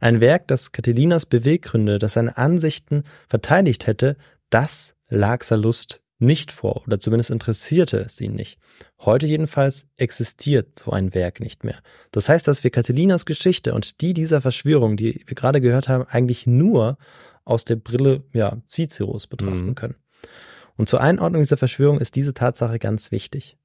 [0.00, 4.16] Ein Werk, das Catilinas Beweggründe, das seine Ansichten verteidigt hätte,
[4.50, 8.58] das lag Sallust nicht vor oder zumindest interessierte es ihn nicht.
[8.98, 11.78] Heute jedenfalls existiert so ein Werk nicht mehr.
[12.10, 16.04] Das heißt, dass wir Catilinas Geschichte und die dieser Verschwörung, die wir gerade gehört haben,
[16.04, 16.96] eigentlich nur
[17.46, 19.74] aus der Brille ja, Ciceros betrachten Mhm.
[19.74, 19.94] können.
[20.76, 23.56] Und zur Einordnung dieser Verschwörung ist diese Tatsache ganz wichtig.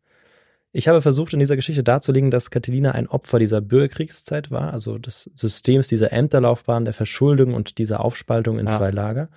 [0.72, 4.98] Ich habe versucht, in dieser Geschichte darzulegen, dass Catilina ein Opfer dieser Bürgerkriegszeit war, also
[4.98, 8.78] des Systems dieser Ämterlaufbahn, der Verschuldung und dieser Aufspaltung in Ja.
[8.78, 9.30] zwei Lager.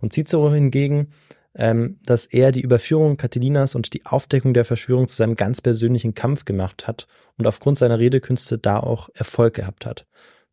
[0.00, 1.12] Und Cicero hingegen,
[1.54, 6.14] ähm, dass er die Überführung Catilinas und die Aufdeckung der Verschwörung zu seinem ganz persönlichen
[6.14, 10.06] Kampf gemacht hat und aufgrund seiner Redekünste da auch Erfolg gehabt hat.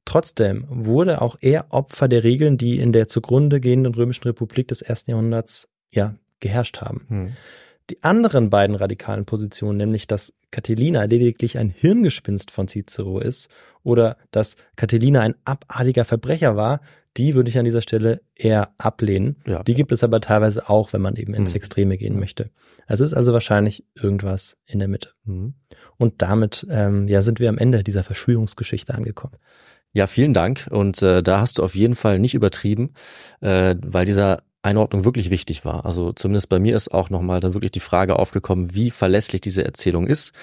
[0.10, 4.82] Trotzdem wurde auch er Opfer der Regeln, die in der zugrunde gehenden römischen Republik des
[4.82, 7.06] ersten Jahrhunderts ja geherrscht haben.
[7.10, 7.32] Hm.
[7.92, 13.50] Die anderen beiden radikalen Positionen, nämlich dass Catilina lediglich ein Hirngespinst von Cicero ist
[13.84, 16.82] oder dass Catilina ein abartiger Verbrecher war,
[17.18, 19.38] Die würde ich an dieser Stelle eher ablehnen.
[19.48, 19.64] Ja.
[19.64, 21.56] Die gibt es aber teilweise auch, wenn man eben ins Mhm.
[21.58, 22.20] Extreme gehen Mhm.
[22.20, 22.52] möchte.
[22.88, 25.10] Es ist also wahrscheinlich irgendwas in der Mitte.
[25.26, 25.56] Mhm.
[25.98, 29.38] Und damit ähm, ja, sind wir am Ende dieser Verschwörungsgeschichte angekommen.
[29.94, 30.68] Ja, vielen Dank.
[30.70, 32.94] Und äh, da hast du auf jeden Fall nicht übertrieben,
[33.42, 35.86] äh, weil dieser Einordnung wirklich wichtig war.
[35.86, 39.64] Also zumindest bei mir ist auch nochmal dann wirklich die Frage aufgekommen, wie verlässlich diese
[39.64, 40.34] Erzählung ist.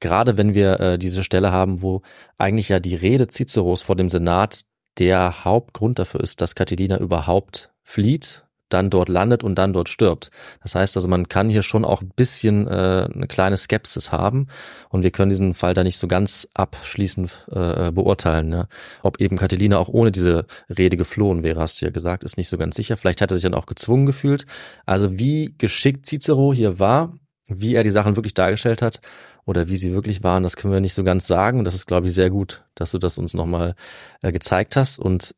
[0.00, 2.02] Gerade wenn wir äh, diese Stelle haben, wo
[2.38, 4.64] eigentlich ja die Rede Ciceros vor dem Senat
[4.98, 10.30] der Hauptgrund dafür ist, dass Catilina überhaupt flieht, dann dort landet und dann dort stirbt.
[10.62, 14.48] Das heißt also, man kann hier schon auch ein bisschen äh, eine kleine Skepsis haben
[14.88, 18.48] und wir können diesen Fall da nicht so ganz abschließend äh, beurteilen.
[18.48, 18.68] Ne?
[19.02, 22.48] Ob eben Catilina auch ohne diese Rede geflohen wäre, hast du ja gesagt, ist nicht
[22.48, 22.96] so ganz sicher.
[22.96, 24.46] Vielleicht hat er sich dann auch gezwungen gefühlt.
[24.84, 27.14] Also wie geschickt Cicero hier war,
[27.48, 29.00] wie er die Sachen wirklich dargestellt hat
[29.44, 31.64] oder wie sie wirklich waren, das können wir nicht so ganz sagen.
[31.64, 33.74] Das ist, glaube ich, sehr gut, dass du das uns nochmal
[34.22, 34.98] äh, gezeigt hast.
[34.98, 35.34] Und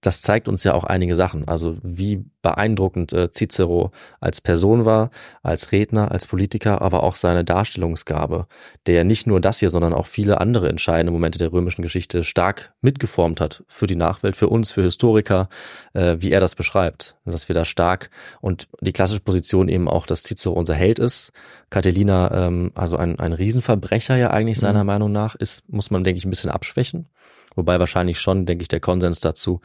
[0.00, 1.46] das zeigt uns ja auch einige Sachen.
[1.46, 5.10] Also wie beeindruckend äh, Cicero als Person war,
[5.42, 8.46] als Redner, als Politiker, aber auch seine Darstellungsgabe,
[8.86, 12.24] der ja nicht nur das hier, sondern auch viele andere entscheidende Momente der römischen Geschichte
[12.24, 15.48] stark mitgeformt hat für die Nachwelt, für uns, für Historiker,
[15.92, 17.16] äh, wie er das beschreibt.
[17.26, 18.10] Dass wir da stark
[18.40, 21.32] und die klassische Position eben auch, dass Cicero unser Held ist.
[21.68, 26.18] Catilina, ähm, also ein, ein Riesenverbrecher ja eigentlich seiner Meinung nach, ist, muss man, denke
[26.18, 27.08] ich, ein bisschen abschwächen.
[27.56, 29.60] Wobei wahrscheinlich schon, denke ich, der Konsens dazu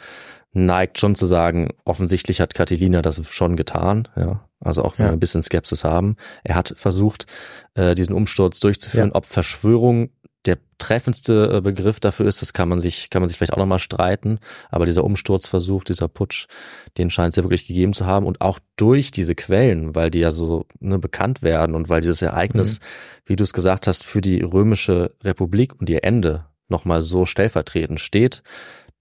[0.54, 4.42] neigt schon zu sagen, offensichtlich hat Catilina das schon getan, ja.
[4.62, 5.12] Also auch wenn Ja.
[5.12, 6.16] wir ein bisschen Skepsis haben.
[6.44, 7.26] Er hat versucht,
[7.76, 9.12] äh, diesen Umsturz durchzuführen.
[9.12, 10.10] Ob Verschwörung
[10.46, 13.58] der treffendste äh, Begriff dafür ist, das kann man sich, kann man sich vielleicht auch
[13.58, 14.40] nochmal streiten.
[14.70, 16.48] Aber dieser Umsturzversuch, dieser Putsch,
[16.98, 18.26] den scheint es ja wirklich gegeben zu haben.
[18.26, 22.22] Und auch durch diese Quellen, weil die ja so ne, bekannt werden und weil dieses
[22.22, 22.80] Ereignis,
[23.26, 28.00] wie du es gesagt hast, für die römische Republik und ihr Ende nochmal so stellvertretend
[28.00, 28.44] steht,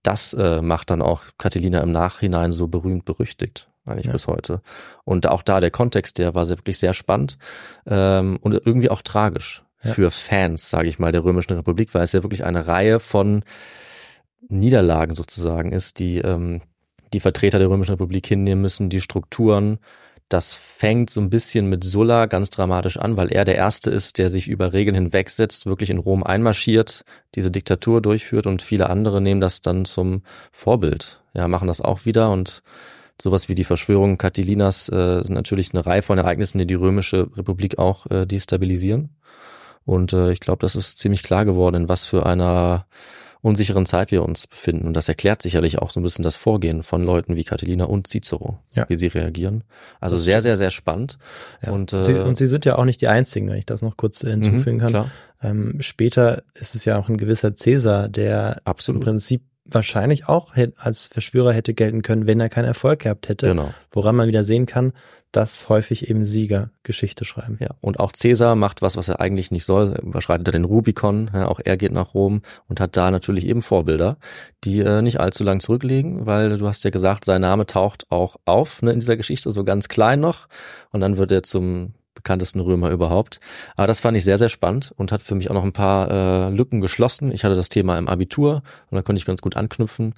[0.03, 4.13] das äh, macht dann auch Catilina im Nachhinein so berühmt berüchtigt, eigentlich Ja.
[4.13, 4.61] bis heute.
[5.05, 7.39] Und auch da der Kontext, der war sehr, wirklich sehr spannend
[7.87, 9.93] ähm, und irgendwie auch tragisch Ja.
[9.95, 13.45] für Fans, sage ich mal, der Römischen Republik, weil es ja wirklich eine Reihe von
[14.49, 16.61] Niederlagen sozusagen ist, die ähm,
[17.13, 19.79] die Vertreter der Römischen Republik hinnehmen müssen, die Strukturen.
[20.29, 24.19] Das fängt so ein bisschen mit Sulla ganz dramatisch an, weil er der Erste ist,
[24.19, 29.21] der sich über Regeln hinwegsetzt, wirklich in Rom einmarschiert, diese Diktatur durchführt und viele andere
[29.21, 31.21] nehmen das dann zum Vorbild.
[31.35, 32.63] Ja, machen das auch wieder und
[33.21, 37.29] sowas wie die Verschwörung Catilinas äh, sind natürlich eine Reihe von Ereignissen, die die Römische
[37.37, 39.17] Republik auch äh, destabilisieren.
[39.85, 42.87] Und äh, ich glaube, das ist ziemlich klar geworden, in was für einer
[43.45, 44.87] unsicheren Zeit wir uns befinden.
[44.87, 48.07] Und das erklärt sicherlich auch so ein bisschen das Vorgehen von Leuten wie Catilina und
[48.09, 48.87] Cicero, Ja.
[48.89, 49.65] wie sie reagieren.
[50.01, 51.19] Also sehr, sehr, sehr spannend.
[51.63, 51.73] Ja.
[51.73, 53.97] Und, äh, sie, und sie sind ja auch nicht die einzigen, wenn ich das noch
[53.97, 54.89] kurz äh, hinzufügen mhm, kann.
[54.89, 55.11] Klar,
[55.43, 59.03] Ähm, später ist es ja auch ein gewisser Cäsar, der absolut.
[59.03, 63.49] im Prinzip wahrscheinlich auch als Verschwörer hätte gelten können, wenn er keinen Erfolg gehabt hätte.
[63.49, 63.73] Genau.
[63.91, 64.93] Woran man wieder sehen kann,
[65.35, 67.59] dass häufig eben Sieger Geschichte schreiben.
[67.61, 70.65] Ja, und auch Cäsar macht was, was er eigentlich nicht soll, Er überschreitet er den
[70.65, 74.17] Rubikon, ja, auch er geht nach Rom und hat da natürlich eben Vorbilder,
[74.63, 78.37] die äh, nicht allzu lang zurückliegen, weil du hast ja gesagt, sein Name taucht auch
[78.45, 80.47] auf ne, in dieser Geschichte, so ganz klein noch
[80.93, 83.41] und dann wird er zum bekanntesten Römer überhaupt.
[83.77, 86.11] Aber das fand ich sehr, sehr spannend und hat für mich auch noch ein paar
[86.11, 87.33] äh, Lücken geschlossen.
[87.33, 90.15] Ich hatte das Thema im Abitur und da konnte ich ganz gut anknüpfen.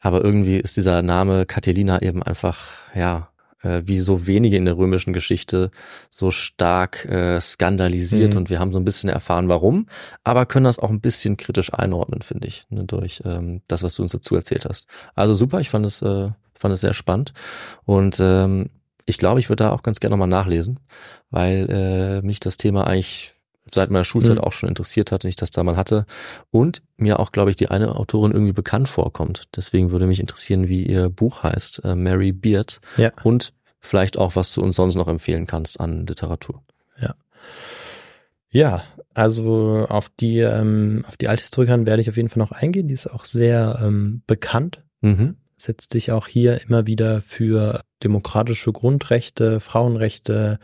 [0.00, 3.30] Aber irgendwie ist dieser Name Catilina eben einfach, ja,
[3.62, 5.70] äh, wie so wenige in der römischen Geschichte
[6.10, 8.38] so stark äh, skandalisiert Mhm.
[8.38, 9.86] und wir haben so ein bisschen erfahren, warum,
[10.22, 13.96] aber können das auch ein bisschen kritisch einordnen, finde ich, ne, durch ähm, das, was
[13.96, 14.86] du uns dazu erzählt hast.
[15.16, 17.32] Also super, ich fand es, äh, fand es sehr spannend
[17.84, 18.70] und ähm,
[19.08, 20.80] ich glaube, ich würde da auch ganz gerne nochmal nachlesen,
[21.30, 23.34] weil äh, mich das Thema eigentlich
[23.72, 24.44] seit meiner Schulzeit Mhm.
[24.44, 26.06] auch schon interessiert hat, nicht das da mal hatte
[26.50, 29.44] und mir auch, glaube ich, die eine Autorin irgendwie bekannt vorkommt.
[29.56, 33.12] Deswegen würde mich interessieren, wie ihr Buch heißt, äh, Mary Beard Ja.
[33.24, 36.62] und vielleicht auch, was du uns sonst noch empfehlen kannst an Literatur.
[38.50, 38.82] Ja,
[39.12, 42.88] also auf die, ähm, auf die Althistorikerin werde ich auf jeden Fall noch eingehen.
[42.88, 45.36] Die ist auch sehr ähm, bekannt, Mhm.
[45.58, 50.58] Setzt sich auch hier immer wieder für demokratische Grundrechte, Frauenrechte,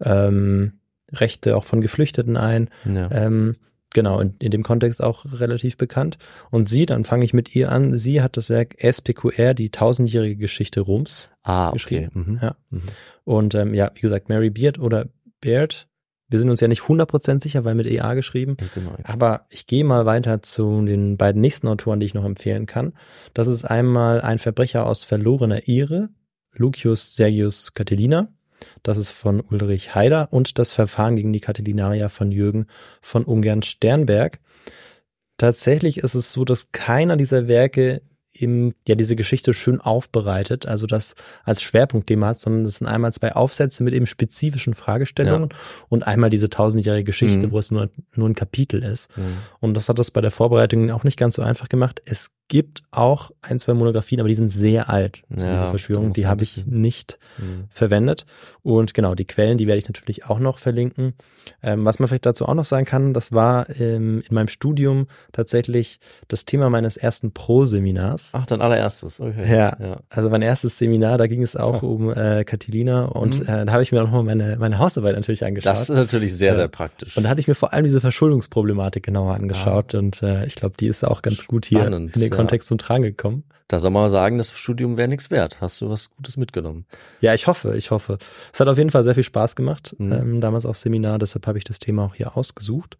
[0.00, 0.74] ähm,
[1.12, 2.68] Rechte auch von Geflüchteten ein.
[2.84, 3.10] Ja.
[3.10, 3.56] Ähm,
[3.90, 6.18] genau, in, in dem Kontext auch relativ bekannt.
[6.50, 10.36] Und sie, dann fange ich mit ihr an, sie hat das Werk SPQR, die tausendjährige
[10.36, 11.28] Geschichte Roms.
[11.42, 11.74] ah, okay.
[11.74, 12.10] geschrieben.
[12.14, 12.38] Mhm.
[12.42, 12.56] Ja.
[12.70, 12.82] Mhm.
[13.24, 15.06] Und ähm, ja, wie gesagt, Mary Beard oder
[15.40, 15.86] Baird.
[16.32, 18.56] Wir sind uns ja nicht 100% sicher, weil mit EA geschrieben.
[18.74, 18.96] Genau.
[19.04, 22.94] Aber ich gehe mal weiter zu den beiden nächsten Autoren, die ich noch empfehlen kann.
[23.34, 26.08] Das ist einmal ein Verbrecher aus verlorener Ehre,
[26.54, 28.28] Lucius Sergius Catilina.
[28.82, 32.66] Das ist von Ulrich Haider und das Verfahren gegen die Catilinarier von Jürgen
[33.00, 34.38] von Ungern Sternberg.
[35.36, 38.02] Tatsächlich ist es so, dass keiner dieser Werke
[38.34, 41.14] eben ja diese Geschichte schön aufbereitet, also das
[41.44, 45.56] als Schwerpunktthema hat, sondern es sind einmal zwei Aufsätze mit eben spezifischen Fragestellungen ja.
[45.88, 47.50] und einmal diese tausendjährige Geschichte, mhm.
[47.50, 49.16] wo es nur, nur ein Kapitel ist.
[49.16, 49.38] Mhm.
[49.60, 52.00] Und das hat das bei der Vorbereitung auch nicht ganz so einfach gemacht.
[52.04, 56.12] Es gibt auch ein, zwei Monografien, aber die sind sehr alt zu ja, dieser Verschwörung.
[56.12, 57.64] Die habe ich nicht mhm.
[57.70, 58.26] verwendet.
[58.62, 61.14] Und genau, die Quellen, die werde ich natürlich auch noch verlinken.
[61.62, 65.06] Ähm, was man vielleicht dazu auch noch sagen kann, das war ähm, in meinem Studium
[65.32, 65.98] tatsächlich
[66.28, 68.32] das Thema meines ersten Pro-Seminars.
[68.34, 69.50] Ach, dein allererstes, okay.
[69.50, 71.88] Ja, ja, also mein erstes Seminar, da ging es auch ja.
[71.88, 73.46] um äh, Catilina und mhm.
[73.46, 75.72] äh, da habe ich mir auch nochmal meine, meine Hausarbeit natürlich angeschaut.
[75.72, 77.16] Das ist natürlich sehr, sehr praktisch.
[77.16, 80.74] Und da hatte ich mir vor allem diese Verschuldungsproblematik genauer angeschaut und äh, ich glaube,
[80.78, 83.44] die ist auch ganz gut hier Spannend, in den Kontext zum Tragen gekommen.
[83.68, 85.60] Da soll man sagen, das Studium wäre nichts wert.
[85.60, 86.84] Hast du was Gutes mitgenommen?
[87.20, 88.18] Ja, ich hoffe, ich hoffe.
[88.52, 90.12] Es hat auf jeden Fall sehr viel Spaß gemacht, mhm.
[90.12, 92.98] ähm, damals auch Seminar, deshalb habe ich das Thema auch hier ausgesucht.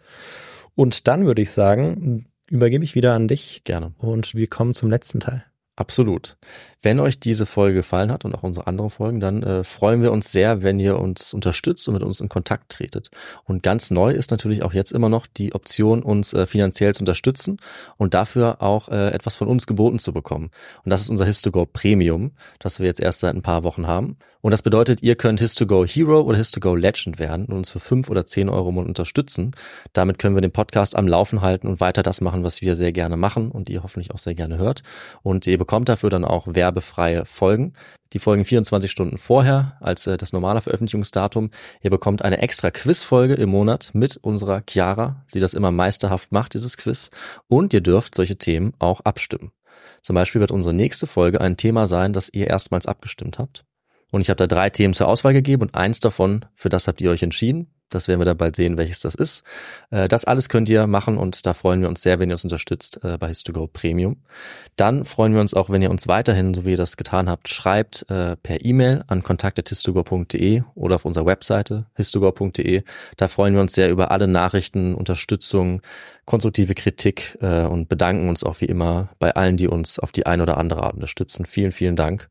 [0.74, 3.62] Und dann würde ich sagen, übergebe ich wieder an dich.
[3.64, 3.92] Gerne.
[3.98, 5.44] Und wir kommen zum letzten Teil.
[5.82, 6.36] Absolut.
[6.80, 10.12] Wenn euch diese Folge gefallen hat und auch unsere anderen Folgen, dann äh, freuen wir
[10.12, 13.10] uns sehr, wenn ihr uns unterstützt und mit uns in Kontakt tretet.
[13.46, 17.02] Und ganz neu ist natürlich auch jetzt immer noch die Option, uns äh, finanziell zu
[17.02, 17.56] unterstützen
[17.96, 20.50] und dafür auch äh, etwas von uns geboten zu bekommen.
[20.84, 22.30] Und das ist unser Histogo Premium,
[22.60, 24.18] das wir jetzt erst seit ein paar Wochen haben.
[24.42, 28.10] Und das bedeutet, ihr könnt Histogo Hero oder Histogo Legend werden und uns für fünf
[28.10, 29.52] oder zehn Euro im Monat unterstützen.
[29.92, 32.90] Damit können wir den Podcast am Laufen halten und weiter das machen, was wir sehr
[32.90, 34.82] gerne machen und ihr hoffentlich auch sehr gerne hört.
[35.22, 37.74] Und ihr bekommt dafür dann auch werbefreie Folgen.
[38.12, 41.50] Die folgen 24 Stunden vorher als äh, das normale Veröffentlichungsdatum.
[41.80, 46.54] Ihr bekommt eine extra Quizfolge im Monat mit unserer Chiara, die das immer meisterhaft macht,
[46.54, 47.10] dieses Quiz.
[47.48, 49.52] Und ihr dürft solche Themen auch abstimmen.
[50.02, 53.64] Zum Beispiel wird unsere nächste Folge ein Thema sein, das ihr erstmals abgestimmt habt.
[54.10, 57.00] Und ich habe da drei Themen zur Auswahl gegeben und eins davon, für das habt
[57.00, 57.72] ihr euch entschieden.
[57.94, 59.44] Das werden wir dann bald sehen, welches das ist.
[59.90, 62.44] Äh, das alles könnt ihr machen und da freuen wir uns sehr, wenn ihr uns
[62.44, 64.16] unterstützt äh, bei Histogo Premium.
[64.76, 67.48] Dann freuen wir uns auch, wenn ihr uns weiterhin, so wie ihr das getan habt,
[67.48, 72.82] schreibt äh, per E-Mail an kontakt.histogo.de oder auf unserer Webseite histogo.de.
[73.16, 75.82] Da freuen wir uns sehr über alle Nachrichten, Unterstützung,
[76.24, 80.44] konstruktive Kritik und bedanken uns auch wie immer bei allen, die uns auf die eine
[80.44, 81.46] oder andere Art unterstützen.
[81.46, 82.28] Vielen, vielen Dank.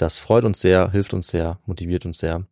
[0.00, 2.44] Das freut uns sehr, hilft uns sehr, motiviert uns sehr.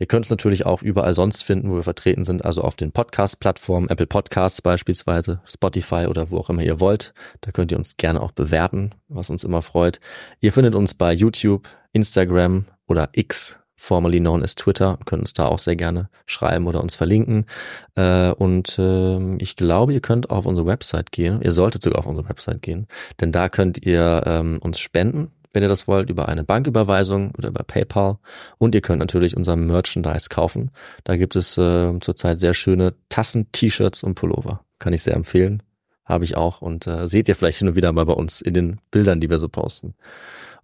[0.00, 2.90] Ihr könnt es natürlich auch überall sonst finden, wo wir vertreten sind, also auf den
[2.90, 7.14] Podcast-Plattformen, Apple Podcasts beispielsweise, Spotify oder wo auch immer ihr wollt.
[7.42, 10.00] Da könnt ihr uns gerne auch bewerten, was uns immer freut.
[10.40, 15.46] Ihr findet uns bei YouTube, Instagram oder X, formerly known as Twitter, könnt uns da
[15.46, 17.46] auch sehr gerne schreiben oder uns verlinken.
[17.94, 21.40] Äh, und ähm, ich glaube, ihr könnt auf unsere Website gehen.
[21.40, 22.88] Ihr solltet sogar auf unsere Website gehen,
[23.20, 27.48] denn da könnt ihr ähm, uns spenden wenn ihr das wollt, über eine Banküberweisung oder
[27.48, 28.18] über PayPal.
[28.58, 30.70] Und ihr könnt natürlich unser Merchandise kaufen.
[31.02, 34.60] Da gibt es äh, zurzeit sehr schöne Tassen, T-Shirts und Pullover.
[34.78, 35.62] Kann ich sehr empfehlen.
[36.04, 36.60] Habe ich auch.
[36.60, 39.30] Und äh, seht ihr vielleicht hin und wieder mal bei uns in den Bildern, die
[39.30, 39.94] wir so posten.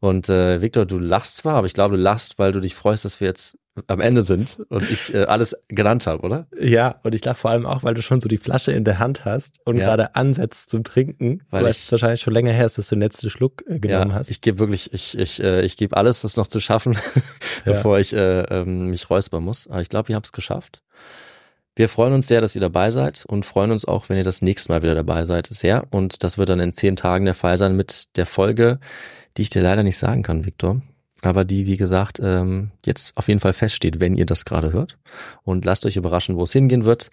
[0.02, 3.04] Und äh, Victor, du lachst zwar, aber ich glaube, du lachst, weil du dich freust,
[3.04, 3.56] dass wir jetzt
[3.86, 6.48] am Ende sind und ich äh, alles genannt habe, oder?
[6.58, 8.98] Ja, und ich lach vor allem auch, weil du schon so die Flasche in der
[8.98, 9.84] Hand hast und ja.
[9.84, 13.30] gerade ansetzt zum Trinken, weil es wahrscheinlich schon länger her ist, dass du den letzten
[13.30, 14.28] Schluck äh, genommen ja, hast.
[14.28, 16.98] Ich gebe wirklich, ich ich äh, ich gebe alles, das noch zu schaffen,
[17.64, 18.00] bevor ja.
[18.00, 19.68] ich äh, ähm, mich räuspern muss.
[19.68, 20.82] Aber ich glaube, ihr habt es geschafft.
[21.76, 24.42] Wir freuen uns sehr, dass ihr dabei seid und freuen uns auch, wenn ihr das
[24.42, 25.84] nächste Mal wieder dabei seid, sehr.
[25.90, 28.80] Und das wird dann in zehn Tagen der Fall sein mit der Folge,
[29.36, 30.82] die ich dir leider nicht sagen kann, Viktor.
[31.22, 34.98] Aber die, wie gesagt, ähm, jetzt auf jeden Fall feststeht, wenn ihr das gerade hört.
[35.44, 37.10] Und lasst euch überraschen, wo es hingehen wird.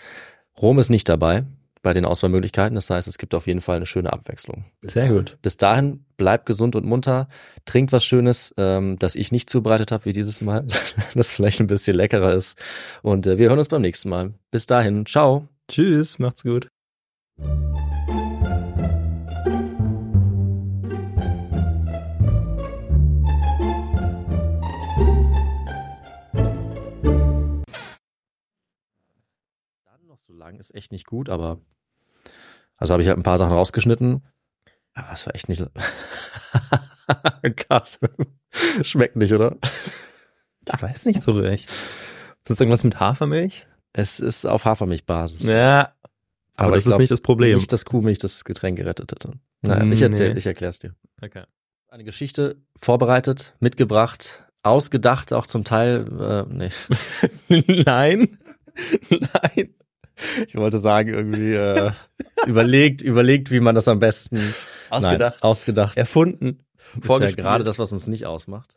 [0.60, 1.46] Rom ist nicht dabei
[1.82, 2.76] bei den Auswahlmöglichkeiten.
[2.76, 4.66] Das heißt, es gibt auf jeden Fall eine schöne Abwechslung.
[4.82, 5.38] Sehr gut.
[5.42, 7.30] Bis dahin, bleibt gesund und munter,
[7.66, 10.66] trinkt was Schönes, ähm, das ich nicht zubereitet habe wie dieses Mal,
[11.14, 12.58] das vielleicht ein bisschen leckerer ist.
[13.02, 14.34] Und äh, wir hören uns beim nächsten Mal.
[14.52, 15.48] Bis dahin, ciao.
[15.68, 16.68] Tschüss, macht's gut.
[30.40, 31.60] Lang ist echt nicht gut, aber
[32.78, 34.24] also habe ich halt ein paar Sachen rausgeschnitten.
[34.94, 35.64] Aber es war echt nicht
[37.58, 38.00] krass.
[38.82, 39.58] Schmeckt nicht, oder?
[39.62, 41.70] Ich weiß nicht so recht.
[41.70, 43.68] Ist das irgendwas mit Hafermilch?
[43.94, 45.44] Es ist auf Hafermilchbasis.
[45.44, 45.94] Ja.
[46.56, 47.58] Aber, aber das ist glaub, nicht das Problem.
[47.58, 49.32] Nicht, dass Kuhmilch das Getränk gerettet hätte.
[49.62, 50.40] Naja, ich erzähl, nee.
[50.40, 50.96] ich erklär's dir.
[51.22, 51.44] Okay.
[51.90, 56.70] Eine Geschichte vorbereitet, mitgebracht, ausgedacht, auch zum Teil, äh, nee.
[57.86, 58.38] Nein.
[59.10, 59.74] Nein.
[60.48, 61.92] Ich wollte sagen, irgendwie äh,
[62.46, 64.38] überlegt, überlegt, wie man das am besten
[64.90, 66.60] ausgedacht, nein, ausgedacht, erfunden,
[66.96, 68.76] das ist ja gerade das, was uns nicht ausmacht.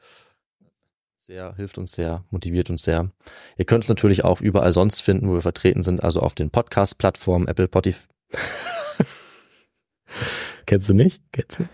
[1.16, 3.10] Sehr hilft uns sehr, motiviert uns sehr.
[3.56, 6.50] Ihr könnt es natürlich auch überall sonst finden, wo wir vertreten sind, also auf den
[6.50, 8.02] Podcast-Plattformen, Apple, Spotify.
[10.66, 11.22] Kennst du nicht?
[11.32, 11.64] Kennst du?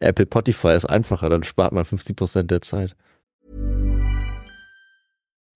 [0.00, 2.96] Apple Spotify ist einfacher, dann spart man 50% der Zeit.